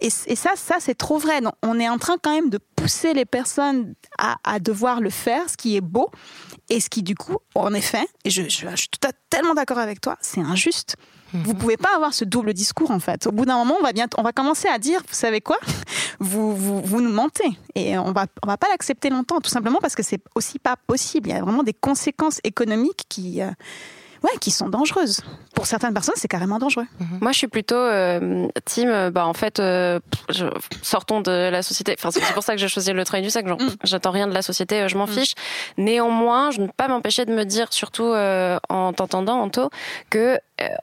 Et, 0.00 0.10
ça, 0.10 0.50
ça 0.56 0.76
c'est 0.78 0.94
trop 0.94 1.18
vrai. 1.18 1.40
On 1.62 1.78
est 1.78 1.88
en 1.88 1.98
train 1.98 2.16
quand 2.22 2.34
même 2.34 2.50
de 2.50 2.58
pousser 2.76 3.14
les 3.14 3.24
personnes 3.24 3.94
à, 4.18 4.36
à, 4.44 4.58
devoir 4.58 5.00
le 5.00 5.10
faire, 5.10 5.48
ce 5.48 5.56
qui 5.56 5.76
est 5.76 5.80
beau, 5.80 6.10
et 6.68 6.80
ce 6.80 6.90
qui 6.90 7.02
du 7.02 7.14
coup, 7.14 7.38
en 7.54 7.72
effet, 7.74 8.06
et 8.24 8.30
je, 8.30 8.42
je, 8.42 8.66
je 8.68 8.76
suis 8.76 8.88
tout 8.88 9.08
à, 9.08 9.12
tellement 9.30 9.54
d'accord 9.54 9.78
avec 9.78 10.00
toi, 10.00 10.16
c'est 10.20 10.40
injuste. 10.40 10.96
Vous 11.32 11.52
mhm. 11.52 11.58
pouvez 11.58 11.76
pas 11.76 11.88
avoir 11.94 12.14
ce 12.14 12.24
double 12.24 12.52
discours 12.54 12.90
en 12.90 13.00
fait. 13.00 13.26
Au 13.26 13.32
bout 13.32 13.44
d'un 13.44 13.56
moment, 13.56 13.76
on 13.78 13.82
va 13.82 13.92
bien, 13.92 14.06
on 14.16 14.22
va 14.22 14.32
commencer 14.32 14.68
à 14.68 14.78
dire, 14.78 15.00
vous 15.00 15.14
savez 15.14 15.40
quoi, 15.40 15.58
vous, 16.20 16.54
vous, 16.56 16.80
vous 16.80 17.00
nous 17.00 17.12
mentez 17.12 17.58
et 17.74 17.98
on 17.98 18.12
va, 18.12 18.26
on 18.42 18.46
va 18.46 18.56
pas 18.56 18.68
l'accepter 18.70 19.10
longtemps, 19.10 19.40
tout 19.40 19.50
simplement 19.50 19.78
parce 19.80 19.94
que 19.94 20.02
c'est 20.02 20.20
aussi 20.34 20.58
pas 20.58 20.76
possible. 20.86 21.28
Il 21.28 21.34
y 21.34 21.38
a 21.38 21.42
vraiment 21.42 21.62
des 21.62 21.74
conséquences 21.74 22.40
économiques 22.44 23.04
qui, 23.08 23.42
euh, 23.42 23.50
ouais, 24.22 24.38
qui 24.40 24.50
sont 24.50 24.68
dangereuses. 24.68 25.20
Pour 25.54 25.66
certaines 25.66 25.94
personnes, 25.94 26.14
c'est 26.16 26.28
carrément 26.28 26.58
dangereux. 26.58 26.86
Mhm. 27.00 27.18
Moi, 27.20 27.32
je 27.32 27.38
suis 27.38 27.48
plutôt 27.48 27.74
euh, 27.74 28.48
team. 28.64 28.88
Euh, 28.88 29.10
bah, 29.10 29.26
en 29.26 29.34
fait, 29.34 29.60
euh, 29.60 30.00
je, 30.30 30.46
sortons 30.82 31.20
de 31.20 31.30
la 31.30 31.62
société. 31.62 31.94
Enfin, 31.98 32.10
c'est 32.10 32.20
pour 32.34 32.42
ça 32.42 32.54
que 32.54 32.58
j'ai 32.58 32.68
choisi 32.68 32.92
le 32.92 33.04
travail 33.04 33.22
du 33.22 33.30
sac. 33.30 33.46
Genre, 33.46 33.60
mm. 33.60 33.76
j'attends 33.84 34.10
rien 34.10 34.26
de 34.26 34.34
la 34.34 34.42
société, 34.42 34.88
je 34.88 34.96
m'en 34.96 35.06
mm. 35.06 35.10
fiche. 35.10 35.34
Néanmoins, 35.78 36.50
je 36.50 36.60
ne 36.60 36.66
peux 36.66 36.72
pas 36.76 36.88
m'empêcher 36.88 37.24
de 37.24 37.32
me 37.32 37.44
dire, 37.44 37.72
surtout 37.72 38.12
en 38.68 38.92
t'entendant, 38.92 39.40
Anto, 39.40 39.70
que 40.10 40.38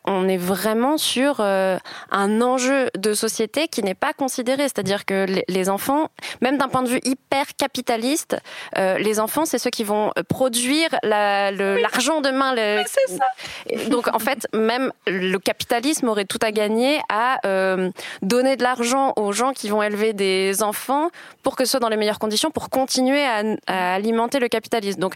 on 0.05 0.27
est 0.27 0.37
vraiment 0.37 0.97
sur 0.97 1.39
un 1.39 2.41
enjeu 2.41 2.89
de 2.97 3.13
société 3.13 3.67
qui 3.67 3.83
n'est 3.83 3.95
pas 3.95 4.13
considéré. 4.13 4.63
C'est-à-dire 4.63 5.05
que 5.05 5.25
les, 5.47 5.69
enfants, 5.69 6.09
même 6.41 6.57
d'un 6.57 6.67
point 6.67 6.83
de 6.83 6.89
vue 6.89 6.99
hyper 7.03 7.45
capitaliste, 7.57 8.37
les 8.75 9.19
enfants, 9.19 9.45
c'est 9.45 9.59
ceux 9.59 9.69
qui 9.69 9.83
vont 9.83 10.11
produire 10.29 10.89
l'argent 11.03 12.21
la, 12.21 12.31
demain. 12.31 12.53
Le, 12.53 12.83
c'est 12.85 13.17
ça. 13.17 13.89
Donc 13.89 14.13
en 14.13 14.19
fait, 14.19 14.47
même 14.53 14.91
le 15.07 15.37
capitalisme 15.37 16.07
aurait 16.07 16.25
tout 16.25 16.39
à 16.41 16.51
gagner 16.51 16.99
à 17.09 17.39
euh, 17.45 17.91
donner 18.21 18.55
de 18.55 18.63
l'argent 18.63 19.13
aux 19.15 19.31
gens 19.31 19.53
qui 19.53 19.69
vont 19.69 19.83
élever 19.83 20.13
des 20.13 20.63
enfants 20.63 21.09
pour 21.41 21.55
que 21.55 21.65
ce 21.65 21.71
soit 21.71 21.79
dans 21.79 21.89
les 21.89 21.97
meilleures 21.97 22.19
conditions, 22.19 22.51
pour 22.51 22.69
continuer 22.69 23.23
à, 23.23 23.43
à 23.67 23.93
alimenter 23.95 24.39
le 24.39 24.47
capitalisme. 24.47 24.99
Donc 24.99 25.15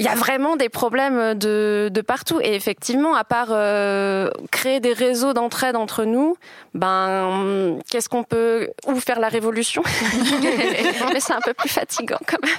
il 0.00 0.06
y 0.06 0.08
a 0.08 0.14
vraiment 0.14 0.56
des 0.56 0.70
problèmes 0.70 1.34
de, 1.34 1.90
de 1.92 2.00
partout. 2.00 2.40
Et 2.40 2.54
effectivement, 2.54 3.14
à 3.14 3.22
part 3.22 3.48
euh, 3.50 4.30
créer 4.50 4.80
des 4.80 4.94
réseaux 4.94 5.34
d'entraide 5.34 5.76
entre 5.76 6.04
nous, 6.04 6.38
ben, 6.72 7.78
qu'est-ce 7.90 8.08
qu'on 8.08 8.24
peut 8.24 8.70
ou 8.86 8.98
faire 8.98 9.20
la 9.20 9.28
révolution? 9.28 9.82
Mais 11.12 11.20
c'est 11.20 11.34
un 11.34 11.42
peu 11.42 11.52
plus 11.52 11.68
fatigant 11.68 12.16
quand 12.26 12.42
même. 12.42 12.56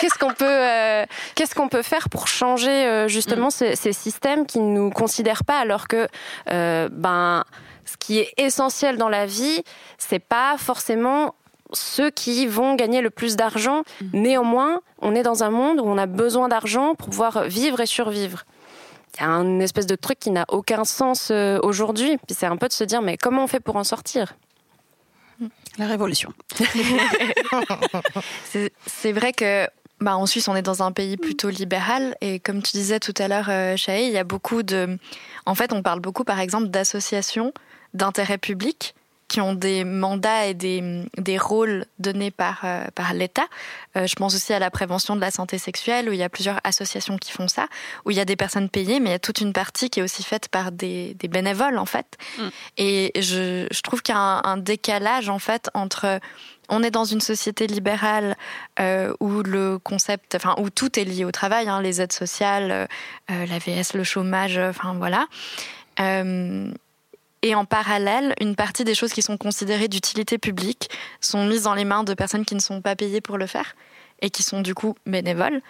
qu'est-ce 0.00 0.18
qu'on 0.18 0.34
peut, 0.34 0.46
euh, 0.48 1.06
qu'est-ce 1.36 1.54
qu'on 1.54 1.68
peut 1.68 1.82
faire 1.82 2.08
pour 2.08 2.26
changer 2.26 2.86
euh, 2.86 3.06
justement 3.06 3.50
ces, 3.50 3.76
ces, 3.76 3.92
systèmes 3.92 4.44
qui 4.44 4.58
ne 4.58 4.72
nous 4.72 4.90
considèrent 4.90 5.44
pas, 5.44 5.60
alors 5.60 5.86
que 5.86 6.08
ben, 6.46 7.44
ce 7.84 7.96
qui 7.98 8.18
est 8.18 8.32
essentiel 8.36 8.96
dans 8.96 9.08
la 9.08 9.26
vie, 9.26 9.62
c'est 9.96 10.18
pas 10.18 10.56
forcément 10.58 11.36
ceux 11.72 12.10
qui 12.10 12.46
vont 12.46 12.74
gagner 12.74 13.00
le 13.00 13.10
plus 13.10 13.36
d'argent. 13.36 13.82
Mm. 14.00 14.06
Néanmoins, 14.12 14.80
on 15.00 15.14
est 15.14 15.22
dans 15.22 15.42
un 15.42 15.50
monde 15.50 15.80
où 15.80 15.84
on 15.84 15.98
a 15.98 16.06
besoin 16.06 16.48
d'argent 16.48 16.94
pour 16.94 17.08
pouvoir 17.08 17.44
vivre 17.44 17.80
et 17.80 17.86
survivre. 17.86 18.44
Il 19.16 19.22
y 19.22 19.24
a 19.24 19.30
une 19.30 19.62
espèce 19.62 19.86
de 19.86 19.96
truc 19.96 20.18
qui 20.18 20.30
n'a 20.30 20.44
aucun 20.48 20.84
sens 20.84 21.30
euh, 21.30 21.58
aujourd'hui. 21.62 22.18
Puis 22.26 22.36
c'est 22.38 22.46
un 22.46 22.56
peu 22.56 22.68
de 22.68 22.72
se 22.72 22.84
dire, 22.84 23.02
mais 23.02 23.16
comment 23.16 23.44
on 23.44 23.46
fait 23.46 23.60
pour 23.60 23.76
en 23.76 23.84
sortir? 23.84 24.34
La 25.78 25.86
révolution. 25.86 26.32
c'est 28.86 29.12
vrai 29.12 29.32
que 29.32 29.68
bah, 30.00 30.16
en 30.16 30.26
Suisse, 30.26 30.48
on 30.48 30.56
est 30.56 30.62
dans 30.62 30.82
un 30.82 30.92
pays 30.92 31.16
plutôt 31.16 31.50
libéral 31.50 32.16
et 32.20 32.40
comme 32.40 32.62
tu 32.62 32.72
disais 32.72 32.98
tout 33.00 33.14
à 33.18 33.28
l'heure, 33.28 33.48
euh, 33.48 33.76
il 33.88 34.10
y 34.10 34.18
a 34.18 34.24
beaucoup 34.24 34.62
de. 34.62 34.98
En 35.46 35.54
fait, 35.54 35.72
on 35.72 35.82
parle 35.82 36.00
beaucoup, 36.00 36.24
par 36.24 36.40
exemple, 36.40 36.68
d'associations 36.68 37.52
d'intérêt 37.94 38.38
public 38.38 38.94
qui 39.28 39.42
ont 39.42 39.52
des 39.52 39.84
mandats 39.84 40.46
et 40.46 40.54
des, 40.54 41.04
des 41.18 41.38
rôles 41.38 41.84
donnés 41.98 42.30
par, 42.30 42.60
euh, 42.64 42.86
par 42.94 43.12
l'État. 43.12 43.46
Euh, 43.96 44.06
je 44.06 44.16
pense 44.16 44.34
aussi 44.34 44.54
à 44.54 44.58
la 44.58 44.70
prévention 44.70 45.16
de 45.16 45.20
la 45.20 45.30
santé 45.30 45.58
sexuelle, 45.58 46.08
où 46.08 46.12
il 46.12 46.18
y 46.18 46.22
a 46.22 46.30
plusieurs 46.30 46.60
associations 46.64 47.18
qui 47.18 47.30
font 47.30 47.46
ça, 47.46 47.68
où 48.06 48.10
il 48.10 48.16
y 48.16 48.20
a 48.20 48.24
des 48.24 48.36
personnes 48.36 48.70
payées, 48.70 49.00
mais 49.00 49.10
il 49.10 49.12
y 49.12 49.16
a 49.16 49.18
toute 49.18 49.40
une 49.40 49.52
partie 49.52 49.90
qui 49.90 50.00
est 50.00 50.02
aussi 50.02 50.24
faite 50.24 50.48
par 50.48 50.72
des, 50.72 51.14
des 51.14 51.28
bénévoles, 51.28 51.76
en 51.76 51.84
fait. 51.84 52.16
Mm. 52.38 52.48
Et 52.78 53.12
je, 53.16 53.66
je 53.70 53.80
trouve 53.82 54.00
qu'il 54.00 54.14
y 54.14 54.18
a 54.18 54.20
un, 54.20 54.42
un, 54.44 54.56
décalage, 54.56 55.28
en 55.28 55.38
fait, 55.38 55.70
entre... 55.74 56.20
On 56.70 56.82
est 56.82 56.90
dans 56.90 57.04
une 57.04 57.22
société 57.22 57.66
libérale 57.66 58.36
euh, 58.78 59.14
où 59.20 59.42
le 59.42 59.78
concept, 59.78 60.34
enfin 60.34 60.54
où 60.58 60.68
tout 60.68 61.00
est 61.00 61.04
lié 61.04 61.24
au 61.24 61.32
travail, 61.32 61.66
hein, 61.66 61.80
les 61.80 62.02
aides 62.02 62.12
sociales, 62.12 62.86
la 63.30 63.58
VS, 63.58 63.94
le 63.94 64.04
chômage, 64.04 64.58
enfin 64.58 64.92
voilà. 64.92 65.28
Et 67.42 67.54
en 67.54 67.64
parallèle, 67.64 68.34
une 68.40 68.56
partie 68.56 68.84
des 68.84 68.94
choses 68.94 69.12
qui 69.12 69.22
sont 69.22 69.36
considérées 69.36 69.88
d'utilité 69.88 70.38
publique 70.38 70.90
sont 71.20 71.46
mises 71.46 71.62
dans 71.62 71.74
les 71.74 71.84
mains 71.84 72.04
de 72.04 72.14
personnes 72.14 72.44
qui 72.44 72.54
ne 72.54 72.60
sont 72.60 72.80
pas 72.80 72.96
payées 72.96 73.20
pour 73.20 73.38
le 73.38 73.46
faire 73.46 73.76
et 74.20 74.30
qui 74.30 74.42
sont 74.42 74.60
du 74.60 74.74
coup 74.74 74.96
bénévoles. 75.06 75.60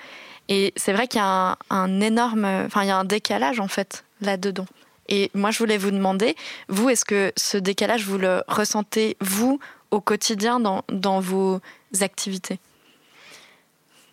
Et 0.49 0.73
c'est 0.77 0.93
vrai 0.93 1.07
qu'il 1.09 1.21
y 1.21 1.25
a 1.25 1.59
un, 1.69 2.01
énorme, 2.01 2.45
enfin 2.45 2.83
il 2.83 2.89
y 2.89 2.91
a 2.91 2.97
un 2.97 3.05
décalage 3.05 3.61
en 3.61 3.69
fait 3.69 4.05
là-dedans. 4.23 4.67
Et 5.11 5.31
moi, 5.35 5.51
je 5.51 5.59
voulais 5.59 5.79
vous 5.79 5.91
demander, 5.91 6.37
vous, 6.69 6.91
est-ce 6.91 7.05
que 7.05 7.33
ce 7.37 7.57
décalage, 7.57 8.05
vous 8.05 8.19
le 8.19 8.43
ressentez, 8.47 9.17
vous, 9.21 9.59
au 9.91 10.01
quotidien 10.01 10.61
dans, 10.61 10.85
dans 10.91 11.21
vos 11.21 11.61
activités? 12.01 12.59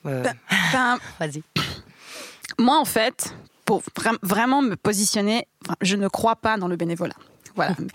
Euh... 0.05 0.23
ben, 0.23 0.35
ben 0.71 0.99
Vas-y. 1.19 1.43
Moi, 2.57 2.77
en 2.77 2.85
fait, 2.85 3.33
pour 3.65 3.83
vraiment 4.21 4.61
me 4.61 4.75
positionner, 4.75 5.47
je 5.81 5.97
ne 5.97 6.07
crois 6.07 6.37
pas 6.37 6.57
dans 6.57 6.69
le 6.69 6.77
bénévolat. 6.77 7.15
Voilà. 7.55 7.75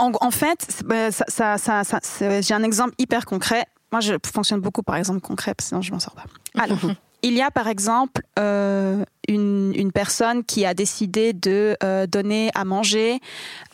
En, 0.00 0.30
fait, 0.30 0.80
bah, 0.84 1.10
ça, 1.10 1.58
ça, 1.58 1.82
ça, 1.82 2.00
j'ai 2.40 2.54
un 2.54 2.62
exemple 2.62 2.94
hyper 2.98 3.26
concret. 3.26 3.66
Moi, 3.90 4.00
je 4.00 4.14
fonctionne 4.32 4.60
beaucoup 4.60 4.84
par 4.84 4.94
exemple 4.94 5.20
concret, 5.20 5.54
sinon 5.60 5.82
je 5.82 5.90
m'en 5.90 5.98
sors 5.98 6.14
pas. 6.14 6.22
Alors, 6.56 6.78
il 7.22 7.34
y 7.34 7.42
a 7.42 7.50
par 7.50 7.68
exemple 7.68 8.22
euh, 8.38 9.04
une, 9.28 9.90
personne 9.92 10.44
qui 10.44 10.64
a 10.64 10.74
décidé 10.74 11.32
de 11.32 11.76
euh, 11.82 12.06
donner 12.06 12.50
à 12.54 12.64
manger 12.64 13.20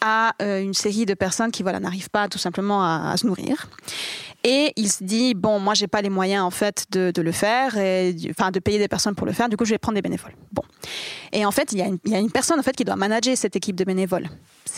à 0.01 0.35
euh, 0.41 0.63
une 0.63 0.75
série 0.75 1.07
de 1.07 1.15
personnes 1.15 1.51
qui 1.51 1.63
voilà 1.63 1.81
n'arrivent 1.81 2.11
pas 2.11 2.29
tout 2.29 2.39
simplement 2.39 2.83
à, 2.83 3.17
se 3.17 3.27
nourrir. 3.27 3.69
Et 4.45 4.73
il 4.77 4.91
se 4.91 5.05
dit 5.05 5.35
bon, 5.35 5.59
moi 5.59 5.75
j'ai 5.75 5.87
pas 5.87 6.03
les 6.03 6.11
moyens 6.11 6.45
en 6.45 6.51
fait 6.51 6.87
de, 6.91 7.13
le 7.21 7.33
faire, 7.33 7.77
et, 7.77 8.15
enfin 8.31 8.51
de 8.51 8.61
payer 8.61 8.79
des 8.79 8.89
personnes 8.89 9.15
pour 9.15 9.27
le 9.27 9.33
faire. 9.33 9.49
Du 9.49 9.57
coup, 9.57 9.65
je 9.65 9.71
vais 9.71 9.79
prendre 9.79 9.97
des 9.97 10.03
bénévoles. 10.03 10.35
Bon. 10.53 10.63
Et 11.33 11.45
en 11.45 11.51
fait, 11.51 11.73
il 11.73 11.79
y 11.79 11.83
a 11.83 11.87
une, 11.87 11.99
il 12.05 12.13
y 12.13 12.15
a 12.15 12.19
une 12.19 12.31
personne 12.31 12.59
en 12.59 12.63
fait 12.63 12.77
qui 12.77 12.85
doit 12.85 12.97
manager 12.97 13.37
cette 13.37 13.57
équipe 13.57 13.77
de 13.77 13.85
bénévoles. 13.85 14.29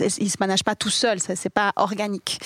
Il 0.01 0.31
se 0.31 0.37
manage 0.41 0.65
pas 0.65 0.75
tout 0.75 0.91
seul, 0.91 1.19
c'est 1.21 1.51
pas 1.51 1.73
organique. 1.77 2.39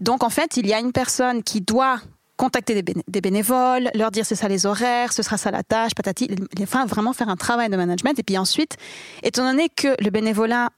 Donc 0.00 0.22
en 0.22 0.30
fait, 0.30 0.56
il 0.56 0.66
y 0.66 0.72
a 0.72 0.80
une 0.80 0.92
personne 0.92 1.42
qui 1.42 1.60
doit 1.60 2.00
contacter 2.38 2.82
des, 2.82 3.20
bénévoles, 3.20 3.90
leur 3.94 4.10
dire 4.10 4.24
c'est 4.24 4.36
ça 4.36 4.48
les 4.48 4.64
horaires, 4.64 5.12
ce 5.12 5.22
sera 5.22 5.36
ça 5.36 5.50
la 5.50 5.64
tâche, 5.64 5.92
patati, 5.94 6.30
enfin 6.62 6.86
vraiment 6.86 7.12
faire 7.12 7.28
un 7.28 7.36
travail 7.36 7.68
de 7.68 7.76
management. 7.76 8.18
Et 8.18 8.22
puis 8.22 8.38
ensuite, 8.38 8.76
étant 9.22 9.42
donné 9.42 9.68
que 9.68 9.88
le 10.02 10.10
bénévolat, 10.10 10.70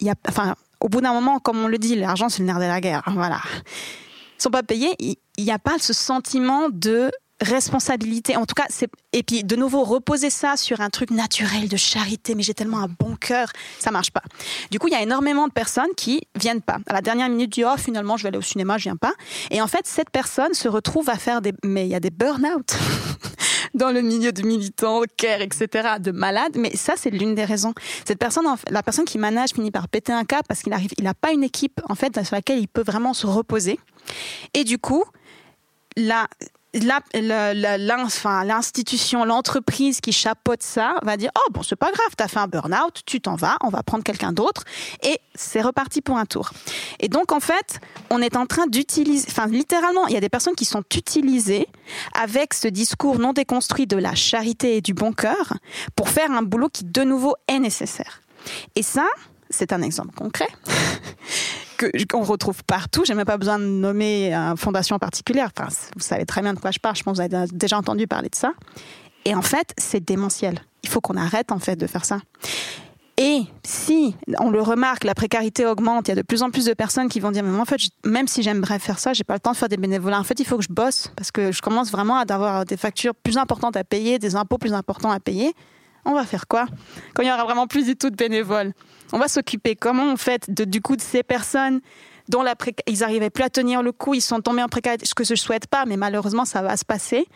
y 0.00 0.08
a, 0.08 0.14
enfin, 0.28 0.54
au 0.80 0.88
bout 0.88 1.00
d'un 1.00 1.12
moment, 1.12 1.40
comme 1.40 1.58
on 1.58 1.68
le 1.68 1.78
dit, 1.78 1.96
l'argent 1.96 2.28
c'est 2.28 2.38
le 2.38 2.46
nerf 2.46 2.60
de 2.60 2.64
la 2.64 2.80
guerre. 2.80 3.02
Voilà, 3.08 3.40
ils 4.38 4.42
sont 4.42 4.50
pas 4.50 4.62
payés, 4.62 4.94
il 5.00 5.44
n'y 5.44 5.50
a 5.50 5.58
pas 5.58 5.78
ce 5.78 5.92
sentiment 5.92 6.68
de 6.70 7.10
responsabilité. 7.40 8.36
En 8.36 8.46
tout 8.46 8.54
cas, 8.54 8.66
c'est 8.68 8.90
et 9.12 9.22
puis 9.22 9.44
de 9.44 9.56
nouveau 9.56 9.84
reposer 9.84 10.30
ça 10.30 10.56
sur 10.56 10.80
un 10.80 10.90
truc 10.90 11.10
naturel 11.10 11.68
de 11.68 11.76
charité. 11.76 12.34
Mais 12.34 12.42
j'ai 12.42 12.54
tellement 12.54 12.80
un 12.80 12.88
bon 12.88 13.16
cœur, 13.16 13.50
ça 13.78 13.90
marche 13.90 14.10
pas. 14.10 14.22
Du 14.70 14.78
coup, 14.78 14.88
il 14.88 14.92
y 14.92 14.96
a 14.96 15.02
énormément 15.02 15.46
de 15.46 15.52
personnes 15.52 15.94
qui 15.96 16.22
viennent 16.34 16.62
pas. 16.62 16.78
À 16.88 16.94
la 16.94 17.02
dernière 17.02 17.28
minute 17.28 17.52
du 17.52 17.64
oh 17.64 17.76
finalement 17.76 18.16
je 18.16 18.22
vais 18.22 18.28
aller 18.28 18.38
au 18.38 18.42
cinéma, 18.42 18.78
je 18.78 18.84
viens 18.84 18.96
pas. 18.96 19.12
Et 19.50 19.60
en 19.60 19.66
fait, 19.66 19.86
cette 19.86 20.10
personne 20.10 20.54
se 20.54 20.68
retrouve 20.68 21.10
à 21.10 21.16
faire 21.16 21.40
des 21.42 21.52
mais 21.64 21.86
il 21.86 21.90
y 21.90 21.94
a 21.94 22.00
des 22.00 22.10
burn-out 22.10 22.76
dans 23.74 23.90
le 23.90 24.00
milieu 24.00 24.32
de 24.32 24.42
militants, 24.42 25.02
care, 25.16 25.42
etc. 25.42 25.96
de 26.00 26.10
malades. 26.10 26.56
Mais 26.56 26.74
ça, 26.74 26.94
c'est 26.96 27.10
l'une 27.10 27.34
des 27.34 27.44
raisons. 27.44 27.74
Cette 28.06 28.18
personne, 28.18 28.46
la 28.70 28.82
personne 28.82 29.04
qui 29.04 29.18
manage 29.18 29.50
finit 29.50 29.70
par 29.70 29.88
péter 29.88 30.12
un 30.12 30.24
cap 30.24 30.46
parce 30.48 30.62
qu'il 30.62 30.72
arrive, 30.72 30.92
il 30.98 31.04
n'a 31.04 31.14
pas 31.14 31.32
une 31.32 31.44
équipe 31.44 31.80
en 31.88 31.94
fait 31.94 32.24
sur 32.24 32.34
laquelle 32.34 32.58
il 32.58 32.68
peut 32.68 32.84
vraiment 32.84 33.12
se 33.12 33.26
reposer. 33.26 33.78
Et 34.54 34.64
du 34.64 34.78
coup, 34.78 35.04
la, 35.96 36.28
l'institution, 38.44 39.24
l'entreprise 39.24 40.00
qui 40.00 40.12
chapeaute 40.12 40.62
ça 40.62 40.96
va 41.02 41.16
dire 41.16 41.30
oh 41.36 41.50
bon 41.52 41.62
c'est 41.62 41.76
pas 41.76 41.90
grave, 41.90 42.08
t'as 42.16 42.28
fait 42.28 42.38
un 42.38 42.46
burn-out, 42.46 43.02
tu 43.06 43.20
t'en 43.20 43.36
vas, 43.36 43.56
on 43.62 43.68
va 43.68 43.82
prendre 43.82 44.04
quelqu'un 44.04 44.32
d'autre 44.32 44.64
et 45.02 45.20
c'est 45.34 45.62
reparti 45.62 46.00
pour 46.02 46.18
un 46.18 46.26
tour. 46.26 46.50
Et 47.00 47.08
donc 47.08 47.32
en 47.32 47.40
fait, 47.40 47.80
on 48.10 48.20
est 48.20 48.36
en 48.36 48.46
train 48.46 48.66
d'utiliser, 48.66 49.26
enfin 49.30 49.46
littéralement, 49.46 50.06
il 50.06 50.14
y 50.14 50.16
a 50.16 50.20
des 50.20 50.28
personnes 50.28 50.54
qui 50.54 50.64
sont 50.64 50.84
utilisées 50.94 51.66
avec 52.14 52.54
ce 52.54 52.68
discours 52.68 53.18
non 53.18 53.32
déconstruit 53.32 53.86
de 53.86 53.96
la 53.96 54.14
charité 54.14 54.76
et 54.76 54.80
du 54.80 54.94
bon 54.94 55.12
cœur 55.12 55.54
pour 55.94 56.08
faire 56.08 56.30
un 56.30 56.42
boulot 56.42 56.68
qui 56.68 56.84
de 56.84 57.02
nouveau 57.02 57.34
est 57.48 57.58
nécessaire. 57.58 58.20
Et 58.74 58.82
ça, 58.82 59.06
c'est 59.50 59.72
un 59.72 59.82
exemple 59.82 60.14
concret 60.14 60.48
qu'on 62.10 62.22
retrouve 62.22 62.62
partout. 62.64 63.04
J'ai 63.04 63.14
même 63.14 63.24
pas 63.24 63.36
besoin 63.36 63.58
de 63.58 63.64
nommer 63.64 64.32
une 64.32 64.56
fondation 64.56 64.98
particulière. 64.98 65.50
Enfin, 65.56 65.68
vous 65.94 66.02
savez 66.02 66.26
très 66.26 66.42
bien 66.42 66.54
de 66.54 66.58
quoi 66.58 66.70
je 66.70 66.78
parle. 66.78 66.96
Je 66.96 67.02
pense 67.02 67.18
que 67.18 67.26
vous 67.26 67.34
avez 67.34 67.46
déjà 67.52 67.78
entendu 67.78 68.06
parler 68.06 68.28
de 68.28 68.34
ça. 68.34 68.52
Et 69.24 69.34
en 69.34 69.42
fait, 69.42 69.72
c'est 69.76 70.04
démentiel. 70.04 70.60
Il 70.82 70.88
faut 70.88 71.00
qu'on 71.00 71.16
arrête 71.16 71.52
en 71.52 71.58
fait 71.58 71.76
de 71.76 71.86
faire 71.86 72.04
ça. 72.04 72.20
Et 73.18 73.44
si 73.64 74.14
on 74.38 74.50
le 74.50 74.60
remarque, 74.60 75.04
la 75.04 75.14
précarité 75.14 75.64
augmente, 75.64 76.06
il 76.06 76.10
y 76.10 76.12
a 76.12 76.16
de 76.16 76.22
plus 76.22 76.42
en 76.42 76.50
plus 76.50 76.66
de 76.66 76.74
personnes 76.74 77.08
qui 77.08 77.18
vont 77.18 77.30
dire 77.30 77.44
même 78.04 78.28
si 78.28 78.42
j'aimerais 78.42 78.78
faire 78.78 78.98
ça, 78.98 79.14
j'ai 79.14 79.24
pas 79.24 79.34
le 79.34 79.40
temps 79.40 79.52
de 79.52 79.56
faire 79.56 79.70
des 79.70 79.78
bénévolats. 79.78 80.20
En 80.20 80.24
fait, 80.24 80.38
il 80.38 80.44
faut 80.44 80.58
que 80.58 80.64
je 80.64 80.72
bosse 80.72 81.10
parce 81.16 81.30
que 81.30 81.50
je 81.50 81.62
commence 81.62 81.90
vraiment 81.90 82.16
à 82.16 82.30
avoir 82.32 82.66
des 82.66 82.76
factures 82.76 83.14
plus 83.14 83.38
importantes 83.38 83.76
à 83.76 83.84
payer, 83.84 84.18
des 84.18 84.36
impôts 84.36 84.58
plus 84.58 84.74
importants 84.74 85.10
à 85.10 85.18
payer. 85.18 85.54
On 86.06 86.14
va 86.14 86.24
faire 86.24 86.46
quoi 86.46 86.66
quand 87.14 87.22
il 87.22 87.28
y 87.28 87.32
aura 87.32 87.44
vraiment 87.44 87.66
plus 87.66 87.84
du 87.84 87.96
tout 87.96 88.10
de 88.10 88.16
bénévoles? 88.16 88.72
On 89.12 89.18
va 89.18 89.28
s'occuper 89.28 89.76
comment 89.76 90.04
on 90.04 90.16
fait 90.16 90.50
de, 90.50 90.64
du 90.64 90.80
coup 90.80 90.96
de 90.96 91.00
ces 91.02 91.22
personnes 91.22 91.80
dont 92.28 92.42
la 92.42 92.54
ils 92.86 93.00
n'arrivaient 93.00 93.30
plus 93.30 93.44
à 93.44 93.50
tenir 93.50 93.82
le 93.82 93.92
coup, 93.92 94.14
ils 94.14 94.20
sont 94.20 94.40
tombés 94.40 94.62
en 94.62 94.68
précarité, 94.68 95.06
ce 95.06 95.14
que 95.14 95.24
je 95.24 95.32
ne 95.32 95.38
souhaite 95.38 95.66
pas, 95.66 95.84
mais 95.84 95.96
malheureusement 95.96 96.44
ça 96.44 96.62
va 96.62 96.76
se 96.76 96.84
passer. 96.84 97.26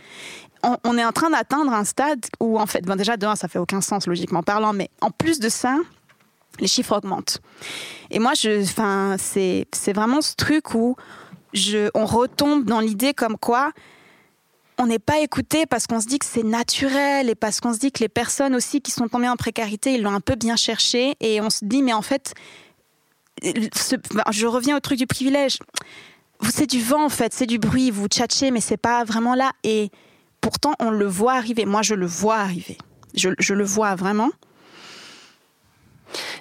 On, 0.85 0.99
est 0.99 1.05
en 1.05 1.12
train 1.12 1.31
d'atteindre 1.31 1.73
un 1.73 1.85
stade 1.85 2.27
où 2.39 2.59
en 2.59 2.66
fait, 2.66 2.83
ben 2.85 2.97
déjà 2.97 3.16
de 3.16 3.27
ça 3.35 3.49
fait 3.49 3.59
aucun 3.59 3.81
sens 3.81 4.07
logiquement 4.07 4.43
parlant, 4.43 4.73
mais 4.73 4.91
en 5.01 5.11
plus 5.11 5.41
de 5.41 5.49
ça, 5.49 5.79
les 6.59 6.66
chiffres 6.66 6.97
augmentent. 6.97 7.41
Et 8.11 8.18
moi, 8.18 8.33
je, 8.35 8.62
enfin, 8.62 9.16
c'est, 9.18 9.66
c'est 9.73 9.93
vraiment 9.93 10.21
ce 10.21 10.35
truc 10.35 10.75
où 10.75 10.97
je, 11.55 11.89
on 11.95 12.05
retombe 12.05 12.64
dans 12.64 12.81
l'idée 12.81 13.14
comme 13.14 13.39
quoi 13.39 13.73
on 14.81 14.87
n'est 14.87 14.99
pas 14.99 15.20
écouté 15.20 15.66
parce 15.66 15.87
qu'on 15.87 16.01
se 16.01 16.07
dit 16.07 16.18
que 16.18 16.24
c'est 16.24 16.43
naturel 16.43 17.28
et 17.28 17.35
parce 17.35 17.61
qu'on 17.61 17.74
se 17.74 17.78
dit 17.78 17.93
que 17.93 18.01
les 18.01 18.09
personnes 18.09 18.55
aussi 18.55 18.81
qui 18.81 18.91
sont 18.91 19.09
tombées 19.09 19.28
en 19.28 19.37
précarité, 19.37 19.95
ils 19.95 20.03
l'ont 20.03 20.14
un 20.14 20.20
peu 20.20 20.37
bien 20.37 20.57
cherché 20.57 21.16
et 21.20 21.41
on 21.43 21.51
se 21.51 21.64
dit 21.64 21.83
mais 21.83 21.93
en 21.93 22.01
fait, 22.01 22.33
je 23.43 24.47
reviens 24.47 24.78
au 24.78 24.81
truc 24.81 24.99
du 24.99 25.07
privilège. 25.07 25.59
C'est 26.51 26.66
du 26.66 26.81
vent 26.81 27.05
en 27.05 27.11
fait, 27.11 27.35
c'est 27.35 27.47
du 27.47 27.59
bruit, 27.59 27.91
vous 27.91 28.07
tchatchez 28.07 28.51
mais 28.51 28.62
c'est 28.62 28.78
pas 28.78 29.05
vraiment 29.05 29.35
là 29.35 29.53
et 29.64 29.91
pourtant 30.41 30.72
on 30.81 30.89
le 30.91 31.07
voit 31.07 31.35
arriver. 31.35 31.66
Moi 31.66 31.83
je 31.83 31.95
le 31.95 32.07
vois 32.07 32.39
arriver, 32.39 32.78
je, 33.14 33.28
je 33.39 33.53
le 33.53 33.64
vois 33.64 33.95
vraiment. 33.97 34.31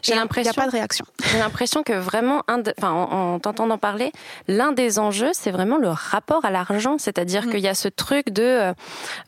J'ai 0.02 0.16
l'impression. 0.16 0.52
Il 0.52 0.56
n'y 0.56 0.62
a 0.62 0.66
pas 0.66 0.68
de 0.68 0.76
réaction. 0.76 1.06
J'ai 1.32 1.40
l'impression 1.40 1.84
que 1.84 1.94
vraiment, 1.94 2.44
enfin, 2.78 2.92
en, 2.92 3.40
t'entendant 3.40 3.78
parler, 3.78 4.12
l'un 4.48 4.72
des 4.72 5.00
enjeux, 5.00 5.32
c'est 5.34 5.52
vraiment 5.52 5.78
le 5.78 5.90
rapport 5.90 6.46
à 6.46 6.52
l'argent. 6.52 6.98
C'est-à-dire 6.98 7.46
mm. 7.46 7.52
qu'il 7.52 7.60
y 7.60 7.68
a 7.68 7.76
ce 7.76 7.88
truc 7.88 8.30
de 8.30 8.44
euh, 8.44 8.74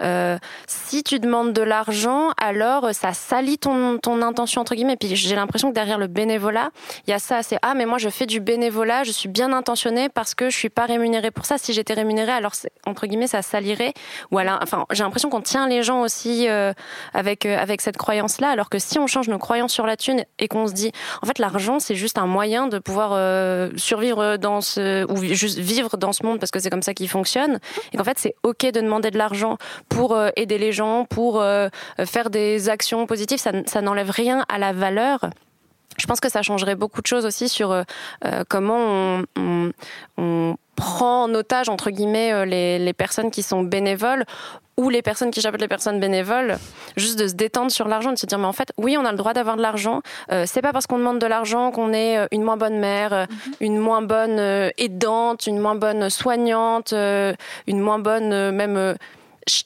euh, 0.01 0.37
si 0.67 1.03
tu 1.03 1.19
demandes 1.19 1.53
de 1.53 1.61
l'argent, 1.61 2.29
alors 2.37 2.93
ça 2.93 3.13
salit 3.13 3.57
ton, 3.57 3.97
ton 3.97 4.21
intention, 4.21 4.61
entre 4.61 4.75
guillemets. 4.75 4.93
Et 4.93 4.97
puis 4.97 5.15
j'ai 5.15 5.35
l'impression 5.35 5.69
que 5.69 5.75
derrière 5.75 5.97
le 5.97 6.07
bénévolat, 6.07 6.69
il 7.07 7.11
y 7.11 7.13
a 7.13 7.19
ça 7.19 7.43
c'est 7.43 7.57
ah, 7.61 7.73
mais 7.73 7.85
moi 7.85 7.97
je 7.97 8.09
fais 8.09 8.25
du 8.25 8.39
bénévolat, 8.39 9.03
je 9.03 9.11
suis 9.11 9.29
bien 9.29 9.53
intentionnée 9.53 10.09
parce 10.09 10.35
que 10.35 10.49
je 10.49 10.57
suis 10.57 10.69
pas 10.69 10.85
rémunérée 10.85 11.31
pour 11.31 11.45
ça. 11.45 11.57
Si 11.57 11.73
j'étais 11.73 11.93
rémunérée, 11.93 12.31
alors 12.31 12.53
entre 12.85 13.07
guillemets, 13.07 13.27
ça 13.27 13.41
salirait. 13.41 13.93
Ou 14.31 14.37
alors, 14.37 14.59
enfin, 14.61 14.85
j'ai 14.91 15.03
l'impression 15.03 15.29
qu'on 15.29 15.41
tient 15.41 15.67
les 15.67 15.83
gens 15.83 16.01
aussi 16.01 16.47
euh, 16.47 16.73
avec, 17.13 17.45
avec 17.45 17.81
cette 17.81 17.97
croyance-là, 17.97 18.49
alors 18.49 18.69
que 18.69 18.79
si 18.79 18.99
on 18.99 19.07
change 19.07 19.29
nos 19.29 19.37
croyances 19.37 19.73
sur 19.73 19.85
la 19.85 19.97
thune 19.97 20.23
et 20.41 20.47
qu'on 20.47 20.67
se 20.67 20.73
dit, 20.73 20.91
en 21.21 21.25
fait, 21.25 21.39
l'argent, 21.39 21.79
c'est 21.79 21.95
juste 21.95 22.17
un 22.17 22.25
moyen 22.25 22.67
de 22.67 22.79
pouvoir 22.79 23.11
euh, 23.13 23.69
survivre 23.77 24.37
dans 24.37 24.59
ce, 24.59 25.09
ou 25.09 25.23
juste 25.33 25.59
vivre 25.59 25.95
dans 25.97 26.11
ce 26.11 26.25
monde 26.25 26.39
parce 26.39 26.51
que 26.51 26.59
c'est 26.59 26.69
comme 26.69 26.81
ça 26.81 26.93
qu'il 26.93 27.07
fonctionne. 27.07 27.59
Et 27.93 27.97
qu'en 27.97 28.03
fait, 28.03 28.19
c'est 28.19 28.35
OK 28.43 28.63
de 28.63 28.81
demander 28.81 29.11
de 29.11 29.17
l'argent 29.17 29.57
pour 29.87 30.15
euh, 30.15 30.29
aider 30.35 30.57
les 30.57 30.71
gens, 30.71 31.05
pour 31.05 31.41
euh, 31.41 31.69
faire 32.05 32.29
des 32.29 32.69
actions 32.69 33.05
positives. 33.05 33.39
Ça, 33.39 33.51
ça 33.67 33.81
n'enlève 33.81 34.09
rien 34.09 34.43
à 34.49 34.57
la 34.57 34.73
valeur. 34.73 35.29
Je 35.97 36.05
pense 36.07 36.19
que 36.19 36.29
ça 36.29 36.41
changerait 36.41 36.75
beaucoup 36.75 37.01
de 37.01 37.07
choses 37.07 37.25
aussi 37.25 37.49
sur 37.49 37.83
comment 38.47 38.77
on, 38.77 39.25
on, 39.37 39.71
on 40.17 40.55
prend 40.75 41.23
en 41.23 41.35
otage 41.35 41.69
entre 41.69 41.91
guillemets 41.91 42.45
les, 42.45 42.79
les 42.79 42.93
personnes 42.93 43.29
qui 43.29 43.43
sont 43.43 43.61
bénévoles 43.61 44.25
ou 44.77 44.89
les 44.89 45.01
personnes 45.01 45.31
qui 45.31 45.41
chapeautent 45.41 45.61
les 45.61 45.67
personnes 45.67 45.99
bénévoles, 45.99 46.57
juste 46.95 47.19
de 47.19 47.27
se 47.27 47.33
détendre 47.33 47.71
sur 47.71 47.87
l'argent, 47.87 48.11
de 48.11 48.17
se 48.17 48.25
dire 48.25 48.39
mais 48.39 48.47
en 48.47 48.53
fait 48.53 48.71
oui 48.77 48.97
on 48.97 49.05
a 49.05 49.11
le 49.11 49.17
droit 49.17 49.33
d'avoir 49.33 49.57
de 49.57 49.61
l'argent. 49.61 50.01
Euh, 50.31 50.45
c'est 50.47 50.61
pas 50.61 50.73
parce 50.73 50.87
qu'on 50.87 50.97
demande 50.97 51.19
de 51.19 51.27
l'argent 51.27 51.71
qu'on 51.71 51.93
est 51.93 52.17
euh, 52.17 52.27
une 52.31 52.43
moins 52.43 52.57
bonne 52.57 52.79
mère, 52.79 53.13
euh, 53.13 53.25
mhm. 53.29 53.53
une 53.59 53.77
moins 53.77 54.01
bonne 54.01 54.39
aidante, 54.77 55.45
une 55.47 55.59
moins 55.59 55.75
bonne 55.75 56.09
soignante, 56.09 56.93
une 56.93 57.79
moins 57.79 57.99
bonne 57.99 58.51
même 58.51 58.95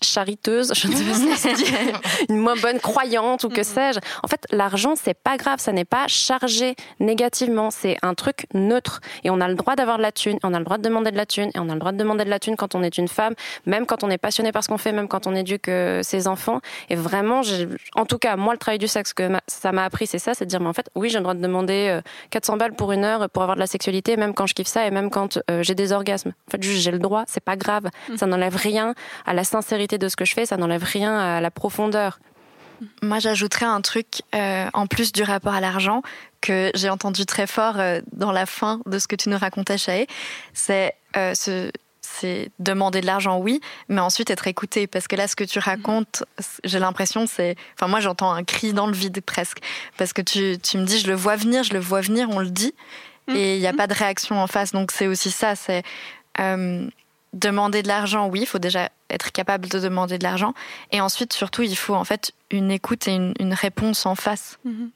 chariteuse, 0.01 0.73
je 0.75 0.88
ne 0.88 0.95
sais 0.95 1.03
pas 1.03 1.36
si 1.36 1.65
une 2.29 2.38
moins 2.38 2.55
bonne 2.55 2.79
croyante 2.79 3.43
ou 3.43 3.49
que 3.49 3.61
mm-hmm. 3.61 3.63
sais-je. 3.63 3.99
En 4.23 4.27
fait, 4.27 4.45
l'argent, 4.51 4.95
c'est 4.95 5.13
pas 5.13 5.38
grave, 5.38 5.59
ça 5.59 5.71
n'est 5.71 5.86
pas 5.86 6.07
chargé 6.07 6.75
négativement, 6.99 7.71
c'est 7.71 7.97
un 8.01 8.13
truc 8.13 8.47
neutre. 8.53 9.01
Et 9.23 9.29
on 9.29 9.41
a 9.41 9.47
le 9.47 9.55
droit 9.55 9.75
d'avoir 9.75 9.97
de 9.97 10.01
la 10.01 10.11
thune, 10.11 10.39
on 10.43 10.53
a 10.53 10.59
le 10.59 10.65
droit 10.65 10.77
de 10.77 10.83
demander 10.83 11.11
de 11.11 11.17
la 11.17 11.25
thune, 11.25 11.49
et 11.55 11.59
on 11.59 11.69
a 11.69 11.73
le 11.73 11.79
droit 11.79 11.91
de 11.91 11.97
demander 11.97 12.25
de 12.25 12.29
la 12.29 12.39
thune 12.39 12.55
quand 12.55 12.75
on 12.75 12.83
est 12.83 12.97
une 12.97 13.07
femme, 13.07 13.33
même 13.65 13.86
quand 13.86 14.03
on 14.03 14.09
est 14.09 14.17
passionné 14.17 14.51
par 14.51 14.63
ce 14.63 14.69
qu'on 14.69 14.77
fait, 14.77 14.91
même 14.91 15.07
quand 15.07 15.27
on 15.27 15.36
éduque 15.36 15.69
euh, 15.69 16.03
ses 16.03 16.27
enfants. 16.27 16.61
Et 16.89 16.95
vraiment, 16.95 17.41
en 17.95 18.05
tout 18.05 18.17
cas, 18.17 18.36
moi, 18.36 18.53
le 18.53 18.59
travail 18.59 18.79
du 18.79 18.88
sexe 18.88 19.13
que 19.13 19.29
ça 19.47 19.71
m'a 19.71 19.86
appris, 19.86 20.07
c'est 20.07 20.19
ça, 20.19 20.33
c'est 20.33 20.45
de 20.45 20.49
dire, 20.49 20.59
mais 20.59 20.69
en 20.69 20.73
fait, 20.73 20.89
oui, 20.95 21.09
j'ai 21.09 21.17
le 21.17 21.23
droit 21.23 21.33
de 21.33 21.41
demander 21.41 21.99
400 22.31 22.53
euh, 22.53 22.57
balles 22.57 22.73
pour 22.73 22.91
une 22.91 23.03
heure 23.03 23.29
pour 23.29 23.43
avoir 23.43 23.55
de 23.55 23.61
la 23.61 23.67
sexualité, 23.67 24.17
même 24.17 24.33
quand 24.33 24.47
je 24.47 24.53
kiffe 24.53 24.67
ça 24.67 24.86
et 24.86 24.91
même 24.91 25.09
quand 25.09 25.39
euh, 25.49 25.63
j'ai 25.63 25.75
des 25.75 25.91
orgasmes. 25.91 26.33
En 26.47 26.51
fait, 26.51 26.63
j'ai 26.63 26.91
le 26.91 26.99
droit, 26.99 27.23
c'est 27.27 27.43
pas 27.43 27.55
grave, 27.55 27.86
mm. 28.09 28.17
ça 28.17 28.25
n'enlève 28.25 28.55
rien 28.55 28.93
à 29.25 29.33
la 29.33 29.43
sincérité 29.43 29.74
de 29.78 30.09
ce 30.09 30.15
que 30.15 30.26
je 30.26 30.34
fais, 30.34 30.45
ça 30.45 30.57
n'enlève 30.57 30.84
rien 30.84 31.17
à 31.17 31.41
la 31.41 31.51
profondeur. 31.51 32.19
Moi, 33.01 33.19
j'ajouterais 33.19 33.65
un 33.65 33.82
truc 33.82 34.21
euh, 34.34 34.67
en 34.73 34.88
plus 34.88 35.11
du 35.11 35.23
rapport 35.23 35.53
à 35.53 35.61
l'argent 35.61 36.01
que 36.41 36.71
j'ai 36.76 36.89
entendu 36.89 37.26
très 37.26 37.47
fort 37.47 37.80
euh, 37.80 38.01
dans 38.11 38.32
la 38.32 38.45
fin 38.45 38.82
de 38.86 38.99
ce 38.99 39.07
que 39.07 39.15
tu 39.15 39.30
nous 39.30 39.38
racontais, 39.38 39.78
Chaé. 39.78 40.07
C'est 40.53 40.93
euh, 41.17 41.34
c'est 42.01 42.51
demander 42.59 43.01
de 43.01 43.07
l'argent, 43.07 43.39
oui, 43.39 43.61
mais 43.89 43.99
ensuite 43.99 44.30
être 44.30 44.47
écouté. 44.47 44.88
Parce 44.88 45.07
que 45.07 45.15
là, 45.15 45.28
ce 45.28 45.36
que 45.36 45.43
tu 45.43 45.59
racontes, 45.59 46.23
j'ai 46.63 46.80
l'impression, 46.80 47.26
c'est. 47.28 47.55
Enfin, 47.73 47.88
moi, 47.88 47.99
j'entends 47.99 48.32
un 48.32 48.43
cri 48.43 48.73
dans 48.73 48.88
le 48.88 48.93
vide 48.93 49.21
presque. 49.21 49.59
Parce 49.97 50.13
que 50.13 50.21
tu, 50.21 50.57
tu, 50.61 50.78
me 50.78 50.86
dis, 50.86 50.99
je 50.99 51.07
le 51.07 51.15
vois 51.15 51.36
venir, 51.36 51.63
je 51.63 51.73
le 51.73 51.80
vois 51.80 52.01
venir, 52.01 52.30
on 52.30 52.39
le 52.39 52.49
dit, 52.49 52.73
et 53.34 53.55
il 53.55 53.59
n'y 53.59 53.67
a 53.67 53.73
pas 53.73 53.88
de 53.88 53.93
réaction 53.93 54.39
en 54.39 54.47
face. 54.47 54.71
Donc, 54.71 54.91
c'est 54.91 55.07
aussi 55.07 55.32
ça. 55.32 55.55
C'est. 55.55 55.84
Demander 57.36 57.83
de 57.83 57.88
l'argent, 57.88 58.27
oui, 58.27 58.41
il 58.41 58.45
faut 58.45 58.59
déjà 58.59 58.89
être 59.09 59.31
capable 59.31 59.67
de 59.67 59.79
demander 59.79 60.17
de 60.17 60.23
l'argent. 60.23 60.53
Et 60.91 61.01
ensuite, 61.01 61.33
surtout, 61.33 61.61
il 61.61 61.75
faut 61.75 61.93
en 61.93 62.05
fait 62.05 62.31
une 62.49 62.71
écoute 62.71 63.07
et 63.07 63.13
une, 63.13 63.53
réponse 63.53 64.05
en 64.05 64.15
face. 64.15 64.57
Mhm. 64.65 64.89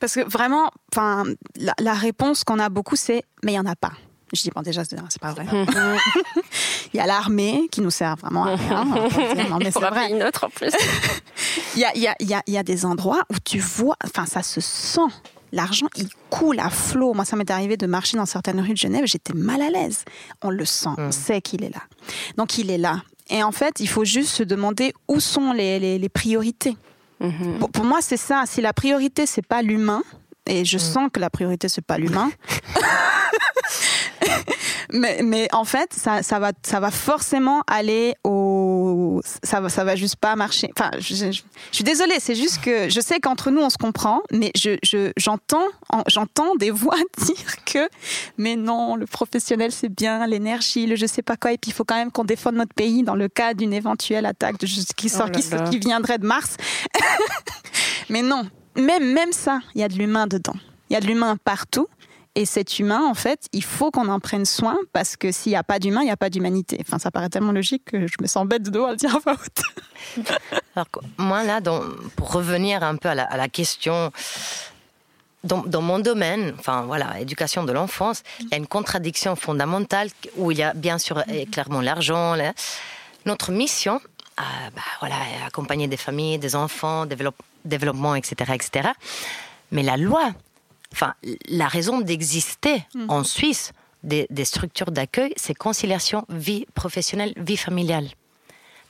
Parce 0.00 0.14
que 0.14 0.20
vraiment, 0.20 0.70
enfin, 0.92 1.24
la, 1.56 1.94
réponse 1.94 2.42
qu'on 2.42 2.58
a 2.58 2.68
beaucoup, 2.68 2.96
c'est 2.96 3.24
mais 3.44 3.52
il 3.52 3.56
y 3.56 3.58
en 3.58 3.66
a 3.66 3.76
pas. 3.76 3.92
Je 4.32 4.42
dis 4.42 4.50
bon 4.50 4.62
déjà 4.62 4.82
c'est 4.82 5.20
pas 5.20 5.32
vrai. 5.32 5.46
il 6.94 6.96
y 6.96 7.00
a 7.00 7.06
l'armée 7.06 7.68
qui 7.70 7.82
nous 7.82 7.90
sert 7.90 8.16
vraiment 8.16 8.46
à 8.46 8.56
rien. 8.56 8.84
non, 9.50 9.58
mais 9.58 9.70
c'est 9.70 9.78
vrai. 9.78 10.10
Une 10.10 10.22
autre 10.22 10.44
en 10.44 10.50
plus. 10.50 10.72
il, 11.76 11.80
y 11.80 11.84
a, 11.84 11.94
il, 11.94 12.02
y 12.02 12.08
a, 12.08 12.14
il, 12.18 12.28
y 12.28 12.34
a, 12.34 12.42
il 12.46 12.54
y 12.54 12.58
a 12.58 12.62
des 12.62 12.86
endroits 12.86 13.22
où 13.30 13.34
tu 13.44 13.58
vois, 13.58 13.96
enfin 14.04 14.24
ça 14.24 14.42
se 14.42 14.60
sent 14.60 15.00
l'argent, 15.52 15.86
il 15.96 16.08
coule 16.30 16.58
à 16.58 16.70
flot. 16.70 17.14
Moi, 17.14 17.24
ça 17.24 17.36
m'est 17.36 17.50
arrivé 17.50 17.76
de 17.76 17.86
marcher 17.86 18.16
dans 18.16 18.26
certaines 18.26 18.60
rues 18.60 18.72
de 18.72 18.78
Genève, 18.78 19.04
j'étais 19.06 19.34
mal 19.34 19.62
à 19.62 19.70
l'aise. 19.70 20.04
On 20.42 20.50
le 20.50 20.64
sent, 20.64 20.90
on 20.98 21.08
mmh. 21.08 21.12
sait 21.12 21.40
qu'il 21.40 21.62
est 21.64 21.70
là. 21.70 21.82
Donc, 22.36 22.58
il 22.58 22.70
est 22.70 22.78
là. 22.78 23.02
Et 23.30 23.42
en 23.42 23.52
fait, 23.52 23.80
il 23.80 23.88
faut 23.88 24.04
juste 24.04 24.30
se 24.30 24.42
demander 24.42 24.92
où 25.08 25.20
sont 25.20 25.52
les, 25.52 26.08
priorités. 26.12 26.76
Mhm. 27.20 27.58
Pour, 27.72 27.84
moi, 27.84 27.98
c'est 28.02 28.16
ça. 28.16 28.44
Si 28.46 28.60
la 28.60 28.72
priorité, 28.72 29.26
c'est 29.26 29.46
pas 29.46 29.62
l'humain, 29.62 30.02
et 30.46 30.64
je 30.64 30.76
mhm. 30.76 30.82
sens 30.82 31.10
que 31.12 31.20
la 31.20 31.30
priorité, 31.30 31.68
c'est 31.68 31.84
pas 31.84 31.98
l'humain. 31.98 32.30
mais, 34.92 35.20
mais 35.22 35.48
en 35.52 35.64
fait, 35.64 35.92
ça, 35.94 36.22
ça, 36.22 36.38
va, 36.38 36.52
ça 36.62 36.80
va 36.80 36.90
forcément 36.90 37.62
aller 37.66 38.14
au. 38.24 38.41
Ça 39.42 39.60
va, 39.60 39.68
ça 39.68 39.84
va 39.84 39.96
juste 39.96 40.16
pas 40.16 40.36
marcher. 40.36 40.70
Enfin, 40.78 40.90
je, 40.98 41.32
suis 41.72 41.84
désolée, 41.84 42.16
c'est 42.18 42.34
juste 42.34 42.60
que 42.60 42.88
je 42.88 43.00
sais 43.00 43.20
qu'entre 43.20 43.50
nous, 43.50 43.60
on 43.60 43.70
se 43.70 43.78
comprend, 43.78 44.22
mais 44.30 44.52
je, 44.56 45.10
j'entends, 45.16 45.66
j'entends 46.08 46.54
des 46.56 46.70
voix 46.70 46.96
dire 47.18 47.64
que, 47.64 47.88
mais 48.38 48.56
non, 48.56 48.96
le 48.96 49.06
professionnel, 49.06 49.72
c'est 49.72 49.88
bien, 49.88 50.26
l'énergie, 50.26 50.86
le 50.86 50.96
je 50.96 51.06
sais 51.06 51.22
pas 51.22 51.36
quoi, 51.36 51.52
et 51.52 51.58
puis 51.58 51.70
il 51.70 51.74
faut 51.74 51.84
quand 51.84 51.96
même 51.96 52.10
qu'on 52.10 52.24
défende 52.24 52.54
notre 52.54 52.74
pays 52.74 53.02
dans 53.02 53.14
le 53.14 53.28
cas 53.28 53.54
d'une 53.54 53.72
éventuelle 53.72 54.26
attaque 54.26 54.58
de, 54.58 54.66
qui, 54.96 55.08
sort, 55.08 55.28
oh 55.28 55.38
qui, 55.38 55.70
qui 55.70 55.78
viendrait 55.78 56.18
de 56.18 56.26
Mars. 56.26 56.56
mais 58.08 58.22
non, 58.22 58.48
même, 58.76 59.12
même 59.12 59.32
ça, 59.32 59.60
il 59.74 59.80
y 59.80 59.84
a 59.84 59.88
de 59.88 59.94
l'humain 59.94 60.26
dedans. 60.26 60.54
Il 60.90 60.94
y 60.94 60.96
a 60.96 61.00
de 61.00 61.06
l'humain 61.06 61.36
partout. 61.42 61.88
Et 62.34 62.46
cet 62.46 62.78
humain, 62.78 63.02
en 63.06 63.14
fait, 63.14 63.46
il 63.52 63.62
faut 63.62 63.90
qu'on 63.90 64.08
en 64.08 64.18
prenne 64.18 64.46
soin 64.46 64.78
parce 64.94 65.16
que 65.16 65.32
s'il 65.32 65.52
n'y 65.52 65.56
a 65.56 65.62
pas 65.62 65.78
d'humain, 65.78 66.00
il 66.00 66.06
n'y 66.06 66.10
a 66.10 66.16
pas 66.16 66.30
d'humanité. 66.30 66.78
Enfin, 66.80 66.98
ça 66.98 67.10
paraît 67.10 67.28
tellement 67.28 67.52
logique 67.52 67.84
que 67.84 68.06
je 68.06 68.14
me 68.22 68.26
sens 68.26 68.46
bête 68.46 68.62
de 68.62 68.70
dos 68.70 68.86
à 68.86 68.92
le 68.92 68.96
dire 68.96 69.14
à 69.14 69.18
voix 69.18 69.34
haute. 69.34 70.26
Alors, 70.74 70.88
moi, 71.18 71.44
là, 71.44 71.60
pour 72.16 72.32
revenir 72.32 72.82
un 72.82 72.96
peu 72.96 73.10
à 73.10 73.14
la, 73.14 73.48
question, 73.48 74.10
dans, 75.44 75.82
mon 75.82 75.98
domaine, 75.98 76.54
enfin 76.58 76.82
voilà, 76.82 77.20
éducation 77.20 77.64
de 77.64 77.72
l'enfance, 77.72 78.22
il 78.40 78.48
y 78.50 78.54
a 78.54 78.56
une 78.56 78.66
contradiction 78.66 79.36
fondamentale 79.36 80.08
où 80.36 80.50
il 80.50 80.56
y 80.56 80.62
a 80.62 80.72
bien 80.72 80.96
sûr 80.96 81.22
clairement 81.50 81.82
l'argent. 81.82 82.34
Notre 83.26 83.52
mission, 83.52 84.00
euh, 84.40 84.42
bah, 84.74 84.82
voilà, 85.00 85.16
accompagner 85.46 85.86
des 85.86 85.98
familles, 85.98 86.38
des 86.38 86.56
enfants, 86.56 87.06
développement, 87.66 88.14
etc., 88.14 88.52
etc. 88.54 88.88
Mais 89.70 89.82
la 89.82 89.98
loi 89.98 90.32
enfin, 90.92 91.14
la 91.48 91.68
raison 91.68 92.00
d'exister 92.00 92.84
mm. 92.94 93.06
en 93.08 93.24
Suisse 93.24 93.72
des, 94.02 94.26
structures 94.44 94.90
d'accueil, 94.90 95.32
c'est 95.36 95.54
conciliation 95.54 96.24
vie 96.28 96.66
professionnelle, 96.74 97.34
vie 97.36 97.56
familiale. 97.56 98.08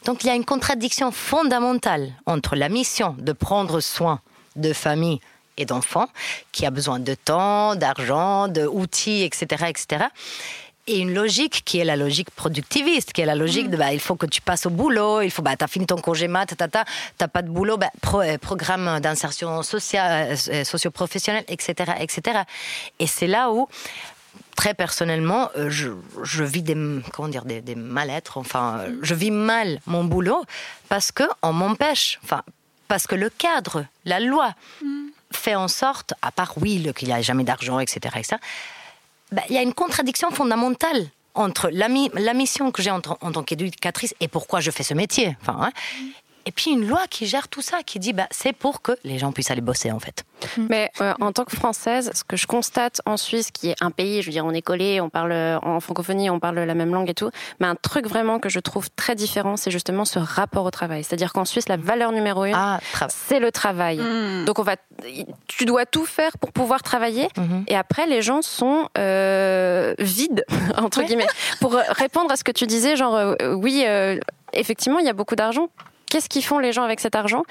Donc 0.05 0.24
il 0.24 0.28
y 0.28 0.30
a 0.30 0.34
une 0.34 0.44
contradiction 0.44 1.12
fondamentale 1.12 2.12
entre 2.26 2.57
la 2.57 2.68
mission 2.68 3.14
de 3.18 3.32
prendre 3.32 3.80
soin 3.80 4.20
de 4.57 4.72
familles 4.72 5.20
et 5.59 5.66
d'enfants, 5.66 6.09
qui 6.50 6.64
a 6.64 6.70
besoin 6.70 6.98
de 6.98 7.14
temps, 7.14 7.76
d'argent, 7.76 8.48
d'outils, 8.48 9.22
etc., 9.22 9.66
etc 9.68 10.07
et 10.87 10.99
une 10.99 11.14
logique 11.14 11.62
qui 11.64 11.78
est 11.78 11.85
la 11.85 11.97
logique 11.97 12.30
productiviste, 12.30 13.12
qui 13.12 13.20
est 13.20 13.26
la 13.26 13.37
logique 13.37 13.70
de 13.70 13.76
bah, 13.76 13.93
il 13.93 14.01
faut 14.01 14.16
que 14.16 14.26
tu 14.26 14.41
passes 14.41 14.66
au 14.66 14.70
boulot, 14.70 15.20
il 15.20 15.30
faut 15.30 15.43
bah 15.43 15.57
t'as 15.57 15.68
fini 15.68 15.87
ton 15.87 15.97
congé 15.97 16.26
mat, 16.26 16.55
t'as 16.57 17.28
pas 17.28 17.43
de 17.43 17.49
boulot, 17.49 17.76
bah, 17.76 17.91
euh, 18.14 18.39
programme 18.39 18.99
d'insertion 19.01 19.62
sociale, 19.62 20.37
euh, 20.49 20.64
socio-professionnelle, 20.64 21.45
etc., 21.49 21.93
etc. 22.01 22.41
Et 22.99 23.07
c'est 23.07 23.28
là 23.28 23.53
où 23.53 23.68
très 24.57 24.74
personnellement, 24.74 25.51
euh, 25.57 25.70
je, 25.70 25.91
je, 26.24 26.43
vis 26.43 26.62
des 26.62 26.76
comment 27.12 27.28
dire 27.28 27.45
des, 27.45 27.61
des 27.61 27.76
mal-être. 27.76 28.39
Enfin, 28.39 28.80
je 29.03 29.14
vis 29.14 29.30
mal 29.30 29.80
mon 29.87 30.03
boulot 30.03 30.45
parce 30.89 31.12
que 31.12 31.24
on 31.43 31.53
m'empêche. 31.53 32.18
Enfin, 32.24 32.43
parce 32.89 33.07
que 33.07 33.14
le 33.14 33.30
cadre, 33.30 33.87
la 34.05 34.18
loi, 34.18 34.53
mm. 34.83 35.07
fait 35.30 35.55
en 35.55 35.68
sorte, 35.68 36.14
à 36.22 36.33
part 36.33 36.55
oui 36.61 36.93
qu'il 36.97 37.09
n'y 37.09 37.14
a 37.14 37.22
jamais 37.22 37.45
d'argent, 37.45 37.78
etc., 37.78 38.16
etc 38.18 38.39
bah, 39.33 39.43
il 39.49 39.55
y 39.55 39.59
a 39.59 39.62
une 39.62 39.74
contradiction 39.74 40.30
fondamentale 40.30 41.09
entre 41.35 41.70
la, 41.70 41.89
mission 42.35 42.70
que 42.70 42.83
j'ai 42.83 42.91
en, 42.91 43.01
tant 43.01 43.43
qu'éducatrice 43.43 44.14
et 44.20 44.28
pourquoi 44.28 44.61
je 44.61 44.70
fais 44.70 44.83
ce 44.83 44.95
métier. 44.95 45.37
Hein, 45.49 45.70
et 46.47 46.53
puis 46.53 46.70
une 46.70 46.86
loi 46.86 47.03
qui 47.09 47.26
gère 47.26 47.49
tout 47.49 47.62
ça, 47.62 47.82
qui 47.84 47.99
dit 47.99 48.12
bah, 48.12 48.26
c'est 48.30 48.53
pour 48.53 48.82
que 48.82 48.93
les 49.05 49.18
gens 49.18 49.32
puissent 49.32 49.51
aller 49.51 49.61
bosser 49.61 49.90
en 49.90 50.01
fait. 50.01 50.24
Mm. 50.57 50.66
Mais 50.68 50.90
euh, 51.01 51.14
en 51.20 51.32
tant 51.32 51.45
que 51.45 51.55
française, 51.55 52.11
ce 52.14 52.24
que 52.24 52.36
je 52.36 52.47
constate 52.47 53.01
en 53.07 53.16
Suisse, 53.16 53.51
qui 53.51 53.70
est 53.70 53.76
un 53.80 53.90
pays, 53.90 54.22
je 54.22 54.26
veux 54.26 54.32
dire, 54.32 54.45
on 54.45 54.53
est 54.53 54.62
collé, 54.62 55.01
on 55.01 55.09
parle 55.09 55.32
en 55.62 55.80
francophonie, 55.80 56.30
on 56.30 56.40
parle 56.40 56.59
la 56.61 56.74
même 56.74 56.93
langue 56.93 57.09
et 57.09 57.14
tout, 57.14 57.30
mais 57.61 57.66
un 57.66 57.74
truc 57.74 58.07
vraiment 58.07 58.38
que 58.38 58.49
je 58.49 58.61
trouve 58.61 58.90
très 58.90 59.14
différent, 59.14 59.57
c'est 59.57 59.70
justement 59.70 60.05
ce 60.05 60.18
rapport 60.18 60.64
au 60.64 60.70
travail. 60.70 61.05
C'est-à-dire 61.05 61.32
qu'en 61.32 61.45
Suisse, 61.45 61.68
la 61.68 61.76
valeur 61.76 62.12
numéro 62.12 62.45
une, 62.45 62.55
ah, 62.55 62.80
c'est 63.09 63.40
le 63.40 63.53
travail. 63.53 63.99
Mm. 63.99 64.45
Donc 64.45 64.59
on 64.59 64.62
va, 64.62 64.76
tu 65.47 65.64
dois 65.64 65.86
tout 65.86 66.05
faire 66.05 66.36
pour 66.38 66.53
pouvoir 66.53 66.82
travailler, 66.82 67.28
mm-hmm. 67.36 67.64
et 67.68 67.76
après 67.76 68.07
les 68.07 68.22
gens 68.22 68.43
sont 68.43 68.88
euh, 68.99 69.95
vides 69.99 70.45
entre 70.76 71.03
guillemets. 71.03 71.26
Pour 71.61 71.72
répondre 71.72 72.30
à 72.30 72.36
ce 72.36 72.45
que 72.45 72.53
tu 72.53 72.66
disais, 72.66 72.97
genre 72.97 73.14
euh, 73.14 73.55
oui. 73.55 73.84
effectivement, 74.53 74.99
il 74.99 75.07
y 75.07 75.11
a 75.11 75.12
beaucoup 75.12 75.36
d'argent. 75.36 75.68
Qu'est-ce 76.12 76.28
qu'ils 76.28 76.44
font 76.44 76.58
les 76.58 76.74
gens 76.74 76.82
avec 76.82 77.00
cet 77.00 77.16
argent? 77.16 77.42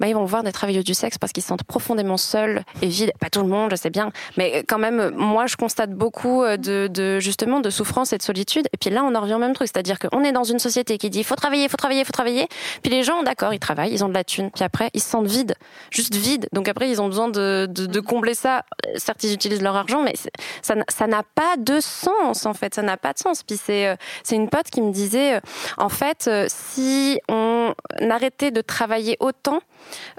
Bah, 0.00 0.08
Ils 0.08 0.14
vont 0.14 0.24
voir 0.24 0.42
des 0.42 0.50
travailleurs 0.50 0.84
du 0.84 0.94
sexe 0.94 1.18
parce 1.18 1.34
qu'ils 1.34 1.42
se 1.42 1.50
sentent 1.50 1.64
profondément 1.64 2.16
seuls 2.16 2.62
et 2.80 2.86
vides. 2.86 3.12
Pas 3.20 3.28
tout 3.28 3.42
le 3.42 3.46
monde, 3.46 3.70
je 3.70 3.76
sais 3.76 3.90
bien, 3.90 4.10
mais 4.38 4.64
quand 4.66 4.78
même, 4.78 5.10
moi, 5.14 5.46
je 5.46 5.56
constate 5.56 5.90
beaucoup 5.90 6.42
euh, 6.42 6.56
de, 6.56 7.20
justement 7.20 7.60
de 7.60 7.68
souffrance 7.68 8.14
et 8.14 8.16
de 8.16 8.22
solitude. 8.22 8.68
Et 8.72 8.78
puis 8.78 8.88
là, 8.88 9.04
on 9.04 9.14
en 9.14 9.20
revient 9.20 9.34
au 9.34 9.38
même 9.38 9.52
truc, 9.52 9.68
c'est-à-dire 9.68 9.98
qu'on 9.98 10.24
est 10.24 10.32
dans 10.32 10.44
une 10.44 10.58
société 10.58 10.96
qui 10.96 11.10
dit 11.10 11.24
faut 11.24 11.34
travailler, 11.34 11.68
faut 11.68 11.76
travailler, 11.76 12.06
faut 12.06 12.12
travailler. 12.12 12.48
Puis 12.82 12.90
les 12.90 13.02
gens, 13.02 13.22
d'accord, 13.22 13.52
ils 13.52 13.58
travaillent, 13.58 13.92
ils 13.92 14.02
ont 14.02 14.08
de 14.08 14.14
la 14.14 14.24
thune. 14.24 14.50
Puis 14.50 14.64
après, 14.64 14.88
ils 14.94 15.02
se 15.02 15.10
sentent 15.10 15.26
vides, 15.26 15.54
juste 15.90 16.14
vides. 16.14 16.48
Donc 16.54 16.68
après, 16.68 16.88
ils 16.88 17.02
ont 17.02 17.08
besoin 17.08 17.28
de, 17.28 18.00
combler 18.00 18.32
ça. 18.32 18.62
Certes, 18.94 19.24
ils 19.24 19.34
utilisent 19.34 19.62
leur 19.62 19.76
argent, 19.76 20.00
mais 20.00 20.14
ça 20.62 21.06
n'a 21.06 21.22
pas 21.34 21.58
de 21.58 21.80
sens 21.80 22.46
en 22.46 22.54
fait. 22.54 22.74
Ça 22.74 22.80
n'a 22.80 22.96
pas 22.96 23.12
de 23.12 23.18
sens. 23.18 23.42
Puis 23.42 23.58
c'est 23.62 23.88
euh, 23.88 23.96
une 24.32 24.48
pote 24.48 24.70
qui 24.70 24.80
me 24.80 24.90
disait, 24.90 25.34
euh, 25.34 25.40
en 25.76 25.90
fait, 25.90 26.30
si 26.48 27.20
on 27.28 27.74
arrêter 28.10 28.50
de 28.50 28.60
travailler 28.60 29.16
autant, 29.20 29.60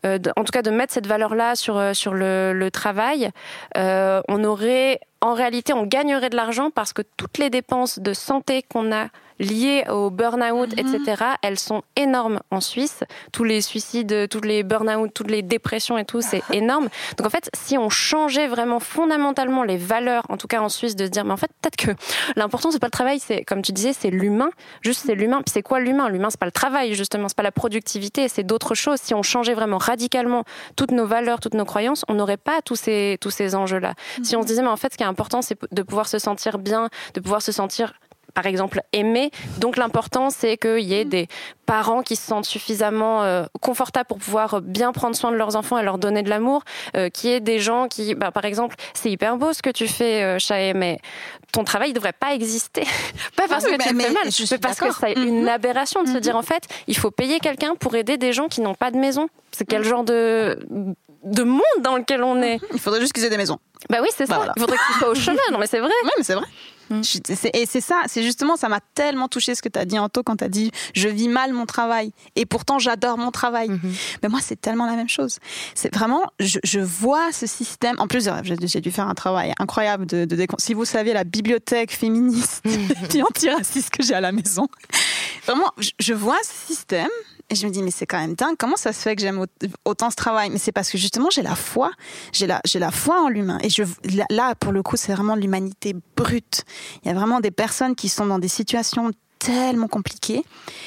euh, 0.06 0.20
en 0.36 0.44
tout 0.44 0.52
cas 0.52 0.62
de 0.62 0.72
mettre 0.72 0.94
cette 0.94 1.08
valeur-là 1.08 1.56
sur, 1.56 1.78
euh, 1.78 1.94
sur 1.94 2.14
le, 2.14 2.70
travail, 2.72 3.30
euh, 3.78 4.22
on 4.28 4.44
aurait, 4.44 5.00
en 5.22 5.34
réalité, 5.34 5.74
on 5.74 5.86
gagnerait 5.86 6.30
de 6.30 6.36
l'argent 6.36 6.70
parce 6.70 6.94
que 6.94 7.02
toutes 7.18 7.38
les 7.38 7.50
dépenses 7.50 8.00
de 8.00 8.14
santé 8.14 8.64
qu'on 8.64 8.92
a 8.92 9.08
liées 9.40 9.86
au 9.90 10.10
burn-out, 10.10 10.76
mhm. 10.76 10.96
etc., 10.96 11.24
elles 11.42 11.60
sont 11.60 11.84
énormes 11.96 12.40
en 12.52 12.62
Suisse. 12.62 13.04
Tous 13.32 13.44
les 13.44 13.62
suicides, 13.62 14.30
tous 14.30 14.42
les 14.42 14.64
burn-out, 14.64 15.12
toutes 15.14 15.32
les 15.32 15.42
dépressions 15.42 15.98
et 15.98 16.06
tout, 16.06 16.22
c'est 16.22 16.42
énorme. 16.54 16.90
Donc 17.18 17.28
en 17.28 17.30
fait, 17.30 17.50
si 17.56 17.78
on 17.78 17.90
changeait 17.90 18.48
vraiment 18.48 18.80
fondamentalement 18.80 19.64
les 19.64 19.78
valeurs, 19.78 20.24
en 20.30 20.38
tout 20.38 20.48
cas 20.48 20.62
en 20.62 20.70
Suisse, 20.70 20.96
de 20.96 21.06
se 21.06 21.10
dire, 21.10 21.26
mais 21.26 21.34
en 21.34 21.38
fait, 21.38 21.52
peut-être 21.62 21.76
que 21.76 21.92
l'important, 22.36 22.72
c'est 22.72 22.80
pas 22.80 22.88
le 22.88 22.92
travail, 22.92 23.20
c'est, 23.20 23.44
comme 23.44 23.62
tu 23.62 23.72
disais, 23.72 23.94
c'est 23.94 24.10
l'humain. 24.10 24.50
Juste, 24.82 25.04
c'est 25.06 25.16
l'humain. 25.16 25.42
Puis 25.46 25.52
c'est 25.54 25.64
quoi 25.64 25.80
l'humain? 25.80 26.10
L'humain, 26.10 26.30
c'est 26.30 26.40
pas 26.40 26.46
le 26.46 26.52
travail, 26.52 26.94
justement, 26.94 27.28
c'est 27.28 27.38
pas 27.38 27.44
la 27.44 27.52
productivité, 27.52 28.28
c'est 28.28 28.44
d'autres 28.44 28.76
choses. 28.76 29.00
Si 29.02 29.14
on 29.14 29.24
changeait 29.24 29.54
vraiment 29.54 29.78
radicalement 29.78 30.44
toutes 30.76 30.92
nos 30.92 31.06
valeurs, 31.06 31.40
toutes 31.40 31.54
nos 31.54 31.66
croyances, 31.66 32.04
on 32.08 32.16
n'aurait 32.16 32.38
pas 32.38 32.62
tous 32.62 32.76
ces, 32.76 33.18
tous 33.22 33.32
ces 33.32 33.56
enjeux-là. 33.56 33.94
Si 34.24 34.36
on 34.36 34.42
se 34.42 34.48
disait, 34.48 34.62
mais 34.62 34.68
en 34.68 34.78
fait, 34.78 34.94
ce 34.94 34.98
qui 34.98 35.04
est 35.04 35.08
important, 35.08 35.42
c'est 35.42 35.58
de 35.72 35.82
pouvoir 35.84 36.08
se 36.08 36.20
sentir 36.20 36.58
bien, 36.58 36.90
de 37.14 37.20
pouvoir 37.20 37.42
se 37.42 37.52
sentir 37.52 37.94
par 38.38 38.46
exemple 38.46 38.82
aimé. 38.94 39.32
Donc 39.58 39.78
l'important 39.78 40.30
c'est 40.30 40.58
qu'il 40.58 40.82
y 40.82 40.94
ait 40.94 41.06
des 41.06 41.28
parents 41.66 42.04
qui 42.04 42.16
se 42.16 42.22
sentent 42.22 42.46
suffisamment 42.46 43.24
euh, 43.24 43.46
confortables 43.62 44.06
pour 44.06 44.20
pouvoir 44.20 44.62
bien 44.62 44.92
prendre 44.92 45.16
soin 45.16 45.32
de 45.32 45.36
leurs 45.36 45.56
enfants 45.56 45.80
et 45.80 45.84
leur 45.84 45.98
donner 45.98 46.22
de 46.22 46.30
l'amour, 46.30 46.62
euh, 46.96 47.10
qu'il 47.10 47.32
y 47.32 47.34
ait 47.34 47.40
des 47.40 47.58
gens 47.58 47.88
qui, 47.88 48.14
bah, 48.14 48.30
par 48.30 48.46
exemple, 48.46 48.76
c'est 48.94 49.10
hyper 49.10 49.38
beau 49.38 49.54
ce 49.54 49.64
que 49.64 49.72
tu 49.72 49.88
fais, 49.88 50.22
euh, 50.24 50.74
mais 50.76 51.00
ton 51.52 51.64
travail 51.64 51.90
ne 51.90 51.96
devrait 51.96 52.14
pas 52.14 52.36
exister. 52.36 52.84
pas 53.36 53.48
parce 53.50 53.66
que 53.66 53.76
tu 53.76 53.84
fais 53.84 53.94
mal, 53.94 54.14
mais 54.14 54.58
parce 54.60 54.80
que 54.80 54.94
c'est 54.94 55.14
une 55.14 55.42
mhm. 55.42 55.50
aberration 55.50 56.04
de 56.04 56.08
se 56.08 56.14
mhm. 56.14 56.20
dire 56.20 56.36
en 56.36 56.44
fait, 56.44 56.64
il 56.86 56.96
faut 56.96 57.10
payer 57.10 57.40
quelqu'un 57.40 57.74
pour 57.76 57.96
aider 57.96 58.18
des 58.18 58.34
gens 58.34 58.50
qui 58.50 58.62
n'ont 58.62 58.76
pas 58.76 58.92
de 58.92 58.98
maison. 58.98 59.30
C'est 59.52 59.66
quel 59.66 59.84
genre 59.84 60.04
de 60.04 60.60
de 61.24 61.44
monde 61.44 61.62
dans 61.82 61.98
lequel 61.98 62.24
on 62.24 62.42
est. 62.42 62.60
Il 62.74 62.80
faudrait 62.80 63.02
juste 63.02 63.14
qu'ils 63.14 63.24
aient 63.26 63.30
des 63.30 63.38
maisons. 63.38 63.60
Bah 63.90 64.00
oui, 64.02 64.08
c'est 64.16 64.28
bah 64.28 64.42
ça. 64.46 64.54
Il 64.56 64.62
faudrait 64.62 64.78
qu'ils 64.78 64.96
soient 64.96 65.10
au 65.10 65.16
chemin. 65.16 65.38
Non, 65.52 65.60
mais 65.60 65.68
c'est 65.68 65.80
vrai. 65.80 65.92
Oui, 66.04 66.12
mais 66.18 66.24
c'est 66.24 66.36
vrai. 66.36 66.46
Mm. 66.90 67.02
Et 67.54 67.66
c'est 67.66 67.82
ça, 67.82 68.04
c'est 68.08 68.24
justement, 68.24 68.56
ça 68.56 68.70
m'a 68.70 68.80
tellement 68.96 69.28
touché 69.28 69.56
ce 69.56 69.62
que 69.62 69.70
tu 69.70 69.78
as 69.78 69.86
dit, 69.86 70.00
Anto, 70.00 70.24
quand 70.24 70.38
tu 70.38 70.44
as 70.46 70.50
dit 70.50 70.72
je 70.94 71.10
vis 71.10 71.28
mal 71.28 71.54
mon 71.54 71.66
travail. 71.66 72.12
Et 72.36 72.46
pourtant, 72.46 72.80
j'adore 72.80 73.18
mon 73.18 73.32
travail. 73.32 73.70
Mm-hmm. 73.70 74.18
Mais 74.24 74.30
moi, 74.30 74.40
c'est 74.42 74.60
tellement 74.60 74.86
la 74.86 74.96
même 74.96 75.10
chose. 75.10 75.40
C'est 75.76 75.94
vraiment, 75.94 76.24
je, 76.40 76.80
vois 76.80 77.32
ce 77.32 77.46
système. 77.46 77.96
En 78.00 78.08
plus, 78.08 78.30
j'ai 78.62 78.82
dû 78.82 78.92
faire 78.92 79.08
un 79.08 79.16
travail 79.16 79.54
incroyable 79.60 80.06
de, 80.06 80.26
de, 80.26 80.48
Si 80.60 80.74
vous 80.74 80.86
saviez 80.86 81.14
la 81.14 81.24
bibliothèque 81.24 81.92
féministe 81.92 82.64
et 83.16 83.22
antiraciste 83.22 83.90
que 83.90 84.04
j'ai 84.04 84.14
à 84.14 84.22
la 84.22 84.32
maison, 84.32 84.68
vraiment, 85.48 85.72
je 86.00 86.14
vois 86.14 86.38
ce 86.44 86.74
système 86.74 87.10
et 87.50 87.56
je 87.56 87.66
me 87.66 87.72
dis, 87.72 87.82
mais 87.82 87.92
c'est 87.92 88.06
quand 88.06 88.20
même 88.20 88.36
dingue. 88.36 88.56
Comment 88.58 88.76
ça 88.76 88.92
se 88.92 89.00
fait 89.00 89.16
que 89.16 89.22
j'aime 89.22 89.46
autant 89.86 90.10
ce 90.10 90.16
travail? 90.16 90.50
Mais 90.50 90.58
c'est 90.58 90.74
parce 90.74 90.90
que 90.90 90.98
justement, 90.98 91.30
j'ai 91.30 91.42
la 91.42 91.56
foi. 91.56 91.92
J'ai 92.34 92.46
la, 92.46 92.62
la 92.76 92.92
foi 92.92 93.22
en 93.22 93.30
l'humain. 93.30 93.58
Et 93.64 93.70
je, 93.70 93.84
là, 94.30 94.54
pour 94.56 94.74
le 94.74 94.84
coup, 94.84 94.98
c'est 94.98 95.14
vraiment 95.14 95.36
l'humanité 95.36 95.96
brute. 96.18 96.66
Il 97.04 97.08
y 97.08 97.12
a 97.12 97.14
vraiment 97.14 97.40
des 97.40 97.52
personnes 97.52 97.96
qui 97.96 98.10
sont 98.10 98.26
dans 98.26 98.40
des 98.40 98.50
situations 98.50 99.12
tellement 99.40 99.88
compliquées 99.88 100.44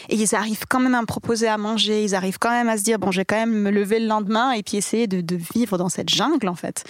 et 0.09 0.17
ils 0.17 0.35
arrivent 0.35 0.65
quand 0.69 0.81
même 0.81 0.97
à 0.97 1.01
me 1.01 1.07
proposer 1.07 1.47
à 1.47 1.57
manger, 1.57 2.03
ils 2.03 2.17
arrivent 2.17 2.41
quand 2.41 2.51
même 2.51 2.69
à 2.69 2.77
se 2.77 2.83
dire 2.83 2.99
bon 2.99 3.13
je 3.13 3.21
vais 3.21 3.25
quand 3.25 3.37
même 3.37 3.53
me 3.53 3.71
lever 3.71 4.01
le 4.01 4.09
lendemain 4.09 4.51
et 4.51 4.65
puis 4.65 4.77
essayer 4.77 5.07
de, 5.07 5.21
de 5.21 5.39
vivre 5.55 5.79
dans 5.79 5.89
cette 5.89 6.09
jungle 6.09 6.49
en 6.49 6.57
fait. 6.57 6.83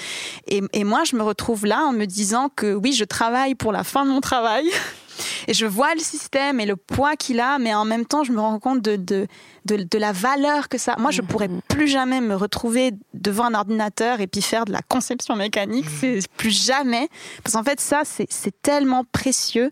Et, 0.48 0.62
et 0.72 0.84
moi 0.84 1.04
je 1.04 1.16
me 1.16 1.22
retrouve 1.22 1.66
là 1.66 1.84
en 1.84 1.92
me 1.92 2.06
disant 2.06 2.48
que 2.48 2.72
oui 2.72 2.94
je 2.94 3.04
travaille 3.04 3.54
pour 3.54 3.72
la 3.72 3.84
fin 3.84 4.06
de 4.06 4.10
mon 4.10 4.22
travail 4.22 4.64
et 5.46 5.54
je 5.54 5.66
vois 5.66 5.94
le 5.94 6.00
système 6.00 6.60
et 6.60 6.66
le 6.66 6.76
poids 6.76 7.16
qu'il 7.16 7.40
a, 7.40 7.58
mais 7.58 7.74
en 7.74 7.84
même 7.84 8.06
temps, 8.06 8.24
je 8.24 8.32
me 8.32 8.40
rends 8.40 8.58
compte 8.58 8.82
de, 8.82 8.96
de, 8.96 9.26
de, 9.64 9.98
la 9.98 10.12
valeur 10.12 10.68
que 10.68 10.78
ça. 10.78 10.96
Moi, 10.98 11.10
je 11.10 11.22
pourrais 11.22 11.48
mm-hmm. 11.48 11.60
plus 11.68 11.88
jamais 11.88 12.20
me 12.20 12.34
retrouver 12.34 12.92
devant 13.14 13.44
un 13.44 13.54
ordinateur 13.54 14.20
et 14.20 14.26
puis 14.26 14.42
faire 14.42 14.64
de 14.64 14.72
la 14.72 14.80
conception 14.88 15.36
mécanique. 15.36 15.86
Mm-hmm. 15.86 16.20
C'est 16.20 16.30
plus 16.36 16.50
jamais. 16.50 17.08
Parce 17.42 17.54
qu'en 17.54 17.64
fait, 17.64 17.80
ça, 17.80 18.02
c'est 18.04 18.62
tellement 18.62 19.04
précieux. 19.12 19.70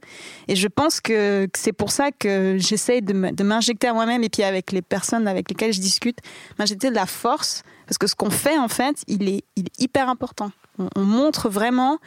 Et 0.48 0.56
je 0.56 0.68
pense 0.68 1.00
que 1.00 1.48
c'est 1.56 1.72
pour 1.72 1.90
ça 1.90 2.10
que 2.12 2.56
j'essaye 2.58 3.02
de 3.02 3.42
m'injecter 3.42 3.88
à 3.88 3.92
moi-même 3.92 4.22
et 4.24 4.28
puis 4.28 4.42
avec 4.42 4.72
les 4.72 4.82
personnes 4.82 5.28
avec 5.28 5.48
lesquelles 5.48 5.72
je 5.72 5.80
discute, 5.80 6.18
m'injecter 6.58 6.90
de 6.90 6.94
la 6.94 7.06
force. 7.06 7.62
Parce 7.86 7.98
que 7.98 8.06
ce 8.06 8.14
qu'on 8.14 8.30
fait, 8.30 8.58
en 8.58 8.68
fait, 8.68 8.96
il 9.06 9.28
est, 9.28 9.44
il 9.56 9.64
est 9.66 9.82
hyper 9.82 10.08
important. 10.08 10.50
On, 10.78 10.88
on 10.94 11.04
montre 11.04 11.48
vraiment 11.48 11.98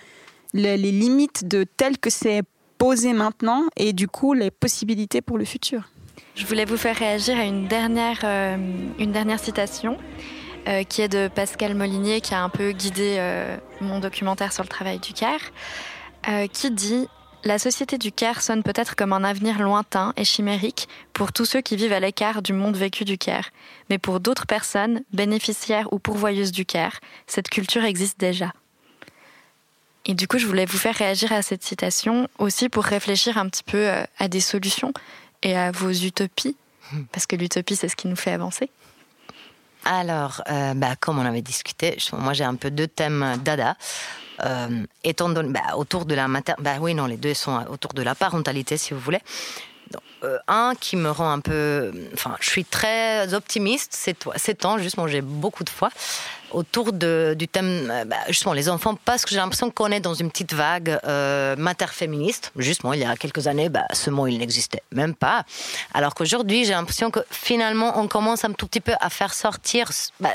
les 0.53 0.77
limites 0.77 1.47
de 1.47 1.63
tel 1.63 1.97
que 1.97 2.09
c'est 2.09 2.43
poser 2.81 3.13
maintenant 3.13 3.65
et 3.77 3.93
du 3.93 4.07
coup 4.07 4.33
les 4.33 4.49
possibilités 4.49 5.21
pour 5.21 5.37
le 5.37 5.45
futur. 5.45 5.83
Je 6.33 6.47
voulais 6.47 6.65
vous 6.65 6.77
faire 6.77 6.95
réagir 6.95 7.37
à 7.37 7.43
une 7.43 7.67
dernière, 7.67 8.21
euh, 8.23 8.57
une 8.97 9.11
dernière 9.11 9.39
citation 9.39 9.99
euh, 10.67 10.83
qui 10.83 11.03
est 11.03 11.07
de 11.07 11.27
Pascal 11.27 11.75
Molinier 11.75 12.21
qui 12.21 12.33
a 12.33 12.43
un 12.43 12.49
peu 12.49 12.71
guidé 12.71 13.17
euh, 13.19 13.55
mon 13.81 13.99
documentaire 13.99 14.51
sur 14.51 14.63
le 14.63 14.67
travail 14.67 14.97
du 14.97 15.13
Caire, 15.13 15.51
qui 16.51 16.71
dit 16.71 17.07
la 17.43 17.59
société 17.59 17.99
du 17.99 18.11
Caire 18.11 18.41
sonne 18.41 18.63
peut-être 18.63 18.95
comme 18.95 19.13
un 19.13 19.23
avenir 19.23 19.59
lointain 19.59 20.13
et 20.17 20.25
chimérique 20.25 20.87
pour 21.13 21.33
tous 21.33 21.45
ceux 21.45 21.61
qui 21.61 21.75
vivent 21.75 21.93
à 21.93 21.99
l'écart 21.99 22.41
du 22.41 22.53
monde 22.53 22.75
vécu 22.75 23.05
du 23.05 23.19
Caire. 23.19 23.49
Mais 23.91 23.99
pour 23.99 24.19
d'autres 24.19 24.47
personnes, 24.47 25.01
bénéficiaires 25.13 25.91
ou 25.93 25.99
pourvoyeuses 25.99 26.51
du 26.51 26.65
Caire, 26.65 26.99
cette 27.27 27.49
culture 27.49 27.83
existe 27.83 28.19
déjà. 28.19 28.53
Et 30.05 30.13
du 30.15 30.27
coup, 30.27 30.39
je 30.39 30.47
voulais 30.47 30.65
vous 30.65 30.77
faire 30.77 30.95
réagir 30.95 31.31
à 31.31 31.41
cette 31.41 31.63
citation 31.63 32.27
aussi 32.39 32.69
pour 32.69 32.83
réfléchir 32.83 33.37
un 33.37 33.47
petit 33.47 33.63
peu 33.63 33.77
euh, 33.77 34.03
à 34.17 34.27
des 34.27 34.39
solutions 34.39 34.93
et 35.43 35.55
à 35.55 35.71
vos 35.71 35.91
utopies, 35.91 36.55
hmm. 36.91 37.03
parce 37.11 37.27
que 37.27 37.35
l'utopie, 37.35 37.75
c'est 37.75 37.87
ce 37.87 37.95
qui 37.95 38.07
nous 38.07 38.15
fait 38.15 38.31
avancer. 38.31 38.69
Alors, 39.85 40.43
euh, 40.49 40.73
bah, 40.75 40.95
comme 40.99 41.19
on 41.19 41.25
avait 41.25 41.41
discuté, 41.41 41.97
moi 42.13 42.33
j'ai 42.33 42.43
un 42.43 42.55
peu 42.55 42.69
deux 42.69 42.87
thèmes 42.87 43.39
dada. 43.43 43.75
Euh, 44.43 44.85
étant 45.03 45.29
donné, 45.29 45.49
bah, 45.49 45.75
autour 45.75 46.05
de 46.05 46.15
la 46.15 46.27
mater... 46.27 46.53
bah 46.59 46.77
oui, 46.79 46.93
non, 46.95 47.05
les 47.05 47.17
deux 47.17 47.33
sont 47.33 47.63
autour 47.69 47.93
de 47.93 48.01
la 48.01 48.15
parentalité, 48.15 48.77
si 48.77 48.93
vous 48.93 48.99
voulez. 48.99 49.21
Euh, 50.23 50.37
un 50.47 50.73
qui 50.79 50.95
me 50.95 51.09
rend 51.09 51.31
un 51.31 51.39
peu, 51.39 51.91
enfin, 52.13 52.35
je 52.39 52.49
suis 52.49 52.65
très 52.65 53.33
optimiste 53.33 53.93
ces, 53.93 54.15
ces 54.35 54.55
temps, 54.55 54.77
justement, 54.77 55.07
j'ai 55.07 55.21
beaucoup 55.21 55.63
de 55.63 55.69
foi. 55.69 55.89
autour 56.53 56.93
du 56.93 57.47
thème, 57.47 57.89
euh, 57.91 58.05
bah, 58.05 58.17
justement, 58.27 58.53
les 58.53 58.69
enfants, 58.69 58.95
parce 59.05 59.23
que 59.23 59.31
j'ai 59.31 59.37
l'impression 59.37 59.71
qu'on 59.71 59.91
est 59.91 59.99
dans 59.99 60.13
une 60.13 60.29
petite 60.29 60.53
vague 60.53 60.99
euh, 61.05 61.55
mater-féministe. 61.55 62.51
Justement, 62.57 62.93
il 62.93 63.01
y 63.01 63.05
a 63.05 63.15
quelques 63.15 63.47
années, 63.47 63.69
bah, 63.69 63.85
ce 63.93 64.09
mot, 64.09 64.27
il 64.27 64.37
n'existait 64.37 64.83
même 64.91 65.15
pas. 65.15 65.43
Alors 65.93 66.13
qu'aujourd'hui, 66.13 66.65
j'ai 66.65 66.73
l'impression 66.73 67.11
que 67.11 67.19
finalement, 67.29 67.99
on 67.99 68.07
commence 68.07 68.45
un 68.45 68.53
tout 68.53 68.67
petit 68.67 68.81
peu 68.81 68.93
à 68.99 69.09
faire 69.09 69.33
sortir 69.33 69.89
bah, 70.19 70.29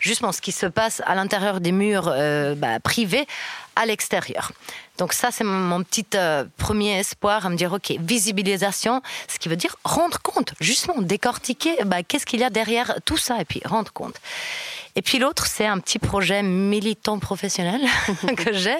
justement 0.00 0.32
ce 0.32 0.40
qui 0.40 0.52
se 0.52 0.66
passe 0.66 1.02
à 1.06 1.14
l'intérieur 1.14 1.60
des 1.60 1.72
murs 1.72 2.08
euh, 2.08 2.54
privés 2.82 3.26
à 3.74 3.86
l'extérieur. 3.86 4.52
Donc 4.98 5.12
ça, 5.12 5.30
c'est 5.30 5.44
mon 5.44 5.82
petit 5.82 6.06
euh, 6.14 6.44
premier 6.56 6.98
espoir 6.98 7.46
à 7.46 7.50
me 7.50 7.56
dire, 7.56 7.72
OK, 7.72 7.92
visibilisation, 7.98 9.02
ce 9.28 9.38
qui 9.38 9.48
veut 9.48 9.56
dire 9.56 9.76
rendre 9.84 10.20
compte, 10.20 10.54
justement, 10.60 11.00
décortiquer 11.00 11.76
bah, 11.84 12.02
qu'est-ce 12.02 12.26
qu'il 12.26 12.40
y 12.40 12.44
a 12.44 12.50
derrière 12.50 12.94
tout 13.04 13.16
ça, 13.16 13.40
et 13.40 13.44
puis 13.44 13.60
rendre 13.64 13.92
compte. 13.92 14.16
Et 14.96 15.02
puis 15.02 15.18
l'autre, 15.18 15.46
c'est 15.46 15.66
un 15.66 15.78
petit 15.78 15.98
projet 15.98 16.42
militant 16.42 17.18
professionnel 17.18 17.82
que 18.36 18.54
j'ai, 18.54 18.76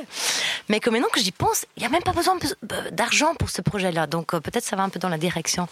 mais 0.70 0.80
que 0.80 0.88
maintenant 0.88 1.08
que 1.12 1.20
j'y 1.20 1.30
pense, 1.30 1.66
il 1.76 1.80
n'y 1.80 1.86
a 1.86 1.90
même 1.90 2.02
pas 2.02 2.12
besoin 2.12 2.38
d'argent 2.90 3.34
pour 3.34 3.50
ce 3.50 3.60
projet-là. 3.60 4.06
Donc 4.06 4.32
euh, 4.32 4.40
peut-être 4.40 4.64
ça 4.64 4.76
va 4.76 4.82
un 4.82 4.88
peu 4.88 4.98
dans 4.98 5.10
la 5.10 5.18
direction. 5.18 5.68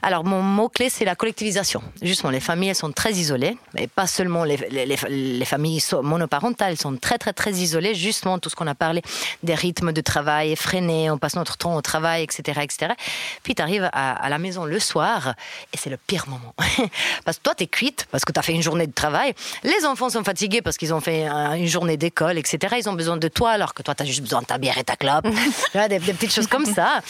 Alors 0.00 0.24
mon 0.24 0.42
mot-clé, 0.42 0.88
c'est 0.88 1.04
la 1.04 1.14
collectivisation. 1.14 1.82
Justement, 2.00 2.30
les 2.30 2.40
familles, 2.40 2.70
elles 2.70 2.76
sont 2.76 2.92
très 2.92 3.12
isolées, 3.12 3.58
mais 3.74 3.88
pas 3.88 4.06
seulement 4.06 4.44
les 4.44 5.44
familles 5.44 5.82
monoparentales, 6.02 6.72
elles 6.72 6.78
sont 6.78 6.96
très 6.96 7.18
très 7.18 7.34
très 7.34 7.52
isolées. 7.52 7.94
Justement, 7.94 8.38
tout 8.38 8.48
ce 8.48 8.56
qu'on 8.56 8.66
a 8.68 8.74
parlé 8.74 9.02
des 9.42 9.54
rythmes 9.54 9.92
de 9.92 10.00
travail 10.00 10.52
effrénés, 10.52 11.10
on 11.10 11.18
passe 11.18 11.36
notre 11.36 11.58
temps 11.58 11.76
au 11.76 11.82
travail, 11.82 12.22
etc. 12.22 12.60
etc. 12.62 12.92
Puis 13.42 13.54
tu 13.54 13.60
arrives 13.60 13.90
à, 13.92 14.12
à, 14.12 14.28
la 14.30 14.38
maison 14.38 14.64
le 14.64 14.78
soir, 14.78 15.34
et 15.74 15.76
c'est 15.76 15.90
le 15.90 15.98
pire 15.98 16.26
moment. 16.28 16.54
parce 17.24 17.36
que 17.36 17.42
toi, 17.42 17.54
tu 17.54 17.64
es 17.64 17.66
cuite, 17.66 18.06
parce 18.10 18.24
que 18.24 18.32
tu 18.32 18.38
as 18.38 18.42
fait 18.42 18.54
une 18.54 18.62
journée 18.62 18.86
de 18.86 18.92
travail. 18.92 19.34
Les 19.64 19.84
enfants 19.84 20.08
sont 20.08 20.24
fatigués 20.24 20.62
parce 20.62 20.76
qu'ils 20.76 20.94
ont 20.94 21.00
fait 21.00 21.26
une 21.26 21.66
journée 21.66 21.96
d'école, 21.96 22.38
etc. 22.38 22.76
Ils 22.78 22.88
ont 22.88 22.92
besoin 22.92 23.16
de 23.16 23.28
toi, 23.28 23.50
alors 23.50 23.74
que 23.74 23.82
toi, 23.82 23.94
tu 23.94 24.02
as 24.02 24.06
juste 24.06 24.22
besoin 24.22 24.40
de 24.40 24.46
ta 24.46 24.58
bière 24.58 24.78
et 24.78 24.84
ta 24.84 24.96
clope. 24.96 25.26
des, 25.74 25.98
des, 25.98 26.12
petites 26.12 26.32
choses 26.32 26.46
comme 26.46 26.66
ça. 26.66 27.00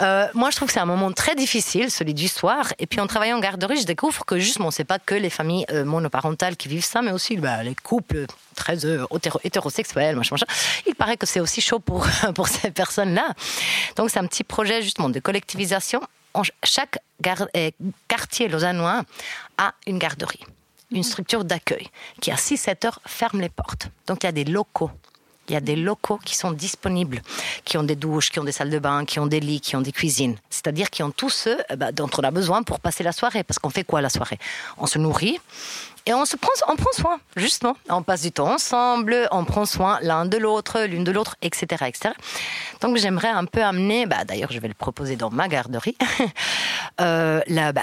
Euh, 0.00 0.26
moi, 0.34 0.50
je 0.50 0.56
trouve 0.56 0.68
que 0.68 0.74
c'est 0.74 0.80
un 0.80 0.86
moment 0.86 1.12
très 1.12 1.34
difficile, 1.34 1.90
celui 1.90 2.14
du 2.14 2.28
soir. 2.28 2.72
Et 2.78 2.86
puis, 2.86 3.00
en 3.00 3.06
travaillant 3.06 3.38
en 3.38 3.40
garderie, 3.40 3.80
je 3.80 3.86
découvre 3.86 4.24
que 4.24 4.38
justement, 4.38 4.70
c'est 4.70 4.84
pas 4.84 4.98
que 4.98 5.14
les 5.14 5.30
familles 5.30 5.64
euh, 5.70 5.84
monoparentales 5.84 6.56
qui 6.56 6.68
vivent 6.68 6.84
ça, 6.84 7.02
mais 7.02 7.12
aussi 7.12 7.36
bah, 7.36 7.62
les 7.62 7.74
couples 7.74 8.26
très 8.54 8.84
euh, 8.84 9.06
hétérosexuels, 9.44 10.16
machin, 10.16 10.34
machin. 10.34 10.46
Il 10.86 10.94
paraît 10.94 11.16
que 11.16 11.26
c'est 11.26 11.40
aussi 11.40 11.60
chaud 11.60 11.80
pour, 11.80 12.06
pour 12.34 12.48
ces 12.48 12.70
personnes-là. 12.70 13.34
Donc, 13.96 14.10
c'est 14.10 14.18
un 14.18 14.26
petit 14.26 14.44
projet 14.44 14.82
justement 14.82 15.08
de 15.08 15.20
collectivisation. 15.20 16.00
chaque 16.62 16.98
quartier 18.06 18.48
lausannois 18.48 19.02
a 19.56 19.74
une 19.86 19.98
garderie 19.98 20.44
une 20.90 21.02
structure 21.02 21.44
d'accueil 21.44 21.88
qui 22.20 22.30
à 22.30 22.36
6-7 22.36 22.86
heures 22.86 23.00
ferme 23.06 23.40
les 23.40 23.48
portes. 23.48 23.88
Donc 24.06 24.22
il 24.22 24.26
y 24.26 24.28
a 24.28 24.32
des 24.32 24.44
locaux. 24.44 24.90
Il 25.48 25.54
y 25.54 25.56
a 25.56 25.60
des 25.60 25.76
locaux 25.76 26.18
qui 26.22 26.36
sont 26.36 26.52
disponibles, 26.52 27.22
qui 27.64 27.78
ont 27.78 27.82
des 27.82 27.96
douches, 27.96 28.28
qui 28.28 28.38
ont 28.38 28.44
des 28.44 28.52
salles 28.52 28.68
de 28.68 28.78
bain, 28.78 29.06
qui 29.06 29.18
ont 29.18 29.26
des 29.26 29.40
lits, 29.40 29.62
qui 29.62 29.76
ont 29.76 29.80
des 29.80 29.92
cuisines. 29.92 30.36
C'est-à-dire 30.50 30.90
qui 30.90 31.02
ont 31.02 31.10
tous 31.10 31.30
ceux 31.30 31.56
bah, 31.74 31.90
dont 31.90 32.10
on 32.18 32.22
a 32.22 32.30
besoin 32.30 32.62
pour 32.62 32.80
passer 32.80 33.02
la 33.02 33.12
soirée. 33.12 33.44
Parce 33.44 33.58
qu'on 33.58 33.70
fait 33.70 33.84
quoi 33.84 34.02
la 34.02 34.10
soirée? 34.10 34.38
On 34.76 34.84
se 34.84 34.98
nourrit, 34.98 35.40
et 36.08 36.14
on 36.14 36.24
se 36.24 36.36
prend, 36.36 36.48
on 36.68 36.76
prend 36.76 36.92
soin, 36.92 37.20
justement. 37.36 37.76
On 37.90 38.02
passe 38.02 38.22
du 38.22 38.32
temps 38.32 38.50
ensemble, 38.50 39.28
on 39.30 39.44
prend 39.44 39.66
soin 39.66 39.98
l'un 40.00 40.24
de 40.24 40.38
l'autre, 40.38 40.80
l'une 40.84 41.04
de 41.04 41.12
l'autre, 41.12 41.36
etc., 41.42 41.84
etc. 41.86 42.14
Donc 42.80 42.96
j'aimerais 42.96 43.28
un 43.28 43.44
peu 43.44 43.62
amener, 43.62 44.06
bah, 44.06 44.24
d'ailleurs 44.24 44.50
je 44.50 44.58
vais 44.58 44.68
le 44.68 44.74
proposer 44.74 45.16
dans 45.16 45.28
ma 45.28 45.48
garderie, 45.48 45.96
euh, 47.02 47.42
là, 47.46 47.72
bah, 47.72 47.82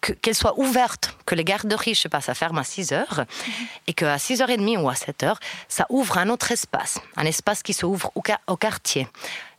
qu'elle 0.00 0.34
soit 0.34 0.58
ouverte, 0.58 1.16
que 1.26 1.34
les 1.34 1.44
garderies, 1.44 1.94
je 1.94 2.00
sais 2.02 2.08
pas, 2.08 2.20
ça 2.20 2.34
ferme 2.34 2.58
à 2.58 2.64
6 2.64 2.92
heures, 2.92 3.24
et 3.86 3.92
qu'à 3.92 4.16
6h30 4.16 4.78
ou 4.78 4.88
à 4.88 4.94
7 4.94 5.22
heures, 5.22 5.40
ça 5.68 5.86
ouvre 5.90 6.18
un 6.18 6.28
autre 6.28 6.52
espace, 6.52 6.98
un 7.16 7.26
espace 7.26 7.62
qui 7.62 7.72
s'ouvre 7.74 8.10
au, 8.14 8.22
au 8.46 8.56
quartier. 8.56 9.06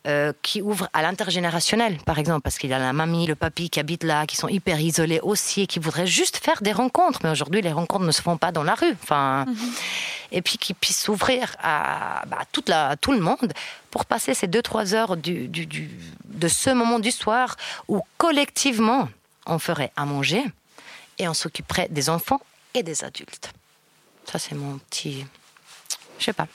Euh, 0.08 0.34
qui 0.42 0.64
ouvre 0.64 0.90
à 0.94 1.04
l'intergénérationnel, 1.04 1.98
par 2.08 2.18
exemple, 2.18 2.42
parce 2.42 2.58
qu'il 2.58 2.72
y 2.72 2.74
a 2.74 2.80
la 2.80 2.92
mamie, 2.92 3.28
le 3.28 3.36
papy 3.36 3.70
qui 3.70 3.80
habitent 3.80 4.04
là, 4.04 4.26
qui 4.26 4.36
sont 4.36 4.48
hyper 4.48 4.80
isolés 4.80 5.20
aussi, 5.22 5.62
et 5.62 5.68
qui 5.68 5.78
voudraient 5.78 6.08
juste 6.08 6.38
faire 6.38 6.64
des 6.64 6.72
rencontres. 6.72 7.20
Mais 7.24 7.30
aujourd'hui, 7.30 7.62
les 7.62 7.72
rencontres 7.72 8.06
ne 8.06 8.12
se 8.12 8.20
font 8.20 8.36
pas 8.36 8.52
dans 8.52 8.64
la 8.64 8.74
rue. 8.74 8.96
Enfin, 9.04 9.46
mm 9.46 9.54
-hmm. 9.54 9.72
Et 10.32 10.42
puis 10.42 10.58
qui 10.58 10.74
puissent 10.74 11.04
s'ouvrir 11.04 11.56
à, 11.62 12.24
bah, 12.32 12.40
toute 12.52 12.68
la, 12.70 12.90
à 12.90 12.96
tout 12.96 13.12
le 13.12 13.20
monde 13.20 13.54
pour 13.92 14.06
passer 14.06 14.34
ces 14.34 14.48
2-3 14.48 14.96
heures 14.96 15.18
du, 15.18 15.48
du, 15.48 15.68
du, 15.68 15.92
de 16.26 16.48
ce 16.48 16.72
moment 16.72 17.00
du 17.00 17.12
soir 17.12 17.56
où 17.88 18.02
collectivement, 18.18 19.08
on 19.46 19.60
ferait 19.60 19.92
à 19.96 20.06
manger 20.06 20.44
et 21.20 21.28
on 21.28 21.34
s'occuperait 21.34 21.88
des 21.90 22.10
enfants 22.10 22.42
et 22.74 22.84
des 22.84 23.04
adultes. 23.04 23.52
Ça, 24.26 24.40
c'est 24.40 24.56
mon 24.56 24.78
petit. 24.78 25.26
Je 26.20 26.26
sais 26.26 26.34
pas. 26.34 26.48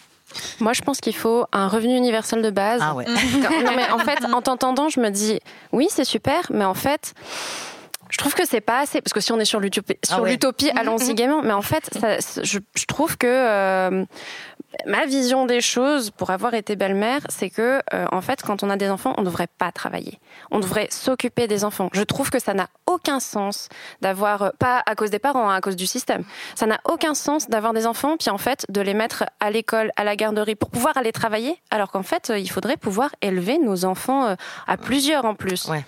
Moi, 0.61 0.73
je 0.73 0.83
pense 0.83 1.01
qu'il 1.01 1.15
faut 1.15 1.47
un 1.53 1.69
revenu 1.69 1.97
universel 1.97 2.43
de 2.43 2.51
base. 2.51 2.81
Ah 2.83 2.95
ouais. 2.95 3.07
non, 3.07 3.73
mais 3.77 3.91
en 3.91 3.99
fait, 3.99 4.25
en 4.25 4.43
t'entendant, 4.43 4.89
je 4.89 5.01
me 5.01 5.11
dis, 5.11 5.41
oui, 5.73 5.89
c'est 5.91 6.05
super, 6.05 6.47
mais 6.51 6.65
en 6.65 6.75
fait, 6.75 7.15
je 8.11 8.19
trouve 8.19 8.35
que 8.35 8.47
c'est 8.47 8.61
pas 8.61 8.81
assez 8.81 9.01
parce 9.01 9.13
que 9.13 9.21
si 9.21 9.33
on 9.33 9.39
est 9.39 9.45
sur 9.45 9.61
l'utopie, 9.61 9.97
ah 10.11 10.21
ouais. 10.21 10.31
l'utopie, 10.31 10.71
allons-y 10.71 11.15
gaiement. 11.15 11.43
Mais 11.43 11.53
en 11.53 11.63
fait, 11.63 11.89
ça, 11.93 12.19
je, 12.43 12.59
je, 12.75 12.85
trouve 12.87 13.17
que 13.17 13.27
euh, 13.27 14.05
ma 14.85 15.07
vision 15.07 15.47
des 15.47 15.61
choses, 15.61 16.11
pour 16.11 16.31
avoir 16.31 16.55
été 16.55 16.77
belle-mère, 16.77 17.21
c'est 17.29 17.51
que 17.51 17.81
euh, 17.95 18.07
en 18.13 18.21
fait, 18.21 18.43
quand 18.43 18.63
on 18.63 18.71
a 18.71 18.77
des 18.77 18.91
enfants, 18.91 19.15
on 19.17 19.23
ne 19.23 19.27
devrait 19.27 19.49
pas 19.59 19.73
travailler. 19.73 20.19
On 20.51 20.59
devrait 20.59 20.89
s'occuper 20.91 21.47
des 21.47 21.65
enfants. 21.65 21.89
Je 21.93 22.03
trouve 22.03 22.31
que 22.31 22.39
ça 22.39 22.55
n'a 22.55 22.69
aucun 22.87 23.21
sens 23.21 23.69
d'avoir, 24.01 24.43
euh, 24.43 24.51
pas 24.59 24.83
à 24.87 24.95
cause 24.95 25.11
des 25.11 25.19
parents, 25.19 25.49
hein, 25.49 25.55
à 25.55 25.61
cause 25.61 25.77
du 25.77 25.87
système. 25.87 26.25
Ça 26.55 26.67
n'a 26.67 26.81
aucun 26.85 27.15
sens 27.15 27.49
d'avoir 27.49 27.73
des 27.73 27.87
enfants, 27.87 28.17
puis 28.17 28.31
en 28.31 28.39
fait, 28.39 28.67
de 28.69 28.81
les 28.81 28.95
mettre 28.95 29.25
à 29.41 29.51
l'école, 29.51 29.93
à 29.97 30.05
la 30.05 30.17
garderie, 30.17 30.55
pour 30.55 30.71
pouvoir 30.71 30.97
aller 30.97 31.13
travailler, 31.13 31.61
alors 31.71 31.91
qu'en 31.91 32.03
fait, 32.03 32.33
il 32.37 32.51
faudrait 32.51 32.77
pouvoir 32.77 33.11
élever 33.23 33.59
nos 33.59 33.85
enfants 33.85 34.37
à 34.67 34.77
plusieurs 34.77 35.25
en 35.25 35.35
plus. 35.35 35.67
Ouais. 35.69 35.85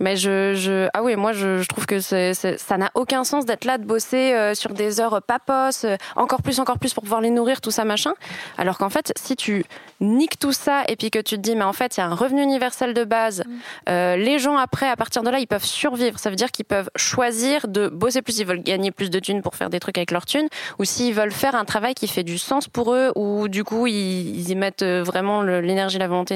Mais 0.00 0.16
je, 0.16 0.54
je, 0.54 0.88
ah 0.94 1.02
oui, 1.02 1.14
moi, 1.14 1.32
je, 1.32 1.58
je 1.58 1.68
trouve 1.68 1.84
que 1.84 2.00
c'est, 2.00 2.32
c'est, 2.32 2.58
ça 2.58 2.78
n'a 2.78 2.90
aucun 2.94 3.22
sens 3.22 3.44
d'être 3.44 3.66
là, 3.66 3.76
de 3.76 3.84
bosser 3.84 4.32
euh, 4.32 4.54
sur 4.54 4.72
des 4.72 4.98
heures 4.98 5.20
papos, 5.22 5.84
euh, 5.84 5.96
encore 6.16 6.42
plus, 6.42 6.58
encore 6.58 6.78
plus 6.78 6.94
pour 6.94 7.02
pouvoir 7.02 7.20
les 7.20 7.30
nourrir, 7.30 7.60
tout 7.60 7.70
ça, 7.70 7.84
machin. 7.84 8.14
Alors 8.58 8.78
qu'en 8.78 8.90
fait, 8.90 9.12
si 9.16 9.36
tu 9.36 9.64
niques 10.00 10.38
tout 10.38 10.52
ça 10.52 10.82
et 10.88 10.96
puis 10.96 11.10
que 11.10 11.18
tu 11.18 11.36
te 11.36 11.40
dis, 11.40 11.54
mais 11.54 11.64
en 11.64 11.72
fait, 11.72 11.96
il 11.96 12.00
y 12.00 12.02
a 12.02 12.06
un 12.06 12.14
revenu 12.14 12.42
universel 12.42 12.94
de 12.94 13.04
base, 13.04 13.44
mmh. 13.46 13.52
euh, 13.90 14.16
les 14.16 14.38
gens 14.38 14.56
après, 14.56 14.88
à 14.88 14.96
partir 14.96 15.22
de 15.22 15.30
là, 15.30 15.38
ils 15.38 15.46
peuvent 15.46 15.64
survivre. 15.64 16.18
Ça 16.18 16.30
veut 16.30 16.36
dire 16.36 16.50
qu'ils 16.50 16.64
peuvent 16.64 16.90
choisir 16.96 17.68
de 17.68 17.88
bosser 17.88 18.22
plus, 18.22 18.38
ils 18.38 18.46
veulent 18.46 18.62
gagner 18.62 18.90
plus 18.90 19.10
de 19.10 19.18
thunes 19.18 19.42
pour 19.42 19.54
faire 19.54 19.70
des 19.70 19.80
trucs 19.80 19.98
avec 19.98 20.10
leurs 20.10 20.26
thunes, 20.26 20.48
ou 20.78 20.84
s'ils 20.84 21.14
veulent 21.14 21.32
faire 21.32 21.54
un 21.54 21.64
travail 21.64 21.94
qui 21.94 22.08
fait 22.08 22.24
du 22.24 22.38
sens 22.38 22.68
pour 22.68 22.94
eux, 22.94 23.12
ou 23.14 23.48
du 23.48 23.64
coup, 23.64 23.86
ils, 23.86 24.38
ils 24.38 24.50
y 24.50 24.54
mettent 24.54 24.84
vraiment 24.84 25.42
le, 25.42 25.60
l'énergie, 25.60 25.98
la 25.98 26.08
volonté, 26.08 26.30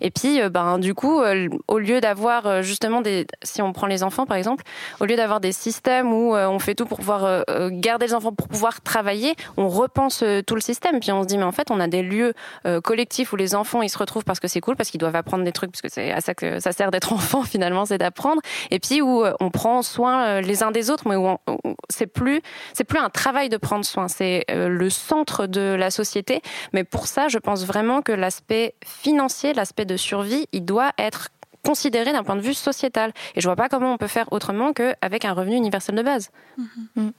et 0.00 0.10
puis, 0.10 0.40
ben, 0.50 0.78
du 0.78 0.94
coup, 0.94 1.22
au 1.68 1.78
lieu 1.78 2.00
d'avoir 2.00 2.62
justement 2.62 3.00
des, 3.00 3.26
si 3.42 3.62
on 3.62 3.72
prend 3.72 3.86
les 3.86 4.02
enfants 4.02 4.26
par 4.26 4.36
exemple, 4.36 4.64
au 5.00 5.04
lieu 5.04 5.16
d'avoir 5.16 5.40
des 5.40 5.52
systèmes 5.52 6.12
où 6.12 6.34
euh, 6.34 6.48
on 6.48 6.58
fait 6.58 6.74
tout 6.74 6.86
pour 6.86 6.98
pouvoir 6.98 7.24
euh, 7.24 7.70
garder 7.72 8.06
les 8.06 8.14
enfants, 8.14 8.32
pour 8.32 8.48
pouvoir 8.48 8.80
travailler, 8.80 9.34
on 9.56 9.68
repense 9.68 10.22
euh, 10.22 10.42
tout 10.42 10.54
le 10.54 10.60
système. 10.60 10.95
Puis 11.00 11.12
on 11.12 11.22
se 11.22 11.26
dit, 11.26 11.38
mais 11.38 11.44
en 11.44 11.52
fait, 11.52 11.70
on 11.70 11.80
a 11.80 11.88
des 11.88 12.02
lieux 12.02 12.34
collectifs 12.82 13.32
où 13.32 13.36
les 13.36 13.54
enfants 13.54 13.82
ils 13.82 13.88
se 13.88 13.98
retrouvent 13.98 14.24
parce 14.24 14.40
que 14.40 14.48
c'est 14.48 14.60
cool, 14.60 14.76
parce 14.76 14.90
qu'ils 14.90 15.00
doivent 15.00 15.16
apprendre 15.16 15.44
des 15.44 15.52
trucs, 15.52 15.70
parce 15.70 15.82
que 15.82 15.88
c'est 15.88 16.12
à 16.12 16.20
ça 16.20 16.34
que 16.34 16.60
ça 16.60 16.72
sert 16.72 16.90
d'être 16.90 17.12
enfant 17.12 17.42
finalement, 17.42 17.84
c'est 17.84 17.98
d'apprendre. 17.98 18.40
Et 18.70 18.78
puis 18.78 19.02
où 19.02 19.24
on 19.40 19.50
prend 19.50 19.82
soin 19.82 20.40
les 20.40 20.62
uns 20.62 20.70
des 20.70 20.90
autres, 20.90 21.08
mais 21.08 21.16
où, 21.16 21.28
où 21.28 21.74
c'est 21.88 22.06
plus 22.06 22.42
c'est 22.72 22.84
plus 22.84 22.98
un 22.98 23.10
travail 23.10 23.48
de 23.48 23.56
prendre 23.56 23.84
soin, 23.84 24.08
c'est 24.08 24.44
le 24.48 24.90
centre 24.90 25.46
de 25.46 25.74
la 25.78 25.90
société. 25.90 26.42
Mais 26.72 26.84
pour 26.84 27.06
ça, 27.06 27.28
je 27.28 27.38
pense 27.38 27.64
vraiment 27.64 28.02
que 28.02 28.12
l'aspect 28.12 28.74
financier, 28.84 29.54
l'aspect 29.54 29.84
de 29.84 29.96
survie, 29.96 30.46
il 30.52 30.64
doit 30.64 30.92
être 30.98 31.28
considéré 31.64 32.12
d'un 32.12 32.22
point 32.22 32.36
de 32.36 32.40
vue 32.40 32.54
sociétal. 32.54 33.12
Et 33.34 33.40
je 33.40 33.48
vois 33.48 33.56
pas 33.56 33.68
comment 33.68 33.92
on 33.92 33.98
peut 33.98 34.06
faire 34.06 34.32
autrement 34.32 34.72
qu'avec 34.72 35.24
un 35.24 35.32
revenu 35.32 35.56
universel 35.56 35.96
de 35.96 36.02
base. 36.02 36.30
Mmh. 36.56 36.62
Mmh. 36.96 37.10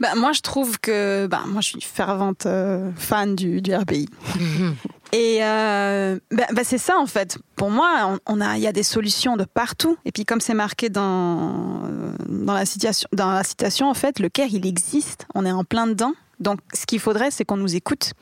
Bah, 0.00 0.14
moi, 0.16 0.32
je 0.32 0.40
trouve 0.40 0.78
que 0.78 1.26
bah, 1.26 1.42
moi, 1.46 1.60
je 1.60 1.68
suis 1.68 1.80
fervente 1.80 2.46
euh, 2.46 2.90
fan 2.96 3.34
du, 3.34 3.60
du 3.60 3.74
RPI. 3.74 4.08
Mmh. 4.38 4.70
Et 5.12 5.38
euh, 5.42 6.18
bah, 6.30 6.44
bah, 6.52 6.62
c'est 6.64 6.78
ça 6.78 6.98
en 6.98 7.06
fait. 7.06 7.38
Pour 7.56 7.70
moi, 7.70 8.18
on, 8.26 8.34
on 8.34 8.40
a, 8.42 8.56
il 8.58 8.62
y 8.62 8.66
a 8.66 8.72
des 8.72 8.82
solutions 8.82 9.36
de 9.36 9.44
partout. 9.44 9.96
Et 10.04 10.12
puis 10.12 10.26
comme 10.26 10.40
c'est 10.40 10.54
marqué 10.54 10.90
dans 10.90 11.82
dans 12.28 12.52
la 12.52 12.66
citation, 12.66 13.08
dans 13.14 13.30
la 13.30 13.42
citation 13.42 13.88
en 13.88 13.94
fait, 13.94 14.18
le 14.18 14.28
care 14.28 14.48
il 14.50 14.66
existe. 14.66 15.26
On 15.34 15.46
est 15.46 15.52
en 15.52 15.64
plein 15.64 15.86
dedans. 15.86 16.12
Donc, 16.40 16.60
ce 16.72 16.86
qu'il 16.86 17.00
faudrait, 17.00 17.30
c'est 17.30 17.44
qu'on 17.44 17.56
nous 17.56 17.74
écoute. 17.74 18.12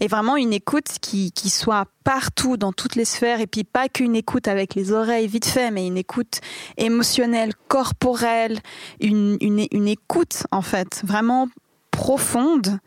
Et 0.00 0.08
vraiment 0.08 0.36
une 0.36 0.52
écoute 0.52 0.88
qui, 1.00 1.32
soit 1.48 1.86
partout, 2.04 2.56
dans 2.56 2.72
toutes 2.72 2.96
les 2.96 3.04
sphères, 3.04 3.40
et 3.40 3.46
puis 3.46 3.64
pas 3.64 3.88
qu'une 3.88 4.14
écoute 4.14 4.48
avec 4.48 4.74
les 4.74 4.92
oreilles 4.92 5.26
vite 5.26 5.46
fait, 5.46 5.70
mais 5.70 5.86
une 5.86 5.96
écoute 5.96 6.40
émotionnelle, 6.76 7.52
corporelle, 7.68 8.58
une, 9.00 9.36
une, 9.40 9.66
une 9.70 9.88
écoute, 9.88 10.46
en 10.50 10.62
fait, 10.62 11.02
vraiment 11.04 11.48
profonde. 11.90 12.78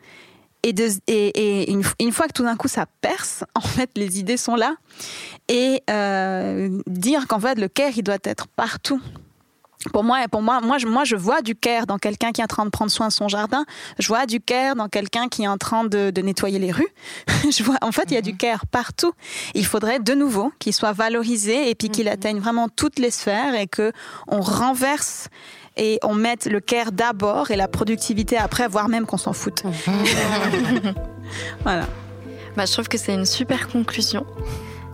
Et, 0.62 0.74
de, 0.74 0.88
et, 1.06 1.28
et 1.28 1.70
une, 1.70 1.82
une, 2.00 2.12
fois 2.12 2.26
que 2.26 2.34
tout 2.34 2.42
d'un 2.42 2.56
coup 2.56 2.68
ça 2.68 2.84
perce, 3.00 3.44
en 3.54 3.62
fait, 3.62 3.90
les 3.96 4.18
idées 4.18 4.36
sont 4.36 4.56
là. 4.56 4.74
Et 5.48 5.82
euh, 5.88 6.80
dire 6.86 7.26
qu'en 7.26 7.40
fait, 7.40 7.58
le 7.58 7.68
care, 7.68 7.92
il 7.96 8.02
doit 8.02 8.18
être 8.24 8.46
partout 8.46 9.00
pour 9.92 10.04
moi, 10.04 10.18
pour 10.30 10.42
moi, 10.42 10.60
moi, 10.60 10.78
je, 10.78 10.86
moi, 10.86 11.04
je 11.04 11.16
vois 11.16 11.40
du 11.40 11.54
care 11.54 11.86
dans 11.86 11.96
quelqu'un 11.96 12.32
qui 12.32 12.42
est 12.42 12.44
en 12.44 12.48
train 12.48 12.64
de 12.66 12.70
prendre 12.70 12.90
soin 12.90 13.08
de 13.08 13.12
son 13.12 13.28
jardin. 13.28 13.64
Je 13.98 14.08
vois 14.08 14.26
du 14.26 14.40
care 14.40 14.76
dans 14.76 14.88
quelqu'un 14.88 15.28
qui 15.28 15.44
est 15.44 15.48
en 15.48 15.56
train 15.56 15.84
de, 15.84 16.10
de 16.10 16.22
nettoyer 16.22 16.58
les 16.58 16.70
rues. 16.70 16.88
je 17.50 17.62
vois, 17.62 17.76
en 17.80 17.90
fait, 17.90 18.04
il 18.10 18.14
y 18.14 18.18
a 18.18 18.22
du 18.22 18.36
care 18.36 18.66
partout. 18.66 19.12
Il 19.54 19.64
faudrait 19.64 19.98
de 19.98 20.12
nouveau 20.12 20.52
qu'il 20.58 20.74
soit 20.74 20.92
valorisé 20.92 21.70
et 21.70 21.74
puis 21.74 21.88
qu'il 21.88 22.08
atteigne 22.08 22.40
vraiment 22.40 22.68
toutes 22.68 22.98
les 22.98 23.10
sphères 23.10 23.54
et 23.54 23.66
que 23.66 23.92
on 24.28 24.42
renverse 24.42 25.28
et 25.76 25.98
on 26.02 26.14
mette 26.14 26.44
le 26.44 26.60
care 26.60 26.92
d'abord 26.92 27.50
et 27.50 27.56
la 27.56 27.68
productivité 27.68 28.36
après, 28.36 28.68
voire 28.68 28.88
même 28.88 29.06
qu'on 29.06 29.18
s'en 29.18 29.32
foute. 29.32 29.62
voilà. 31.62 31.86
Bah, 32.54 32.66
je 32.66 32.72
trouve 32.72 32.88
que 32.88 32.98
c'est 32.98 33.14
une 33.14 33.24
super 33.24 33.68
conclusion. 33.68 34.26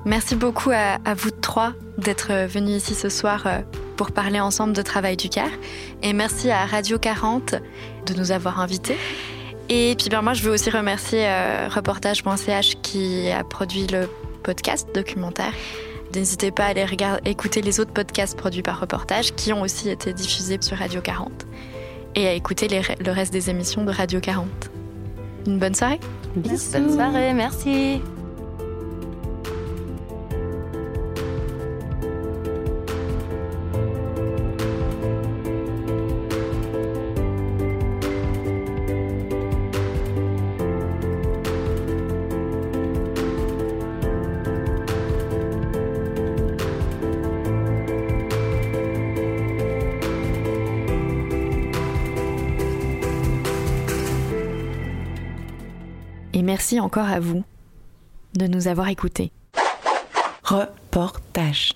Merci 0.04 0.36
beaucoup 0.36 0.70
à, 0.70 0.98
à 1.04 1.14
vous 1.14 1.32
trois 1.32 1.72
d'être 1.98 2.46
venus 2.46 2.76
ici 2.76 2.94
ce 2.94 3.08
soir 3.08 3.42
euh, 3.46 3.58
pour 3.96 4.12
parler 4.12 4.40
ensemble 4.40 4.72
de 4.72 4.82
travail 4.82 5.16
du 5.16 5.28
CAR. 5.28 5.48
Et 6.02 6.12
merci 6.12 6.50
à 6.50 6.66
Radio 6.66 6.98
40 6.98 7.54
de 8.06 8.14
nous 8.14 8.30
avoir 8.30 8.60
invités. 8.60 8.96
Et 9.68 9.94
puis 9.98 10.08
ben, 10.08 10.22
moi, 10.22 10.34
je 10.34 10.42
veux 10.42 10.52
aussi 10.52 10.70
remercier 10.70 11.26
euh, 11.26 11.68
reportage.ch 11.68 12.76
qui 12.82 13.30
a 13.30 13.42
produit 13.42 13.86
le 13.86 14.08
podcast 14.42 14.88
documentaire. 14.94 15.52
N'hésitez 16.14 16.50
pas 16.50 16.64
à 16.64 16.68
aller 16.68 16.84
regarder, 16.84 17.28
écouter 17.28 17.62
les 17.62 17.80
autres 17.80 17.92
podcasts 17.92 18.38
produits 18.38 18.62
par 18.62 18.80
Reportage 18.80 19.34
qui 19.34 19.52
ont 19.52 19.62
aussi 19.62 19.90
été 19.90 20.12
diffusés 20.12 20.58
sur 20.60 20.76
Radio 20.76 21.00
40 21.00 21.46
et 22.14 22.28
à 22.28 22.32
écouter 22.32 22.68
les, 22.68 22.80
le 23.04 23.12
reste 23.12 23.32
des 23.32 23.50
émissions 23.50 23.84
de 23.84 23.90
Radio 23.90 24.20
40. 24.20 24.46
Une 25.46 25.58
bonne 25.58 25.74
soirée. 25.74 26.00
Bisous. 26.36 26.72
Bonne 26.72 26.92
soirée, 26.92 27.32
merci. 27.32 28.00
Merci 56.56 56.80
encore 56.80 57.06
à 57.06 57.20
vous 57.20 57.44
de 58.34 58.46
nous 58.46 58.66
avoir 58.66 58.88
écoutés. 58.88 59.30
Reportage. 60.42 61.74